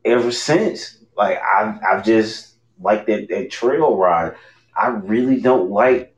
ever 0.03 0.31
since, 0.31 0.97
like 1.15 1.37
I've 1.41 1.79
I've 1.83 2.03
just 2.03 2.55
like 2.81 3.05
that 3.05 3.29
that 3.29 3.51
trail 3.51 3.95
ride. 3.95 4.35
I 4.75 4.87
really 4.87 5.39
don't 5.39 5.69
like 5.69 6.10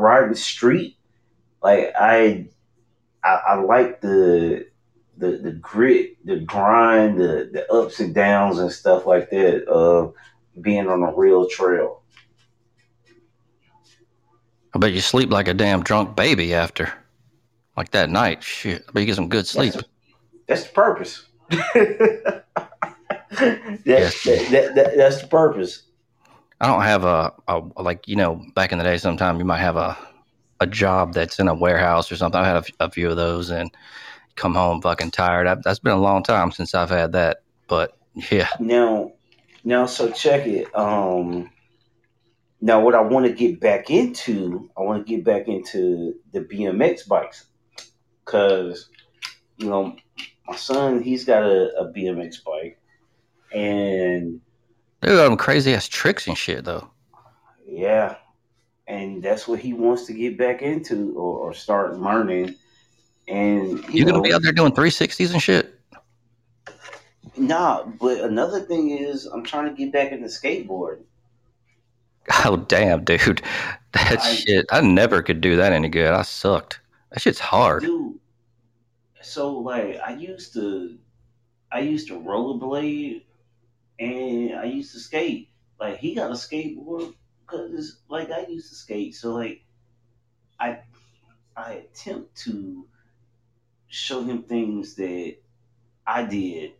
riding 0.00 0.30
the 0.30 0.36
street. 0.36 0.96
Like 1.62 1.92
I 1.98 2.48
I, 3.22 3.40
I 3.48 3.54
like 3.60 4.00
the 4.00 4.66
the 5.16 5.32
the 5.38 5.52
grit, 5.52 6.24
the 6.24 6.40
grind, 6.40 7.20
the 7.20 7.50
the 7.52 7.70
ups 7.72 8.00
and 8.00 8.14
downs 8.14 8.58
and 8.58 8.72
stuff 8.72 9.06
like 9.06 9.30
that 9.30 9.64
of 9.64 10.14
being 10.60 10.88
on 10.88 11.02
a 11.02 11.14
real 11.14 11.48
trail. 11.48 12.02
I 14.74 14.78
bet 14.78 14.92
you 14.92 15.00
sleep 15.00 15.30
like 15.30 15.48
a 15.48 15.54
damn 15.54 15.82
drunk 15.82 16.16
baby 16.16 16.54
after 16.54 16.92
like 17.76 17.90
that 17.90 18.08
night. 18.08 18.42
Shit, 18.42 18.84
I 18.88 18.92
bet 18.92 19.02
you 19.02 19.06
get 19.06 19.16
some 19.16 19.28
good 19.28 19.46
sleep. 19.46 19.74
That's 19.74 19.86
that's 20.46 20.64
the 20.64 20.72
purpose. 20.72 21.26
that's, 21.50 22.44
Yes. 23.84 24.24
that, 24.24 24.48
that, 24.50 24.74
that, 24.74 24.96
that's 24.96 25.22
the 25.22 25.28
purpose. 25.28 25.82
I 26.60 26.66
don't 26.66 26.82
have 26.82 27.04
a, 27.04 27.32
a 27.48 27.82
like 27.82 28.06
you 28.06 28.16
know 28.16 28.44
back 28.54 28.72
in 28.72 28.78
the 28.78 28.84
day. 28.84 28.98
Sometime 28.98 29.38
you 29.38 29.44
might 29.44 29.60
have 29.60 29.76
a 29.76 29.96
a 30.60 30.66
job 30.66 31.14
that's 31.14 31.38
in 31.38 31.48
a 31.48 31.54
warehouse 31.54 32.12
or 32.12 32.16
something. 32.16 32.40
I 32.40 32.46
had 32.46 32.66
a 32.78 32.90
few 32.90 33.10
of 33.10 33.16
those 33.16 33.50
and 33.50 33.70
come 34.36 34.54
home 34.54 34.80
fucking 34.80 35.10
tired. 35.10 35.46
i 35.46 35.54
that's 35.54 35.78
been 35.78 35.92
a 35.92 36.00
long 36.00 36.22
time 36.22 36.52
since 36.52 36.74
I've 36.74 36.90
had 36.90 37.12
that. 37.12 37.42
But 37.66 37.96
yeah, 38.30 38.48
Now, 38.58 39.12
now, 39.64 39.86
so 39.86 40.10
check 40.10 40.46
it. 40.46 40.74
Um, 40.76 41.50
now, 42.60 42.80
what 42.80 42.94
I 42.94 43.00
want 43.00 43.26
to 43.26 43.32
get 43.32 43.60
back 43.60 43.90
into, 43.90 44.68
I 44.76 44.82
want 44.82 45.06
to 45.06 45.10
get 45.10 45.24
back 45.24 45.48
into 45.48 46.14
the 46.32 46.40
BMX 46.40 47.08
bikes, 47.08 47.46
cause 48.26 48.90
you 49.56 49.68
know, 49.68 49.96
my 50.46 50.56
son, 50.56 51.02
he's 51.02 51.24
got 51.24 51.42
a, 51.42 51.70
a 51.78 51.92
BMX 51.92 52.44
bike, 52.44 52.78
and 53.54 54.40
they 55.00 55.08
got 55.08 55.28
them 55.28 55.36
crazy 55.36 55.72
ass 55.74 55.88
tricks 55.88 56.26
and 56.26 56.36
shit 56.36 56.64
though. 56.64 56.90
yeah, 57.66 58.16
and 58.86 59.22
that's 59.22 59.46
what 59.48 59.60
he 59.60 59.72
wants 59.72 60.04
to 60.06 60.12
get 60.12 60.36
back 60.38 60.62
into 60.62 61.12
or, 61.16 61.38
or 61.38 61.54
start 61.54 61.98
learning. 61.98 62.54
And 63.28 63.78
you 63.84 64.00
You 64.00 64.04
gonna 64.04 64.20
be 64.22 64.32
out 64.32 64.42
there 64.42 64.52
doing 64.52 64.72
360s 64.72 65.32
and 65.32 65.40
shit? 65.42 65.78
nah. 67.36 67.84
But 67.84 68.20
another 68.20 68.60
thing 68.60 68.90
is, 68.90 69.26
I'm 69.26 69.44
trying 69.44 69.68
to 69.70 69.76
get 69.76 69.92
back 69.92 70.12
into 70.12 70.26
skateboarding. 70.28 71.02
Oh 72.44 72.56
damn, 72.56 73.02
dude, 73.04 73.42
that 73.92 74.18
I- 74.20 74.32
shit. 74.34 74.66
I 74.70 74.80
never 74.82 75.20
could 75.22 75.40
do 75.40 75.56
that 75.56 75.72
any 75.72 75.88
good. 75.88 76.12
I 76.12 76.22
sucked. 76.22 76.80
That 77.10 77.20
shit's 77.20 77.40
hard. 77.40 77.82
dude. 77.82 78.18
So 79.22 79.58
like, 79.58 79.98
I 80.06 80.14
used 80.14 80.52
to, 80.54 80.96
I 81.72 81.80
used 81.80 82.06
to 82.08 82.14
rollerblade, 82.14 83.22
and 84.00 84.54
I 84.54 84.64
used 84.64 84.92
to 84.94 84.98
skate. 84.98 85.50
Like 85.78 85.98
he 85.98 86.14
got 86.14 86.30
a 86.30 86.34
skateboard 86.34 87.14
because 87.42 88.00
like 88.08 88.30
I 88.30 88.46
used 88.46 88.70
to 88.70 88.74
skate. 88.74 89.14
So 89.14 89.34
like, 89.34 89.62
I, 90.58 90.80
I 91.56 91.72
attempt 91.74 92.36
to 92.38 92.86
show 93.86 94.22
him 94.22 94.42
things 94.42 94.94
that 94.96 95.36
I 96.06 96.24
did, 96.24 96.72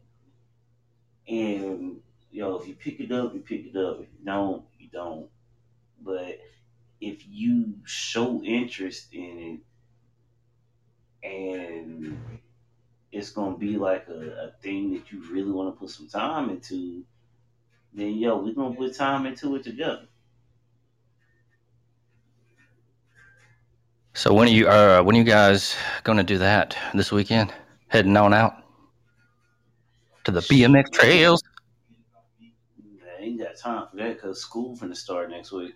and 1.28 2.00
you 2.30 2.42
know, 2.42 2.58
if 2.58 2.66
you 2.66 2.74
pick 2.74 3.00
it 3.00 3.12
up, 3.12 3.34
you 3.34 3.40
pick 3.40 3.66
it 3.66 3.76
up. 3.76 4.00
If 4.00 4.08
you 4.18 4.24
don't, 4.24 4.64
you 4.78 4.88
don't. 4.90 5.28
But 6.02 6.40
if 7.00 7.26
you 7.28 7.74
show 7.84 8.42
interest 8.42 9.08
in 9.12 9.60
it 11.22 11.26
and 11.26 12.18
it's 13.12 13.30
gonna 13.30 13.56
be 13.56 13.76
like 13.76 14.06
a, 14.08 14.48
a 14.48 14.62
thing 14.62 14.94
that 14.94 15.10
you 15.10 15.22
really 15.30 15.50
want 15.50 15.74
to 15.74 15.78
put 15.78 15.90
some 15.90 16.08
time 16.08 16.50
into, 16.50 17.04
then 17.92 18.14
yo, 18.14 18.38
we're 18.38 18.54
gonna 18.54 18.74
put 18.74 18.94
time 18.94 19.26
into 19.26 19.56
it 19.56 19.64
together. 19.64 20.06
So 24.14 24.32
when 24.34 24.48
are 24.48 24.50
you 24.50 24.68
uh 24.68 25.02
when 25.02 25.16
are 25.16 25.18
you 25.18 25.24
guys 25.24 25.76
gonna 26.04 26.22
do 26.22 26.38
that 26.38 26.76
this 26.94 27.10
weekend? 27.10 27.52
Heading 27.88 28.16
on 28.16 28.34
out 28.34 28.54
to 30.24 30.30
the 30.30 30.40
BMX 30.40 30.92
trails. 30.92 31.42
I 32.42 33.22
ain't 33.22 33.38
got 33.38 33.56
time 33.56 33.86
for 33.90 33.96
that 33.96 34.14
because 34.14 34.40
school 34.40 34.76
finna 34.76 34.96
start 34.96 35.30
next 35.30 35.52
week. 35.52 35.74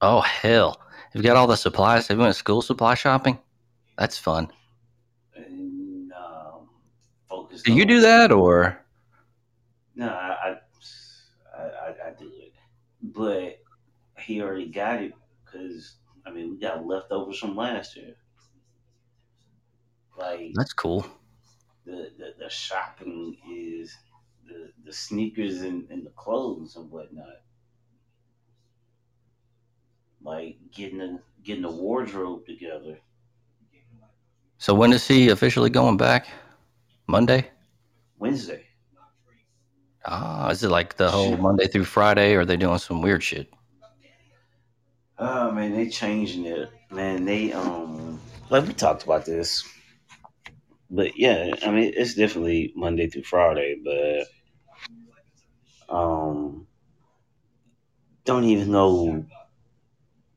Oh 0.00 0.20
hell! 0.20 0.80
You've 1.12 1.24
got 1.24 1.36
all 1.36 1.46
the 1.46 1.56
supplies. 1.56 2.08
Have 2.08 2.18
you 2.18 2.22
went 2.22 2.34
to 2.34 2.38
school 2.38 2.62
supply 2.62 2.94
shopping? 2.94 3.38
That's 3.96 4.18
fun. 4.18 4.50
And 5.36 6.12
um, 6.12 6.68
focus. 7.28 7.62
Do 7.62 7.72
you 7.72 7.84
do 7.84 8.00
that 8.00 8.32
or? 8.32 8.78
No, 9.96 10.08
I, 10.08 10.56
but 13.14 13.58
he 14.18 14.42
already 14.42 14.66
got 14.66 15.02
it 15.02 15.12
because 15.44 15.96
I 16.26 16.30
mean 16.30 16.50
we 16.52 16.58
got 16.58 16.86
leftovers 16.86 17.38
from 17.38 17.56
last 17.56 17.96
year. 17.96 18.16
Like 20.18 20.52
That's 20.54 20.72
cool. 20.72 21.06
the, 21.86 22.10
the, 22.18 22.34
the 22.38 22.48
shopping 22.50 23.36
is 23.50 23.96
the 24.46 24.72
the 24.84 24.92
sneakers 24.92 25.62
and, 25.62 25.88
and 25.90 26.04
the 26.06 26.10
clothes 26.10 26.76
and 26.76 26.90
whatnot. 26.90 27.42
Like 30.22 30.58
getting 30.72 30.98
the 30.98 31.20
getting 31.42 31.62
the 31.62 31.70
wardrobe 31.70 32.46
together. 32.46 32.98
So 34.58 34.74
when 34.74 34.92
is 34.92 35.06
he 35.06 35.28
officially 35.28 35.70
going 35.70 35.96
back? 35.96 36.26
Monday? 37.06 37.50
Wednesday. 38.18 38.63
Ah, 40.06 40.50
is 40.50 40.62
it 40.62 40.68
like 40.68 40.96
the 40.96 41.10
whole 41.10 41.36
Monday 41.38 41.66
through 41.66 41.84
Friday, 41.84 42.34
or 42.34 42.40
are 42.40 42.44
they 42.44 42.56
doing 42.56 42.78
some 42.78 43.00
weird 43.00 43.22
shit? 43.22 43.50
Oh 45.18 45.50
man, 45.50 45.72
they 45.72 45.88
changing 45.88 46.44
it. 46.44 46.70
Man, 46.90 47.24
they 47.24 47.52
um 47.52 48.20
like 48.50 48.66
we 48.66 48.74
talked 48.74 49.04
about 49.04 49.24
this. 49.24 49.64
But 50.90 51.16
yeah, 51.16 51.54
I 51.62 51.70
mean 51.70 51.94
it's 51.96 52.14
definitely 52.14 52.72
Monday 52.76 53.08
through 53.08 53.22
Friday, 53.22 53.76
but 53.82 54.28
um 55.94 56.66
don't 58.24 58.44
even 58.44 58.72
know 58.72 59.24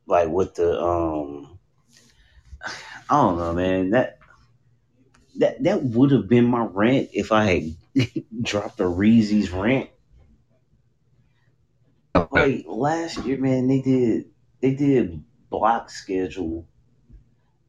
like 0.06 0.30
what 0.30 0.56
the 0.56 0.82
um 0.82 1.60
I 3.10 3.16
don't 3.16 3.38
know, 3.38 3.54
man. 3.54 3.90
That 3.92 4.20
that 5.38 5.64
that 5.64 5.84
would 5.84 6.12
have 6.12 6.30
been 6.30 6.46
my 6.46 6.66
rent 6.66 7.10
if 7.14 7.32
I 7.32 7.46
had 7.46 7.76
dropped 8.42 8.80
a 8.80 8.84
Reezy's 8.84 9.52
rent. 9.52 9.90
Like 12.32 12.66
last 12.68 13.24
year, 13.26 13.38
man, 13.38 13.68
they 13.68 13.82
did 13.82 14.26
they 14.62 14.74
did 14.74 15.24
block 15.50 15.90
schedule, 15.90 16.68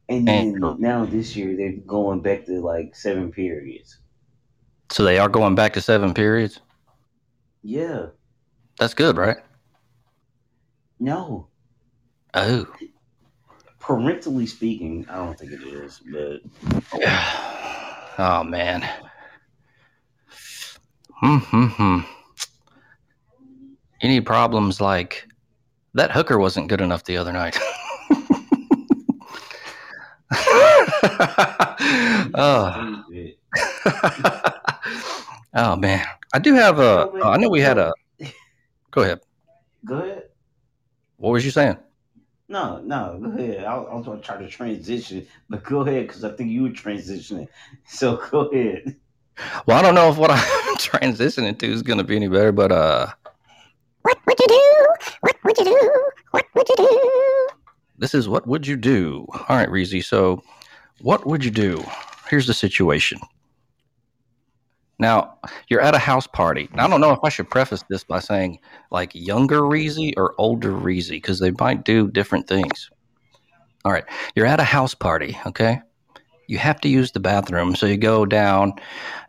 and 0.07 0.27
then 0.27 0.63
And- 0.63 0.79
now 0.79 1.05
this 1.05 1.35
year 1.35 1.55
they're 1.55 1.77
going 1.85 2.21
back 2.21 2.45
to 2.45 2.59
like 2.61 2.95
seven 2.95 3.31
periods. 3.31 3.97
So 4.91 5.03
they 5.03 5.19
are 5.19 5.29
going 5.29 5.53
back 5.53 5.73
to 5.73 5.81
seven 5.81 6.13
periods. 6.15 6.59
Yeah, 7.61 8.07
That's 8.79 8.93
good, 8.95 9.17
right? 9.17 9.37
no, 10.99 11.47
Oh, 12.33 12.65
parentally 13.79 14.45
speaking, 14.47 15.05
I 15.09 15.17
don't 15.17 15.37
think 15.37 15.51
it 15.51 15.61
is, 15.63 16.01
but 16.11 16.41
oh 18.19 18.43
man. 18.43 18.87
Hmm. 21.21 21.99
Any 24.01 24.21
problems 24.21 24.79
like 24.79 25.27
that 25.93 26.11
hooker 26.11 26.37
wasn't 26.37 26.69
good 26.69 26.81
enough 26.81 27.03
the 27.03 27.17
other 27.17 27.33
night. 27.33 27.57
oh. 32.35 33.03
Oh 35.53 35.75
man, 35.75 36.05
I 36.33 36.39
do 36.39 36.53
have 36.53 36.79
a. 36.79 37.11
I 37.23 37.37
know 37.37 37.49
we 37.49 37.61
had 37.61 37.77
a. 37.77 37.93
Go 38.91 39.01
ahead. 39.01 39.19
Go 39.85 39.95
ahead. 39.95 40.23
What 41.17 41.31
was 41.31 41.43
you 41.43 41.51
saying? 41.51 41.77
No, 42.47 42.79
no, 42.81 43.19
go 43.21 43.31
ahead. 43.31 43.65
I, 43.65 43.75
I 43.75 43.93
was 43.95 44.05
going 44.05 44.19
to 44.19 44.25
try 44.25 44.37
to 44.37 44.47
transition, 44.47 45.27
but 45.49 45.63
go 45.63 45.81
ahead 45.81 46.07
because 46.07 46.23
I 46.23 46.31
think 46.31 46.51
you 46.51 46.63
were 46.63 46.69
transitioning. 46.69 47.47
So 47.85 48.17
go 48.29 48.41
ahead. 48.41 48.95
Well, 49.65 49.77
I 49.77 49.81
don't 49.81 49.95
know 49.95 50.09
if 50.09 50.17
what 50.17 50.31
I'm 50.33 50.77
transitioning 50.77 51.57
to 51.59 51.71
is 51.71 51.83
going 51.83 51.97
to 51.99 52.03
be 52.03 52.15
any 52.15 52.27
better, 52.27 52.51
but 52.51 52.71
uh, 52.71 53.07
What 54.01 54.17
would 54.25 54.39
you 54.39 54.47
do? 54.47 54.87
What 55.21 55.35
would 55.43 55.57
you 55.57 55.65
do? 55.65 56.09
What 56.31 56.45
would 56.55 56.69
you 56.69 56.75
do? 56.75 57.47
this 57.97 58.13
is 58.15 58.29
what 58.29 58.47
would 58.47 58.65
you 58.65 58.77
do? 58.77 59.25
All 59.49 59.57
right, 59.57 59.69
Reezy. 59.69 60.03
So, 60.03 60.41
what 61.01 61.25
would 61.25 61.43
you 61.43 61.51
do? 61.51 61.83
Here's 62.29 62.47
the 62.47 62.53
situation. 62.53 63.19
Now, 64.99 65.37
you're 65.69 65.79
at 65.81 65.95
a 65.95 65.99
house 65.99 66.27
party. 66.27 66.67
Now, 66.73 66.85
I 66.85 66.89
don't 66.89 66.99
know 66.99 67.13
if 67.13 67.19
I 67.23 67.29
should 67.29 67.49
preface 67.49 67.83
this 67.89 68.03
by 68.03 68.19
saying 68.19 68.59
like 68.91 69.11
younger 69.15 69.61
Reezy 69.61 70.13
or 70.17 70.35
older 70.37 70.71
Reezy 70.71 71.11
because 71.11 71.39
they 71.39 71.51
might 71.59 71.85
do 71.85 72.09
different 72.11 72.47
things. 72.47 72.89
All 73.85 73.93
right, 73.93 74.03
you're 74.35 74.45
at 74.45 74.59
a 74.59 74.65
house 74.65 74.93
party, 74.93 75.37
okay? 75.47 75.81
You 76.49 76.57
have 76.57 76.81
to 76.81 76.89
use 76.89 77.11
the 77.11 77.19
bathroom, 77.19 77.75
so 77.75 77.85
you 77.85 77.95
go 77.95 78.25
down 78.25 78.73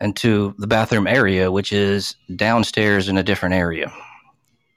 into 0.00 0.54
the 0.56 0.66
bathroom 0.66 1.06
area, 1.06 1.52
which 1.52 1.70
is 1.70 2.16
downstairs 2.34 3.10
in 3.10 3.18
a 3.18 3.22
different 3.22 3.54
area. 3.54 3.92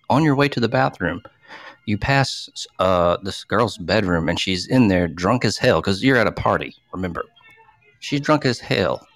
On 0.09 0.23
your 0.23 0.35
way 0.35 0.49
to 0.49 0.59
the 0.59 0.67
bathroom, 0.67 1.21
you 1.85 1.97
pass 1.97 2.49
uh, 2.79 3.15
this 3.23 3.45
girl's 3.45 3.77
bedroom, 3.77 4.27
and 4.27 4.37
she's 4.37 4.67
in 4.67 4.89
there 4.89 5.07
drunk 5.07 5.45
as 5.45 5.55
hell 5.55 5.79
because 5.79 6.03
you're 6.03 6.17
at 6.17 6.27
a 6.27 6.33
party. 6.33 6.75
Remember, 6.91 7.23
she's 8.01 8.19
drunk 8.19 8.45
as 8.45 8.59
hell, 8.59 9.07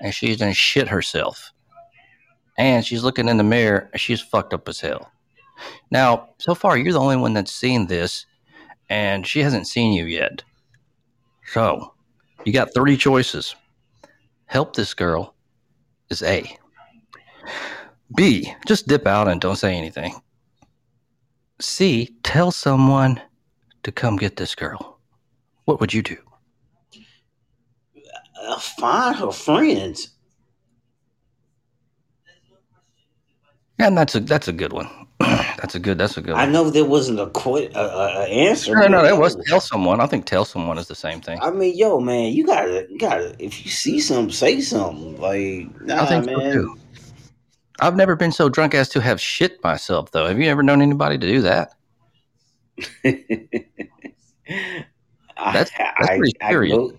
and 0.00 0.12
she's 0.12 0.38
gonna 0.38 0.52
shit 0.52 0.88
herself, 0.88 1.52
and 2.58 2.84
she's 2.84 3.04
looking 3.04 3.28
in 3.28 3.36
the 3.36 3.44
mirror. 3.44 3.90
and 3.92 4.00
She's 4.00 4.20
fucked 4.20 4.54
up 4.54 4.68
as 4.68 4.80
hell. 4.80 5.08
Now, 5.92 6.30
so 6.38 6.52
far, 6.52 6.76
you're 6.76 6.92
the 6.92 6.98
only 6.98 7.16
one 7.16 7.32
that's 7.32 7.52
seen 7.52 7.86
this, 7.86 8.26
and 8.90 9.24
she 9.24 9.38
hasn't 9.38 9.68
seen 9.68 9.92
you 9.92 10.06
yet. 10.06 10.42
So, 11.46 11.92
you 12.44 12.52
got 12.52 12.74
three 12.74 12.96
choices. 12.96 13.54
Help 14.46 14.74
this 14.74 14.94
girl 14.94 15.34
is 16.10 16.22
A. 16.22 16.58
B, 18.14 18.52
just 18.66 18.86
dip 18.86 19.06
out 19.06 19.28
and 19.28 19.40
don't 19.40 19.56
say 19.56 19.74
anything. 19.74 20.14
C, 21.60 22.14
tell 22.22 22.50
someone 22.50 23.20
to 23.84 23.92
come 23.92 24.16
get 24.16 24.36
this 24.36 24.54
girl. 24.54 24.98
What 25.64 25.80
would 25.80 25.94
you 25.94 26.02
do? 26.02 26.16
Uh, 28.42 28.58
find 28.58 29.16
her 29.16 29.30
friends. 29.30 30.08
And 33.78 33.96
that's 33.96 34.14
a 34.14 34.20
that's 34.20 34.48
a 34.48 34.52
good 34.52 34.72
one. 34.72 35.01
that's 35.58 35.74
a 35.74 35.78
good 35.78 35.98
that's 35.98 36.16
a 36.16 36.22
good 36.22 36.34
I 36.34 36.44
one. 36.44 36.52
know 36.52 36.70
there 36.70 36.84
wasn't 36.84 37.20
a 37.20 37.26
quite 37.28 37.72
a, 37.74 37.80
a, 37.80 38.22
a 38.22 38.26
answer. 38.26 38.74
No, 38.74 38.86
no, 38.88 39.02
that 39.02 39.16
was 39.16 39.36
tell 39.46 39.60
someone. 39.60 40.00
I 40.00 40.06
think 40.06 40.26
tell 40.26 40.44
someone 40.44 40.78
is 40.78 40.88
the 40.88 40.94
same 40.94 41.20
thing. 41.20 41.38
I 41.40 41.50
mean, 41.50 41.76
yo, 41.76 42.00
man, 42.00 42.32
you 42.32 42.46
gotta, 42.46 42.86
you 42.90 42.98
gotta. 42.98 43.34
If 43.38 43.64
you 43.64 43.70
see 43.70 44.00
something, 44.00 44.32
say 44.32 44.60
something. 44.60 45.20
Like, 45.20 45.68
nah, 45.82 46.02
I 46.02 46.06
think 46.06 46.24
so 46.24 46.36
man. 46.36 46.52
too. 46.52 46.78
I've 47.80 47.96
never 47.96 48.14
been 48.16 48.32
so 48.32 48.48
drunk 48.48 48.74
as 48.74 48.88
to 48.90 49.00
have 49.00 49.20
shit 49.20 49.62
myself 49.64 50.10
though. 50.12 50.26
Have 50.26 50.38
you 50.38 50.48
ever 50.50 50.62
known 50.62 50.82
anybody 50.82 51.18
to 51.18 51.26
do 51.26 51.42
that? 51.42 51.72
That's- 55.36 55.70
that's 55.76 56.10
I, 56.10 56.18
pretty 56.18 56.32
I 56.40 56.50
serious. 56.50 56.76
know, 56.76 56.92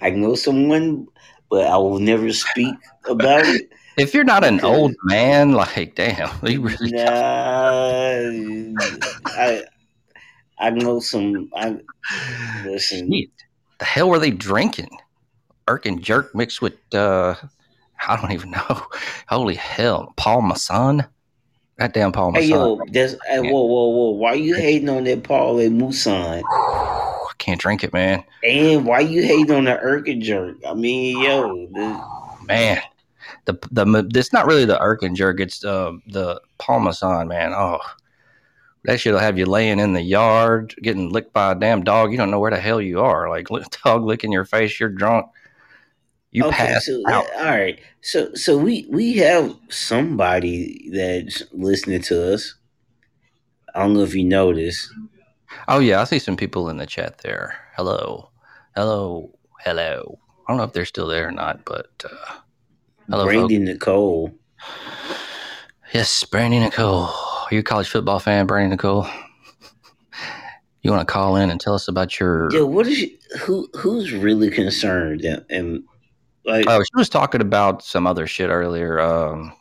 I 0.00 0.10
know 0.10 0.34
someone, 0.34 1.06
but 1.50 1.66
I 1.66 1.76
will 1.76 1.98
never 1.98 2.32
speak 2.32 2.74
about 3.08 3.44
it. 3.44 3.70
If 3.96 4.12
you're 4.12 4.24
not 4.24 4.44
an 4.44 4.60
old 4.60 4.94
man, 5.04 5.52
like 5.52 5.94
damn, 5.94 6.30
you 6.46 6.60
really 6.60 6.92
Nah, 6.92 8.20
I, 9.38 9.64
I 10.58 10.70
know 10.70 11.00
some. 11.00 11.50
I 11.54 11.78
listen. 12.64 13.10
Shit. 13.12 13.30
The 13.78 13.84
hell 13.84 14.10
were 14.10 14.18
they 14.18 14.30
drinking? 14.30 14.98
Irk 15.68 15.86
and 15.86 16.02
jerk 16.02 16.34
mixed 16.34 16.60
with 16.60 16.74
uh 16.94 17.34
I 18.06 18.16
don't 18.20 18.32
even 18.32 18.50
know. 18.50 18.86
Holy 19.28 19.54
hell. 19.54 20.12
Paul 20.16 20.42
Masson? 20.42 21.04
That 21.78 21.92
damn 21.92 22.12
Paul 22.12 22.32
Hey 22.32 22.46
yo, 22.46 22.80
that's 22.90 23.16
hey, 23.28 23.40
whoa, 23.40 23.64
whoa, 23.64 23.88
whoa! 23.88 24.10
Why 24.10 24.32
you 24.32 24.54
hating 24.54 24.88
on 24.88 25.04
that 25.04 25.24
Paul 25.24 25.58
and 25.58 25.80
Musan? 25.80 26.42
I 26.42 27.32
can't 27.36 27.60
drink 27.60 27.84
it, 27.84 27.92
man. 27.92 28.24
And 28.42 28.86
why 28.86 29.00
you 29.00 29.22
hating 29.22 29.50
on 29.50 29.64
the 29.64 29.72
Urkin 29.76 30.22
jerk? 30.22 30.56
I 30.66 30.72
mean, 30.72 31.22
yo, 31.22 31.66
the, 31.66 32.46
Man. 32.46 32.80
The 33.46 33.54
the 33.70 34.08
it's 34.14 34.32
not 34.32 34.46
really 34.46 34.64
the 34.64 34.80
Irk 34.80 35.02
and 35.02 35.16
jerk, 35.16 35.40
it's 35.40 35.64
uh, 35.64 35.92
the 36.08 36.40
Paul 36.58 36.80
Masson, 36.80 37.28
man. 37.28 37.52
Oh. 37.52 37.80
That 38.84 39.00
shit'll 39.00 39.18
have 39.18 39.36
you 39.36 39.46
laying 39.46 39.80
in 39.80 39.94
the 39.94 40.02
yard, 40.02 40.72
getting 40.80 41.10
licked 41.10 41.32
by 41.32 41.50
a 41.50 41.54
damn 41.56 41.82
dog. 41.82 42.12
You 42.12 42.18
don't 42.18 42.30
know 42.30 42.38
where 42.38 42.52
the 42.52 42.60
hell 42.60 42.80
you 42.80 43.00
are. 43.00 43.28
Like 43.28 43.48
dog 43.84 44.04
licking 44.04 44.30
your 44.30 44.44
face, 44.44 44.78
you're 44.78 44.88
drunk. 44.88 45.26
You 46.30 46.44
okay, 46.44 46.66
pass 46.66 46.86
so 46.86 47.02
out. 47.08 47.26
all 47.36 47.44
right, 47.46 47.80
so 48.02 48.32
so 48.34 48.58
we 48.58 48.86
we 48.90 49.14
have 49.14 49.56
somebody 49.70 50.90
that's 50.92 51.42
listening 51.50 52.02
to 52.02 52.34
us. 52.34 52.54
I 53.74 53.80
don't 53.80 53.94
know 53.94 54.02
if 54.02 54.14
you 54.14 54.28
this. 54.54 54.92
Oh 55.66 55.78
yeah, 55.78 56.00
I 56.00 56.04
see 56.04 56.18
some 56.18 56.36
people 56.36 56.68
in 56.68 56.76
the 56.76 56.86
chat 56.86 57.18
there. 57.18 57.56
Hello, 57.74 58.30
hello, 58.76 59.36
hello. 59.60 60.18
I 60.46 60.52
don't 60.52 60.58
know 60.58 60.64
if 60.64 60.72
they're 60.72 60.84
still 60.84 61.06
there 61.06 61.28
or 61.28 61.32
not, 61.32 61.64
but 61.64 61.88
uh, 62.04 62.34
Hello, 63.08 63.24
Brandy 63.24 63.58
Nicole. 63.58 64.32
yes, 65.92 66.24
Brandy 66.24 66.58
Nicole. 66.58 67.04
Are 67.04 67.48
you 67.52 67.60
a 67.60 67.62
college 67.62 67.88
football 67.88 68.18
fan, 68.18 68.46
Brandy 68.46 68.70
Nicole? 68.70 69.06
You 70.82 70.90
want 70.90 71.06
to 71.06 71.12
call 71.12 71.36
in 71.36 71.50
and 71.50 71.60
tell 71.60 71.74
us 71.74 71.88
about 71.88 72.18
your? 72.20 72.50
Yo, 72.52 72.66
what 72.66 72.86
is 72.86 73.00
you, 73.00 73.16
who 73.40 73.68
who's 73.76 74.12
really 74.12 74.50
concerned 74.50 75.22
and, 75.22 75.44
and 75.50 75.84
like 76.44 76.66
Oh, 76.68 76.80
she 76.80 76.90
was 76.96 77.08
talking 77.08 77.40
about 77.40 77.82
some 77.82 78.06
other 78.06 78.26
shit 78.26 78.50
earlier. 78.50 79.00
Um, 79.00 79.52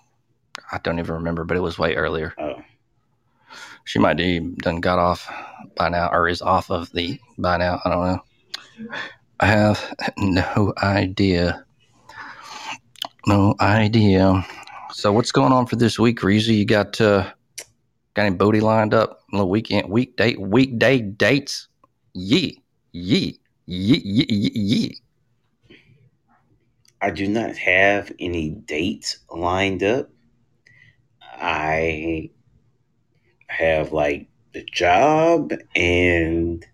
I 0.71 0.77
don't 0.79 0.99
even 0.99 1.15
remember, 1.15 1.43
but 1.43 1.57
it 1.57 1.61
was 1.61 1.77
way 1.79 1.95
earlier. 1.95 2.33
oh, 2.37 2.61
She 3.85 3.99
might 3.99 4.19
have 4.19 4.55
done 4.57 4.81
got 4.81 4.99
off 4.99 5.31
by 5.75 5.89
now, 5.89 6.09
or 6.11 6.27
is 6.27 6.41
off 6.41 6.69
of 6.71 6.91
the 6.91 7.19
by 7.37 7.57
now. 7.57 7.81
I 7.85 7.89
don't 7.89 8.05
know. 8.05 8.23
I 9.39 9.45
have 9.47 9.95
no 10.17 10.73
idea. 10.77 11.64
No 13.27 13.55
idea. 13.59 14.45
So 14.91 15.11
what's 15.11 15.31
going 15.31 15.51
on 15.51 15.65
for 15.65 15.77
this 15.77 15.97
week, 15.97 16.19
Reezy? 16.19 16.57
You 16.57 16.65
got 16.65 17.01
uh, 17.01 17.31
got 18.13 18.23
any 18.23 18.35
booty 18.35 18.59
lined 18.59 18.93
up? 18.93 19.21
A 19.33 19.35
little 19.35 19.49
weekend, 19.49 19.89
weekday, 19.89 20.35
weekday 20.35 20.99
dates? 20.99 21.67
Yee, 22.13 22.61
yee, 22.91 23.39
yee, 23.65 24.01
yee, 24.05 24.51
yee. 24.53 25.01
I 27.01 27.09
do 27.09 27.27
not 27.27 27.57
have 27.57 28.11
any 28.19 28.51
dates 28.51 29.17
lined 29.29 29.83
up. 29.83 30.09
I 31.21 32.29
have 33.47 33.91
like 33.91 34.27
the 34.53 34.63
job 34.63 35.51
and 35.75 36.65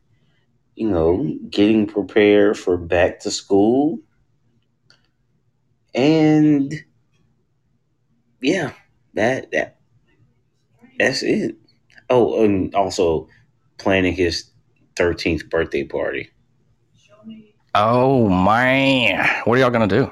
you 0.75 0.89
know 0.89 1.37
getting 1.49 1.87
prepared 1.87 2.57
for 2.57 2.77
back 2.77 3.21
to 3.21 3.31
school 3.31 3.99
and 5.93 6.73
yeah 8.41 8.71
that 9.13 9.51
that 9.51 9.79
that's 10.97 11.23
it 11.23 11.55
oh 12.09 12.43
and 12.43 12.73
also 12.75 13.27
planning 13.77 14.13
his 14.13 14.51
13th 14.95 15.49
birthday 15.49 15.83
party 15.83 16.29
Oh 17.73 18.27
man, 18.27 19.25
what 19.45 19.57
are 19.57 19.61
y'all 19.61 19.69
gonna 19.69 19.87
do? 19.87 20.11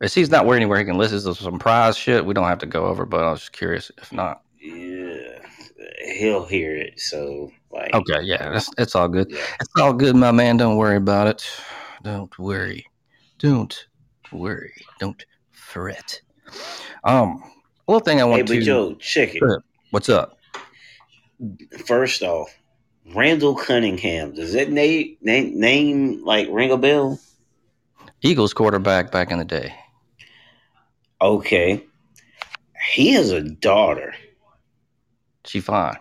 If 0.00 0.14
he's 0.14 0.30
not 0.30 0.46
where 0.46 0.56
anywhere 0.56 0.78
he 0.78 0.84
can 0.84 0.96
listen 0.96 1.28
is 1.28 1.38
some 1.38 1.58
prize 1.58 1.96
shit, 1.96 2.24
we 2.24 2.34
don't 2.34 2.46
have 2.46 2.58
to 2.60 2.66
go 2.66 2.86
over. 2.86 3.04
But 3.04 3.24
I 3.24 3.30
was 3.32 3.40
just 3.40 3.52
curious. 3.52 3.90
If 3.98 4.12
not, 4.12 4.42
yeah 4.60 5.40
he'll 6.04 6.44
hear 6.44 6.76
it 6.76 6.98
so 7.00 7.50
like 7.70 7.94
okay, 7.94 8.22
yeah, 8.22 8.56
it's, 8.56 8.70
it's 8.78 8.94
all 8.94 9.08
good. 9.08 9.30
yeah. 9.30 9.44
It's 9.60 9.70
all 9.80 9.92
good, 9.92 10.14
my 10.14 10.30
man. 10.30 10.56
Don't 10.56 10.76
worry 10.76 10.96
about 10.96 11.26
it. 11.26 11.44
Don't 12.02 12.36
worry. 12.38 12.86
Don't 13.38 13.86
worry. 14.32 14.72
Don't 14.98 15.24
fret. 15.50 16.20
Um, 17.04 17.42
one 17.86 18.02
thing 18.02 18.20
I 18.20 18.24
want 18.24 18.38
hey 18.38 18.42
but 18.42 18.52
to. 18.52 18.64
yo 18.64 18.94
check 18.96 19.34
it 19.34 19.44
What's 19.90 20.08
up? 20.08 20.38
first 21.86 22.22
off 22.22 22.56
randall 23.14 23.54
cunningham 23.54 24.32
does 24.34 24.52
that 24.52 24.70
name 24.70 25.16
name, 25.20 25.58
name 25.58 26.24
like 26.24 26.48
ring 26.50 26.70
a 26.70 26.76
bell 26.76 27.18
Eagles 28.22 28.54
quarterback 28.54 29.10
back 29.10 29.30
in 29.32 29.38
the 29.38 29.44
day. 29.44 29.74
okay 31.20 31.84
he 32.94 33.12
has 33.12 33.30
a 33.30 33.40
daughter 33.42 34.14
She 35.44 35.60
fine. 35.60 35.96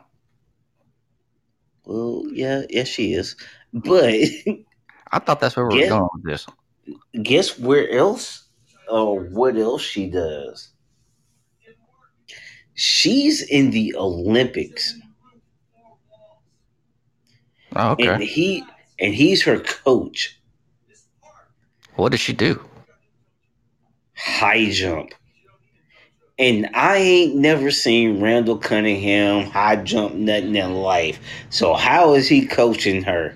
Well, 1.86 2.23
yeah, 2.32 2.61
yes, 2.69 2.88
she 2.88 3.13
is. 3.13 3.36
But 3.73 4.13
I 5.11 5.19
thought 5.19 5.39
that's 5.39 5.55
where 5.55 5.65
we 5.65 5.73
were 5.75 5.82
Yeah. 5.82 5.89
going 5.89 6.09
with 6.13 6.23
this. 6.25 6.45
Guess 7.23 7.57
where 7.59 7.89
else 7.89 8.47
or 8.89 9.19
what 9.21 9.57
else 9.57 9.82
she 9.82 10.09
does? 10.09 10.69
She's 12.75 13.41
in 13.41 13.71
the 13.71 13.95
Olympics, 13.95 14.93
Oh, 17.75 17.91
okay. 17.91 18.17
and 18.17 18.21
he 18.21 18.63
and 18.99 19.13
he's 19.13 19.43
her 19.43 19.59
coach. 19.59 20.39
What 21.95 22.11
does 22.11 22.19
she 22.19 22.34
do? 22.34 22.59
High 24.15 24.71
jump, 24.71 25.13
and 26.39 26.69
I 26.73 26.97
ain't 26.97 27.36
never 27.36 27.71
seen 27.71 28.21
Randall 28.21 28.57
Cunningham 28.57 29.45
high 29.49 29.77
jump 29.77 30.15
nothing 30.15 30.55
in 30.55 30.73
life. 30.75 31.19
So 31.49 31.73
how 31.73 32.13
is 32.15 32.27
he 32.27 32.45
coaching 32.45 33.03
her? 33.03 33.36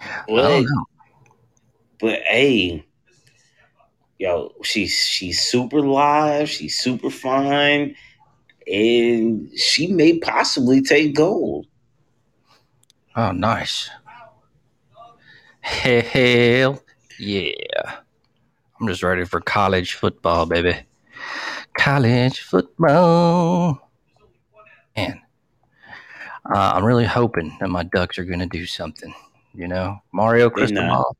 I 0.00 0.22
Well, 0.28 0.48
don't 0.48 0.64
know. 0.64 0.87
But 2.00 2.20
hey, 2.22 2.84
yo, 4.18 4.54
she's 4.62 4.94
she's 4.94 5.40
super 5.40 5.80
live, 5.80 6.48
she's 6.48 6.78
super 6.78 7.10
fine, 7.10 7.96
and 8.66 9.50
she 9.58 9.88
may 9.88 10.18
possibly 10.18 10.82
take 10.82 11.14
gold. 11.14 11.66
Oh, 13.16 13.32
nice. 13.32 13.90
Hell 15.60 16.82
yeah. 17.18 17.96
I'm 18.80 18.86
just 18.86 19.02
ready 19.02 19.24
for 19.24 19.40
college 19.40 19.94
football, 19.94 20.46
baby. 20.46 20.76
College 21.76 22.40
football. 22.40 23.90
And 24.94 25.18
uh, 26.48 26.72
I'm 26.74 26.84
really 26.84 27.04
hoping 27.04 27.56
that 27.60 27.68
my 27.68 27.82
Ducks 27.82 28.18
are 28.18 28.24
going 28.24 28.38
to 28.38 28.46
do 28.46 28.66
something. 28.66 29.12
You 29.52 29.66
know, 29.66 29.98
Mario. 30.12 30.48
Cristobal. 30.48 31.16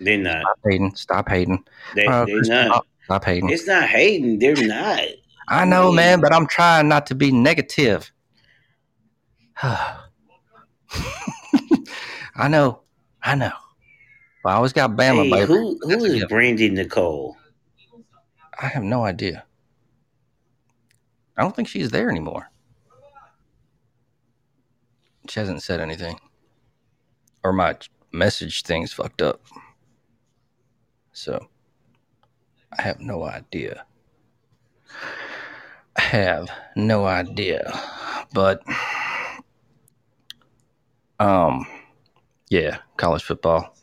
They're 0.00 0.18
not. 0.18 0.42
Stop 0.42 0.58
hating. 0.64 0.94
Stop 0.94 1.28
hating. 1.28 1.64
They 1.94 2.06
Cristobal, 2.06 2.68
not. 2.68 2.86
Stop 3.04 3.24
hating. 3.24 3.50
It's 3.50 3.66
not 3.66 3.88
hating. 3.88 4.38
They're 4.38 4.66
not. 4.66 5.00
I 5.48 5.64
know, 5.64 5.92
man, 5.92 6.20
but 6.20 6.32
I'm 6.34 6.46
trying 6.46 6.88
not 6.88 7.06
to 7.06 7.14
be 7.14 7.30
negative. 7.30 8.10
I 9.62 9.98
know. 12.48 12.80
I 13.22 13.34
know. 13.34 13.52
But 14.42 14.50
I 14.50 14.54
always 14.56 14.72
got 14.72 14.90
Bama, 14.90 15.24
Hey, 15.24 15.30
baby. 15.30 15.46
who 15.46 15.78
who 15.82 16.04
is. 16.04 16.24
Brandy 16.26 16.68
Nicole? 16.68 17.36
I 18.60 18.66
have 18.66 18.82
no 18.82 19.04
idea. 19.04 19.44
I 21.36 21.42
don't 21.42 21.54
think 21.54 21.68
she's 21.68 21.90
there 21.90 22.10
anymore. 22.10 22.50
She 25.28 25.40
hasn't 25.40 25.62
said 25.62 25.80
anything. 25.80 26.18
Or 27.44 27.52
my 27.52 27.76
message 28.12 28.62
thing's 28.62 28.92
fucked 28.92 29.20
up. 29.22 29.40
So 31.16 31.48
I 32.78 32.82
have 32.82 33.00
no 33.00 33.24
idea. 33.24 33.86
I 35.96 36.02
have 36.02 36.50
no 36.76 37.06
idea. 37.06 37.72
But 38.34 38.62
um 41.18 41.66
yeah, 42.50 42.78
college 42.98 43.24
football. 43.24 43.74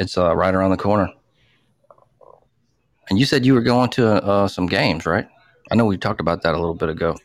It's 0.00 0.18
uh, 0.18 0.34
right 0.34 0.52
around 0.54 0.70
the 0.70 0.76
corner. 0.76 1.08
And 3.08 3.18
you 3.18 3.26
said 3.26 3.46
you 3.46 3.54
were 3.54 3.62
going 3.62 3.90
to 3.90 4.08
uh, 4.08 4.48
some 4.48 4.66
games, 4.66 5.06
right? 5.06 5.28
I 5.70 5.76
know 5.76 5.84
we 5.84 5.98
talked 5.98 6.20
about 6.20 6.42
that 6.42 6.54
a 6.54 6.58
little 6.58 6.74
bit 6.74 6.88
ago. 6.88 7.16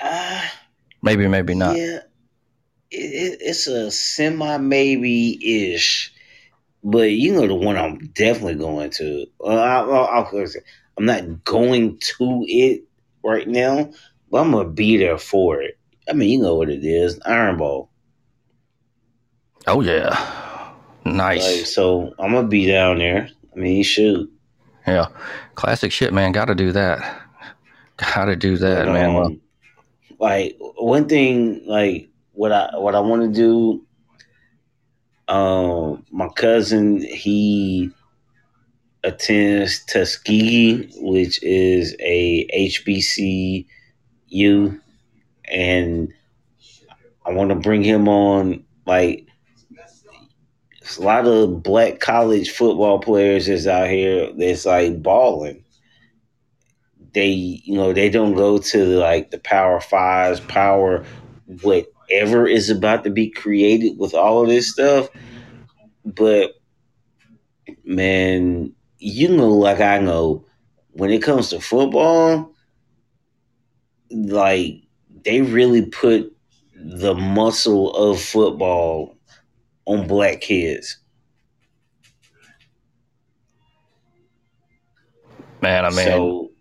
Uh, 0.00 0.42
Maybe, 1.02 1.28
maybe 1.28 1.54
not. 1.54 1.76
yeah, 1.76 2.00
it, 2.90 3.10
it, 3.32 3.38
it's 3.40 3.66
a 3.66 3.90
semi 3.90 4.56
maybe 4.58 5.74
ish, 5.74 6.12
but 6.82 7.10
you 7.12 7.32
know 7.32 7.46
the 7.46 7.54
one 7.54 7.76
I'm 7.76 7.98
definitely 7.98 8.56
going 8.56 8.90
to. 8.90 9.26
Uh, 9.40 9.54
I, 9.54 9.80
I, 9.80 10.02
I'll 10.18 10.46
say 10.46 10.60
I'm 10.96 11.04
not 11.04 11.44
going 11.44 11.98
to 11.98 12.44
it 12.46 12.84
right 13.24 13.48
now, 13.48 13.90
but 14.30 14.40
I'm 14.40 14.52
gonna 14.52 14.68
be 14.68 14.96
there 14.96 15.18
for 15.18 15.62
it. 15.62 15.78
I 16.08 16.12
mean, 16.12 16.30
you 16.30 16.40
know 16.40 16.56
what 16.56 16.70
it 16.70 16.84
is, 16.84 17.20
Iron 17.24 17.56
Bowl. 17.56 17.90
Oh 19.66 19.80
yeah, 19.80 20.72
nice. 21.04 21.58
Like, 21.58 21.66
so 21.66 22.14
I'm 22.18 22.32
gonna 22.32 22.48
be 22.48 22.66
down 22.66 22.98
there. 22.98 23.28
I 23.54 23.58
mean, 23.58 23.82
shoot. 23.82 24.30
Yeah, 24.86 25.06
classic 25.54 25.92
shit, 25.92 26.12
man. 26.12 26.32
Got 26.32 26.46
to 26.46 26.54
do 26.54 26.72
that. 26.72 27.22
Got 27.98 28.24
to 28.24 28.36
do 28.36 28.56
that, 28.56 28.86
man. 28.86 29.14
Well, 29.14 29.26
um, 29.26 29.40
like 30.18 30.56
one 30.58 31.08
thing, 31.08 31.62
like 31.66 32.08
what 32.32 32.52
I 32.52 32.70
what 32.76 32.94
I 32.94 33.00
want 33.00 33.22
to 33.22 33.28
do. 33.28 33.84
Um, 35.32 36.04
my 36.10 36.28
cousin 36.28 37.00
he 37.00 37.90
attends 39.02 39.82
Tuskegee, 39.86 40.90
which 40.96 41.42
is 41.42 41.96
a 42.00 42.46
HBCU, 42.54 43.64
and 45.46 46.12
I 47.24 47.32
want 47.32 47.48
to 47.48 47.54
bring 47.54 47.82
him 47.82 48.08
on. 48.08 48.62
Like 48.84 49.26
a 50.98 51.02
lot 51.02 51.26
of 51.26 51.62
black 51.62 52.00
college 52.00 52.50
football 52.50 52.98
players 52.98 53.48
is 53.48 53.66
out 53.66 53.88
here 53.88 54.30
that's 54.36 54.66
like 54.66 55.02
balling 55.02 55.64
they 57.14 57.28
you 57.28 57.74
know 57.74 57.92
they 57.92 58.10
don't 58.10 58.34
go 58.34 58.58
to 58.58 58.84
like 58.98 59.30
the 59.30 59.38
power 59.38 59.80
fives 59.80 60.40
power 60.40 61.04
whatever 62.12 62.46
is 62.46 62.70
about 62.70 63.04
to 63.04 63.10
be 63.10 63.30
created 63.30 63.98
with 63.98 64.14
all 64.14 64.42
of 64.42 64.48
this 64.48 64.70
stuff. 64.70 65.08
But 66.04 66.52
man 67.84 68.72
you 68.98 69.28
know 69.28 69.50
like 69.50 69.80
i 69.80 69.98
know 69.98 70.44
when 70.92 71.10
it 71.10 71.22
comes 71.22 71.50
to 71.50 71.60
football 71.60 72.52
like 74.10 74.82
they 75.24 75.40
really 75.40 75.86
put 75.86 76.32
the 76.74 77.14
muscle 77.14 77.94
of 77.94 78.20
football 78.20 79.16
on 79.86 80.06
black 80.06 80.40
kids. 80.40 80.98
Man, 85.60 85.84
I 85.84 85.90
mean, 85.90 86.06
so 86.06 86.51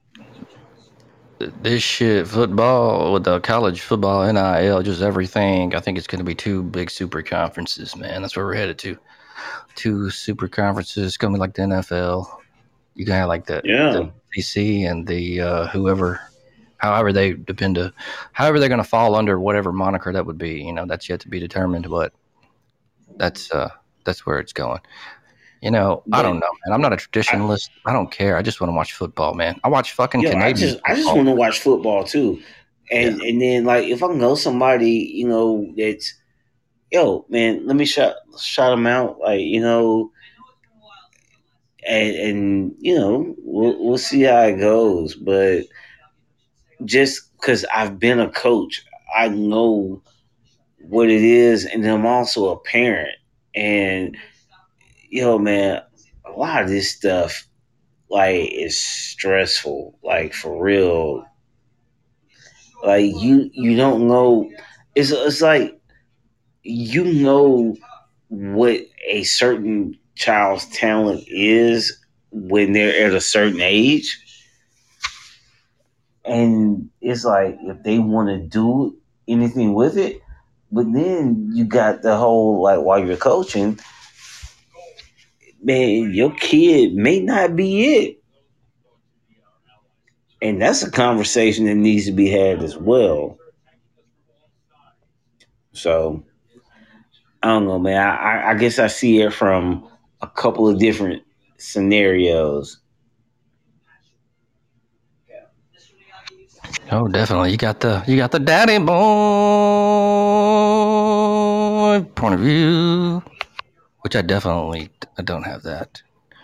this 1.62 1.84
shit, 1.84 2.28
football 2.28 3.14
with 3.14 3.24
the 3.24 3.40
college 3.40 3.82
football, 3.82 4.32
NIL, 4.32 4.82
just 4.84 5.02
everything. 5.02 5.76
I 5.76 5.80
think 5.80 5.98
it's 5.98 6.08
going 6.08 6.20
to 6.20 6.26
be 6.26 6.36
two 6.36 6.64
big 6.64 6.90
super 6.90 7.22
conferences, 7.22 7.96
man. 7.96 8.22
That's 8.22 8.36
where 8.36 8.46
we're 8.46 8.56
headed 8.56 8.78
to. 8.80 8.98
Two 9.76 10.10
super 10.10 10.48
conferences. 10.48 11.06
It's 11.08 11.18
going 11.18 11.34
to 11.34 11.38
be 11.38 11.40
like 11.40 11.54
the 11.54 11.64
NFL. 11.64 12.28
You 12.96 13.06
can 13.06 13.14
have 13.16 13.28
like 13.30 13.46
the, 13.46 13.62
Yeah. 13.64 13.92
the 13.92 14.86
and 14.86 15.08
the 15.08 15.42
uh, 15.42 15.68
whoever, 15.68 16.20
however 16.78 17.12
they 17.14 17.34
depend 17.34 17.76
to, 17.76 17.94
however 18.34 18.60
they're 18.60 18.70
going 18.70 18.84
to 18.84 18.88
fall 18.88 19.16
under 19.16 19.40
whatever 19.40 19.72
moniker 19.72 20.14
that 20.14 20.26
would 20.26 20.38
be. 20.38 20.62
You 20.62 20.74
know, 20.74 20.86
that's 20.86 21.10
yet 21.10 21.20
to 21.22 21.30
be 21.30 21.40
determined. 21.40 21.90
But 21.90 22.14
that's 23.18 23.52
uh, 23.52 23.70
that's 24.06 24.26
where 24.26 24.40
it's 24.40 24.54
going. 24.54 24.80
You 25.62 25.70
know, 25.70 26.02
I 26.12 26.24
don't 26.24 26.40
know, 26.40 26.50
man. 26.66 26.74
I'm 26.74 26.82
not 26.82 26.92
a 26.92 26.96
traditionalist. 26.96 27.70
I 27.86 27.94
don't 27.94 28.12
care. 28.12 28.36
I 28.36 28.42
just 28.42 28.60
want 28.60 28.72
to 28.72 28.76
watch 28.76 28.94
football, 28.94 29.36
man. 29.36 29.60
I 29.64 29.70
watch 29.70 29.92
fucking 29.92 30.22
Yo, 30.22 30.30
I 30.30 30.34
Canadian. 30.34 30.58
just 30.58 30.80
I 30.86 30.96
just 30.96 31.14
want 31.14 31.28
to 31.28 31.36
watch 31.36 31.60
football 31.60 32.04
too, 32.04 32.42
and 32.90 33.22
and 33.22 33.40
then 33.40 33.64
like 33.66 33.86
if 33.86 34.02
I 34.02 34.08
know 34.08 34.34
somebody, 34.34 34.90
you 34.90 35.28
know, 35.28 35.72
that's 35.78 36.16
yo 36.92 37.26
man, 37.30 37.66
let 37.68 37.76
me 37.76 37.86
shout 37.86 38.16
shout 38.40 38.72
them 38.72 38.88
out, 38.88 39.20
like 39.20 39.42
you 39.42 39.62
know, 39.62 40.12
and 41.88 42.16
and 42.16 42.76
you 42.80 42.96
know 42.96 43.36
we'll 43.38 43.86
we'll 43.86 43.98
see 44.00 44.24
how 44.24 44.42
it 44.42 44.58
goes, 44.58 45.14
but 45.14 45.66
just 46.86 47.38
because 47.40 47.66
I've 47.66 48.00
been 48.00 48.20
a 48.20 48.32
coach, 48.32 48.84
I 49.16 49.28
know 49.28 50.02
what 50.80 51.08
it 51.10 51.22
is, 51.22 51.66
and 51.66 51.86
I'm 51.86 52.08
also 52.08 52.50
a 52.50 52.60
parent, 52.60 53.16
and 53.54 54.18
yo 55.12 55.38
man, 55.38 55.82
a 56.26 56.32
lot 56.32 56.64
of 56.64 56.70
this 56.70 56.90
stuff 56.90 57.46
like 58.10 58.50
is 58.52 58.78
stressful, 58.80 60.00
like 60.04 60.34
for 60.34 60.64
real. 60.64 61.26
Like 62.84 63.06
you 63.06 63.52
you 63.54 63.78
don't 63.78 64.08
know 64.08 64.50
it's 64.96 65.12
it's 65.12 65.42
like 65.42 65.80
you 66.64 67.04
know 67.04 67.76
what 68.30 68.80
a 69.08 69.24
certain 69.24 69.98
child's 70.16 70.66
talent 70.70 71.24
is 71.28 72.00
when 72.32 72.72
they're 72.72 73.06
at 73.06 73.14
a 73.14 73.22
certain 73.22 73.62
age. 73.62 74.18
And 76.24 76.90
it's 77.02 77.26
like 77.26 77.58
if 77.62 77.84
they 77.84 78.00
want 78.00 78.30
to 78.30 78.48
do 78.48 78.98
anything 79.28 79.74
with 79.74 79.98
it, 79.98 80.22
but 80.72 80.92
then 80.94 81.50
you 81.54 81.66
got 81.66 82.02
the 82.02 82.16
whole 82.16 82.64
like 82.64 82.80
while 82.80 83.06
you're 83.06 83.18
coaching, 83.18 83.78
man, 85.62 86.14
your 86.14 86.34
kid 86.36 86.94
may 86.94 87.20
not 87.20 87.56
be 87.56 87.84
it. 87.96 88.18
And 90.42 90.62
that's 90.62 90.82
a 90.84 90.90
conversation 90.90 91.66
that 91.66 91.76
needs 91.76 92.06
to 92.08 92.12
be 92.12 92.30
had 92.30 92.64
as 92.64 92.76
well. 92.76 93.38
So 95.74 96.24
I 97.44 97.48
don't 97.48 97.66
know, 97.66 97.80
man. 97.80 97.98
I, 97.98 98.52
I, 98.52 98.54
guess 98.56 98.80
I 98.80 98.88
see 98.88 99.22
it 99.22 99.34
from 99.34 99.88
a 100.22 100.28
couple 100.28 100.68
of 100.68 100.80
different 100.80 101.24
scenarios. 101.58 102.80
Oh, 106.92 107.08
definitely. 107.08 107.52
You 107.52 107.58
got 107.58 107.80
the 107.80 108.04
you 108.06 108.18
got 108.18 108.32
the 108.32 108.40
daddy 108.40 108.78
boy 108.78 108.92
point 112.16 112.34
of 112.34 112.42
view, 112.42 113.24
which 114.02 114.16
I 114.16 114.22
definitely 114.22 114.90
I 115.18 115.22
don't 115.22 115.44
have 115.44 115.64
that, 115.64 116.02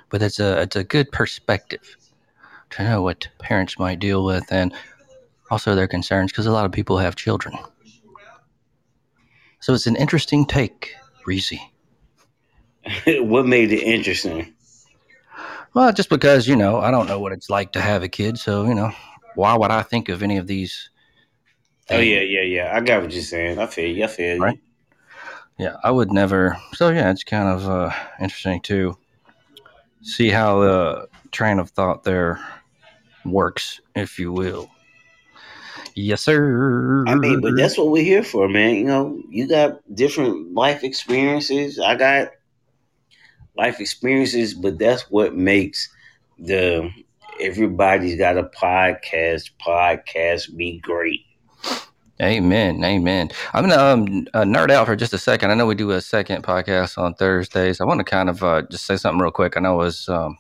but 0.10 0.22
it's 0.22 0.39
a 0.39 0.62
it's 0.62 0.76
a 0.76 0.84
good 0.84 1.12
perspective 1.12 1.97
to 2.72 2.84
know 2.84 3.01
what 3.01 3.28
parents 3.39 3.80
might 3.80 3.99
deal 3.99 4.24
with 4.24 4.51
and 4.51 4.74
also 5.49 5.76
their 5.76 5.88
concerns 5.88 6.32
because 6.32 6.45
a 6.45 6.51
lot 6.51 6.66
of 6.66 6.72
people 6.72 6.97
have 6.97 7.16
children. 7.16 7.58
So 9.60 9.74
it's 9.74 9.88
an 9.88 9.95
interesting 9.95 10.45
take, 10.45 10.93
Reese. 11.26 11.53
what 13.08 13.45
made 13.45 13.72
it 13.72 13.84
interesting? 13.84 14.53
Well, 15.74 15.91
just 15.91 16.10
because 16.10 16.47
you 16.47 16.55
know 16.55 16.78
I 16.80 16.91
don't 16.91 17.08
know 17.08 17.20
what 17.20 17.32
it's 17.32 17.49
like 17.49 17.74
to 17.74 17.82
have 17.82 18.03
a 18.03 18.10
kid, 18.10 18.38
so 18.38 18.66
you 18.66 18.76
know 18.76 18.91
why 19.36 19.55
would 19.55 19.72
I 19.72 19.84
think 19.84 20.10
of 20.10 20.24
any 20.24 20.38
of 20.38 20.47
these? 20.47 20.89
Oh 21.89 21.99
yeah, 21.99 22.22
yeah, 22.22 22.41
yeah. 22.41 22.72
I 22.76 22.82
got 22.82 23.03
what 23.03 23.12
you're 23.12 23.22
saying. 23.22 23.60
I 23.60 23.68
feel 23.68 23.95
you. 23.95 24.03
I 24.03 24.08
feel 24.08 24.36
you. 24.36 24.41
Right. 24.41 24.60
Yeah, 25.58 25.78
I 25.84 25.91
would 25.91 26.12
never. 26.12 26.58
So 26.74 26.89
yeah, 26.89 27.10
it's 27.10 27.24
kind 27.24 27.47
of 27.47 27.68
uh, 27.68 27.91
interesting 28.20 28.62
to 28.62 28.97
see 30.01 30.30
how 30.30 30.60
the 30.62 31.08
train 31.32 31.60
of 31.60 31.72
thought 31.72 32.03
there 32.03 32.39
works, 33.26 33.82
if 33.95 34.20
you 34.20 34.32
will. 34.32 34.70
Yes, 35.95 36.22
sir. 36.22 37.05
I 37.08 37.16
mean, 37.16 37.41
but 37.41 37.55
that's 37.58 37.78
what 37.78 37.89
we're 37.89 38.03
here 38.03 38.24
for, 38.24 38.47
man. 38.47 38.76
You 38.76 38.84
know, 38.84 39.22
you 39.30 39.47
got 39.47 39.80
different 39.95 40.53
life 40.53 40.84
experiences. 40.84 41.80
I 41.80 41.95
got 41.95 42.30
life 43.58 43.80
experiences, 43.80 44.53
but 44.53 44.78
that's 44.78 45.10
what 45.10 45.36
makes 45.36 45.89
the 46.38 46.91
everybody's 47.41 48.18
got 48.18 48.38
a 48.38 48.43
podcast 48.43 49.49
podcast 49.66 50.55
be 50.55 50.80
great. 50.80 51.22
Amen. 52.20 52.84
Amen. 52.84 53.30
I'm 53.53 53.68
gonna 53.68 53.82
um, 53.82 54.28
uh, 54.34 54.41
nerd 54.41 54.72
out 54.72 54.88
for 54.88 54.95
just 54.95 55.13
a 55.13 55.20
second. 55.20 55.51
I 55.51 55.53
know 55.53 55.68
we 55.68 55.76
do 55.76 55.91
a 55.91 56.01
second 56.01 56.43
podcast 56.43 56.97
on 56.97 57.13
Thursdays. 57.13 57.80
I 57.80 57.86
want 57.86 57.99
to 57.99 58.03
kind 58.03 58.28
of 58.28 58.43
uh, 58.43 58.63
just 58.63 58.88
say 58.88 58.97
something 58.97 59.22
real 59.22 59.30
quick. 59.30 59.55
I 59.55 59.59
know 59.59 59.74
I 59.74 59.84
was 59.84 60.09
um, 60.09 60.36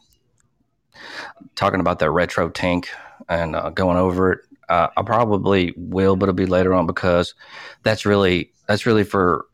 talking 1.55 1.79
about 1.79 1.99
that 1.99 2.09
RetroTINK 2.09 2.87
and 3.29 3.55
uh, 3.55 3.69
going 3.69 3.97
over 3.97 4.31
it. 4.33 4.39
Uh, 4.69 4.87
I 4.97 5.03
probably 5.03 5.73
will, 5.77 6.15
but 6.15 6.25
it'll 6.25 6.35
be 6.35 6.47
later 6.47 6.73
on 6.73 6.87
because 6.87 7.35
that's 7.83 8.07
really 8.07 8.51
that's 8.67 8.87
really 8.87 9.03
for 9.03 9.45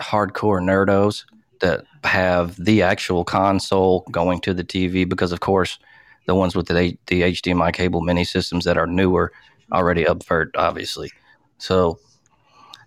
hardcore 0.00 0.62
nerdos 0.62 1.24
that 1.60 1.84
have 2.02 2.56
the 2.56 2.80
actual 2.80 3.24
console 3.24 4.06
going 4.10 4.40
to 4.40 4.54
the 4.54 4.64
TV. 4.64 5.06
Because 5.06 5.32
of 5.32 5.40
course, 5.40 5.78
the 6.24 6.34
ones 6.34 6.56
with 6.56 6.68
the 6.68 6.96
the 7.08 7.22
HDMI 7.22 7.74
cable 7.74 8.00
mini 8.00 8.24
systems 8.24 8.64
that 8.64 8.78
are 8.78 8.86
newer 8.86 9.32
already 9.70 10.04
upvert, 10.04 10.52
obviously. 10.56 11.10
So, 11.58 11.98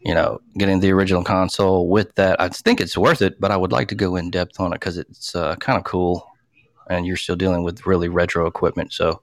you 0.02 0.14
know, 0.14 0.40
getting 0.58 0.80
the 0.80 0.92
original 0.92 1.24
console 1.24 1.88
with 1.88 2.16
that, 2.16 2.40
I 2.42 2.50
think 2.50 2.82
it's 2.82 2.98
worth 2.98 3.22
it, 3.22 3.40
but 3.40 3.52
I 3.52 3.58
would 3.58 3.72
like 3.72 3.88
to 3.90 3.96
go 3.96 4.16
in 4.16 4.32
depth 4.32 4.60
on 4.60 4.72
it 4.72 4.80
because 4.80 4.98
it's 4.98 5.36
uh, 5.36 5.56
kind 5.58 5.78
of 5.78 5.84
cool 5.84 6.28
and 6.90 7.06
you're 7.06 7.18
still 7.18 7.36
dealing 7.36 7.64
with 7.64 7.86
really 7.86 8.10
retro 8.10 8.48
equipment. 8.48 8.94
So, 8.94 9.22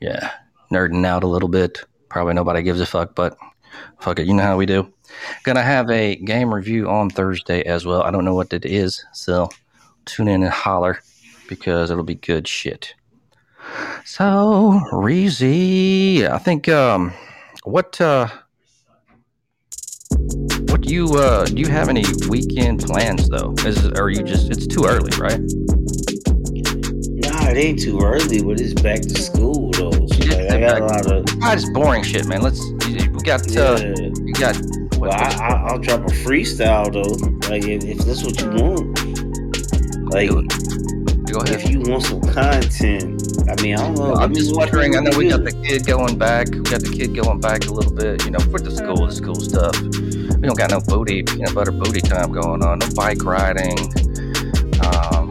yeah, 0.00 0.32
nerding 0.72 1.04
out 1.04 1.24
a 1.24 1.28
little 1.28 1.48
bit. 1.48 1.84
Probably 2.08 2.34
nobody 2.34 2.62
gives 2.62 2.80
a 2.80 2.86
fuck, 2.86 3.14
but 3.14 3.36
fuck 4.00 4.18
it. 4.18 4.26
You 4.26 4.34
know 4.34 4.42
how 4.42 4.56
we 4.56 4.66
do. 4.66 4.92
Gonna 5.42 5.62
have 5.62 5.90
a 5.90 6.16
game 6.16 6.52
review 6.52 6.88
on 6.88 7.10
Thursday 7.10 7.62
as 7.62 7.84
well. 7.84 8.02
I 8.02 8.10
don't 8.10 8.24
know 8.24 8.34
what 8.34 8.52
it 8.52 8.64
is, 8.64 9.04
so 9.12 9.48
tune 10.04 10.28
in 10.28 10.42
and 10.42 10.52
holler 10.52 11.00
because 11.48 11.90
it'll 11.90 12.04
be 12.04 12.14
good 12.14 12.46
shit. 12.46 12.94
So, 14.04 14.80
Reezy, 14.92 16.28
I 16.28 16.38
think 16.38 16.68
um, 16.68 17.12
what 17.64 18.00
uh, 18.00 18.28
do 20.88 20.94
you 20.94 21.06
uh, 21.16 21.44
do 21.44 21.60
you 21.60 21.68
have 21.68 21.90
any 21.90 22.02
weekend 22.30 22.82
plans 22.82 23.28
though? 23.28 23.52
Is 23.66 23.86
or 23.88 24.04
are 24.04 24.10
you 24.10 24.22
just 24.22 24.50
it's 24.50 24.66
too 24.66 24.86
early, 24.86 25.12
right? 25.18 25.38
Nah, 27.20 27.50
it 27.50 27.58
ain't 27.58 27.78
too 27.78 28.00
early, 28.00 28.42
but 28.42 28.58
it's 28.58 28.72
back 28.80 29.02
to 29.02 29.20
school 29.20 29.70
though. 29.72 29.90
So 29.90 30.24
like, 30.24 30.50
I 30.50 30.60
got 30.60 30.80
a 30.80 30.86
lot 30.86 31.06
of 31.12 31.26
Ah, 31.42 31.52
it's 31.52 31.68
boring 31.70 32.02
shit, 32.02 32.26
man. 32.26 32.40
Let's 32.40 32.64
we 32.88 33.20
got 33.22 33.54
uh, 33.54 33.76
yeah. 33.78 34.08
we 34.24 34.32
got 34.32 34.56
Well, 34.96 35.12
I, 35.12 35.28
I, 35.28 35.68
I'll 35.68 35.78
drop 35.78 36.00
a 36.00 36.12
freestyle 36.24 36.90
though. 36.90 37.50
Like 37.50 37.64
if, 37.64 37.84
if 37.84 37.98
that's 37.98 38.24
what 38.24 38.40
you 38.40 38.48
want. 38.48 38.98
Like 40.10 40.30
Do 40.30 41.34
go 41.34 41.40
ahead. 41.40 41.60
if 41.60 41.68
you 41.68 41.80
want 41.80 42.04
some 42.04 42.22
content, 42.22 43.22
I 43.46 43.60
mean 43.60 43.76
I 43.76 43.82
don't 43.82 43.94
know. 43.94 44.14
I'm 44.14 44.32
just 44.32 44.56
wondering. 44.56 44.96
I 44.96 45.00
know 45.00 45.18
we 45.18 45.28
got 45.28 45.44
the 45.44 45.52
kid 45.52 45.84
going 45.84 46.16
back. 46.16 46.48
We 46.50 46.62
got 46.62 46.80
the 46.80 46.94
kid 46.96 47.14
going 47.14 47.40
back 47.40 47.66
a 47.66 47.72
little 47.74 47.92
bit. 47.92 48.24
You 48.24 48.30
know, 48.30 48.38
for 48.38 48.58
the 48.58 48.70
school, 48.70 49.04
the 49.04 49.12
school 49.12 49.34
stuff. 49.34 49.76
We 50.40 50.46
don't 50.46 50.56
got 50.56 50.70
no 50.70 50.80
booty, 50.80 51.22
peanut 51.22 51.54
butter 51.54 51.72
booty 51.72 52.00
time 52.00 52.30
going 52.32 52.62
on. 52.62 52.78
No 52.78 52.86
bike 52.94 53.24
riding. 53.24 53.76
Um, 54.84 55.28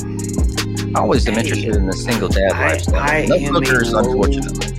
I 0.95 0.99
always 0.99 1.25
am 1.27 1.35
Hey, 1.35 1.41
interested 1.41 1.75
in 1.75 1.85
the 1.87 1.93
single 1.93 2.27
dad 2.29 2.51
I- 2.53 2.67
lifestyle. 2.73 2.95
I 3.01 3.25
no 3.25 3.37
hookers, 3.59 3.93
low- 3.93 3.99
unfortunately. 3.99 4.73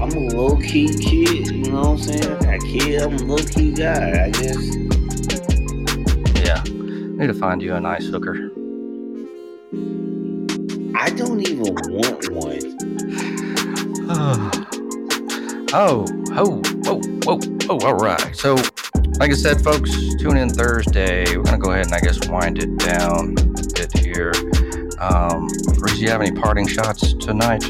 I'm 0.00 0.12
a 0.12 0.34
low 0.34 0.56
key 0.56 0.88
kid. 0.88 1.48
You 1.48 1.72
know 1.72 1.80
what 1.80 1.88
I'm 1.88 1.98
saying? 1.98 2.46
I 2.46 2.58
kid. 2.58 3.02
I'm 3.02 3.14
a 3.16 3.22
low 3.22 3.36
key 3.36 3.72
guy. 3.72 4.24
I 4.24 4.30
guess. 4.30 4.56
Yeah, 6.42 6.62
need 7.18 7.26
to 7.26 7.34
find 7.34 7.60
you 7.60 7.74
a 7.74 7.80
nice 7.80 8.06
hooker. 8.06 8.50
I 10.96 11.10
don't 11.10 11.40
even 11.46 11.74
want 11.74 12.30
one. 12.32 12.60
oh, 15.74 16.04
oh, 16.32 16.62
whoa, 16.82 17.00
whoa, 17.24 17.38
whoa, 17.66 17.78
all 17.86 17.94
right. 17.94 18.34
So, 18.34 18.56
like 19.20 19.32
I 19.32 19.34
said, 19.34 19.62
folks, 19.62 19.90
tune 20.14 20.38
in 20.38 20.48
Thursday. 20.48 21.36
We're 21.36 21.42
going 21.42 21.60
to 21.60 21.66
go 21.66 21.72
ahead 21.72 21.84
and 21.84 21.94
I 21.94 22.00
guess 22.00 22.26
wind 22.30 22.58
it 22.58 22.74
down 22.78 23.34
a 23.38 23.62
bit 23.74 23.92
here. 23.98 24.32
Um, 24.98 25.46
Reese, 25.76 25.98
do 25.98 26.00
you 26.00 26.08
have 26.08 26.22
any 26.22 26.32
parting 26.32 26.66
shots 26.66 27.12
tonight? 27.12 27.62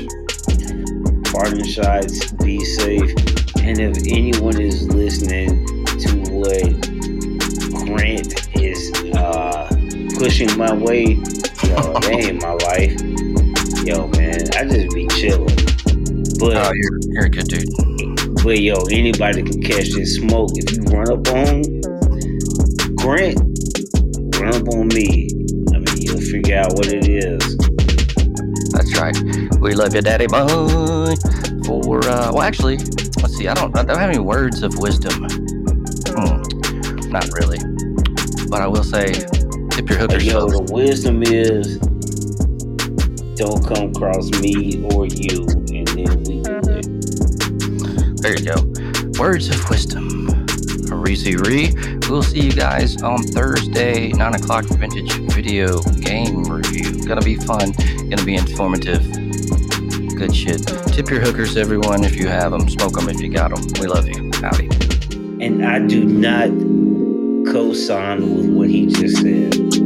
Parting 1.25 1.65
shots. 1.65 2.31
Be 2.35 2.65
safe. 2.65 3.11
And 3.59 3.81
if 3.81 3.99
anyone 4.07 4.61
is 4.61 4.87
listening 4.95 5.67
to 5.87 6.17
what 6.31 6.71
Grant 7.85 8.57
is 8.57 8.93
uh, 9.17 9.69
pushing 10.21 10.57
my 10.57 10.73
way, 10.73 11.15
yo, 11.65 11.95
that 11.99 12.11
ain't 12.13 12.41
my 12.41 12.53
life. 12.53 12.95
Yo, 13.85 14.07
man, 14.07 14.39
I 14.57 14.73
just 14.73 14.95
be 14.95 15.09
chilling. 15.09 15.57
But 16.39 16.57
Oh, 16.59 16.73
you're, 16.73 17.01
you're 17.09 17.25
a 17.25 17.29
good 17.29 17.49
dude. 17.49 17.89
But 18.43 18.61
yo, 18.61 18.74
anybody 18.91 19.43
can 19.43 19.62
catch 19.62 19.91
this 19.91 20.16
smoke. 20.16 20.51
If 20.55 20.72
you 20.72 20.82
run 20.84 21.11
up 21.12 21.28
on 21.28 21.62
Grant, 22.97 23.38
run 24.41 24.55
up 24.55 24.68
on 24.74 24.88
me. 24.88 25.28
I 25.74 25.78
mean, 25.78 26.03
you'll 26.03 26.20
figure 26.20 26.57
out 26.59 26.72
what 26.72 26.86
it 26.88 27.07
is. 27.07 27.57
That's 28.72 28.99
right. 28.99 29.16
We 29.61 29.74
love 29.74 29.95
you, 29.95 30.01
Daddy 30.01 30.26
Boy. 30.26 30.47
For 31.66 31.99
uh, 32.09 32.32
well, 32.32 32.43
actually, 32.43 32.78
let's 32.78 33.36
see. 33.36 33.47
I 33.47 33.55
don't. 33.55 33.76
I 33.76 33.84
don't 33.84 33.99
have 33.99 34.11
any 34.11 34.18
words 34.20 34.62
of 34.62 34.76
wisdom. 34.78 35.26
Hmm, 36.09 36.43
not 37.11 37.28
really. 37.38 37.59
But 38.49 38.62
I 38.62 38.66
will 38.66 38.84
say, 38.84 39.12
tip 39.70 39.88
your 39.88 39.99
hookers. 39.99 40.24
Yo, 40.26 40.49
the 40.49 40.66
wisdom 40.72 41.22
is 41.22 41.78
don't 43.36 43.64
come 43.66 43.91
across 43.91 44.30
me 44.41 44.84
or 44.95 45.07
you, 45.07 45.47
There 48.21 48.39
you 48.39 48.45
go. 48.45 49.18
Words 49.18 49.49
of 49.49 49.71
wisdom. 49.71 50.47
Reese 50.91 51.27
Ree. 51.27 51.75
We'll 52.09 52.23
see 52.23 52.41
you 52.41 52.53
guys 52.53 53.01
on 53.03 53.23
Thursday, 53.23 54.12
9 54.12 54.35
o'clock 54.35 54.66
vintage 54.66 55.12
video 55.33 55.81
game 55.81 56.45
review. 56.45 57.03
Gonna 57.07 57.23
be 57.23 57.37
fun, 57.37 57.73
gonna 58.11 58.25
be 58.25 58.35
informative. 58.35 59.03
Good 60.16 60.37
shit. 60.37 60.66
Tip 60.89 61.09
your 61.09 61.21
hookers, 61.21 61.57
everyone, 61.57 62.05
if 62.05 62.16
you 62.16 62.29
have 62.29 62.53
them. 62.53 62.68
Smoke 62.68 62.93
them 62.93 63.09
if 63.09 63.21
you 63.21 63.31
got 63.31 63.55
them. 63.55 63.64
We 63.81 63.87
love 63.87 64.07
you. 64.07 64.31
Howdy. 64.35 64.68
And 65.43 65.64
I 65.64 65.79
do 65.79 66.05
not 66.05 66.51
co-sign 67.51 68.37
with 68.37 68.51
what 68.51 68.68
he 68.68 68.87
just 68.87 69.23
said. 69.23 69.80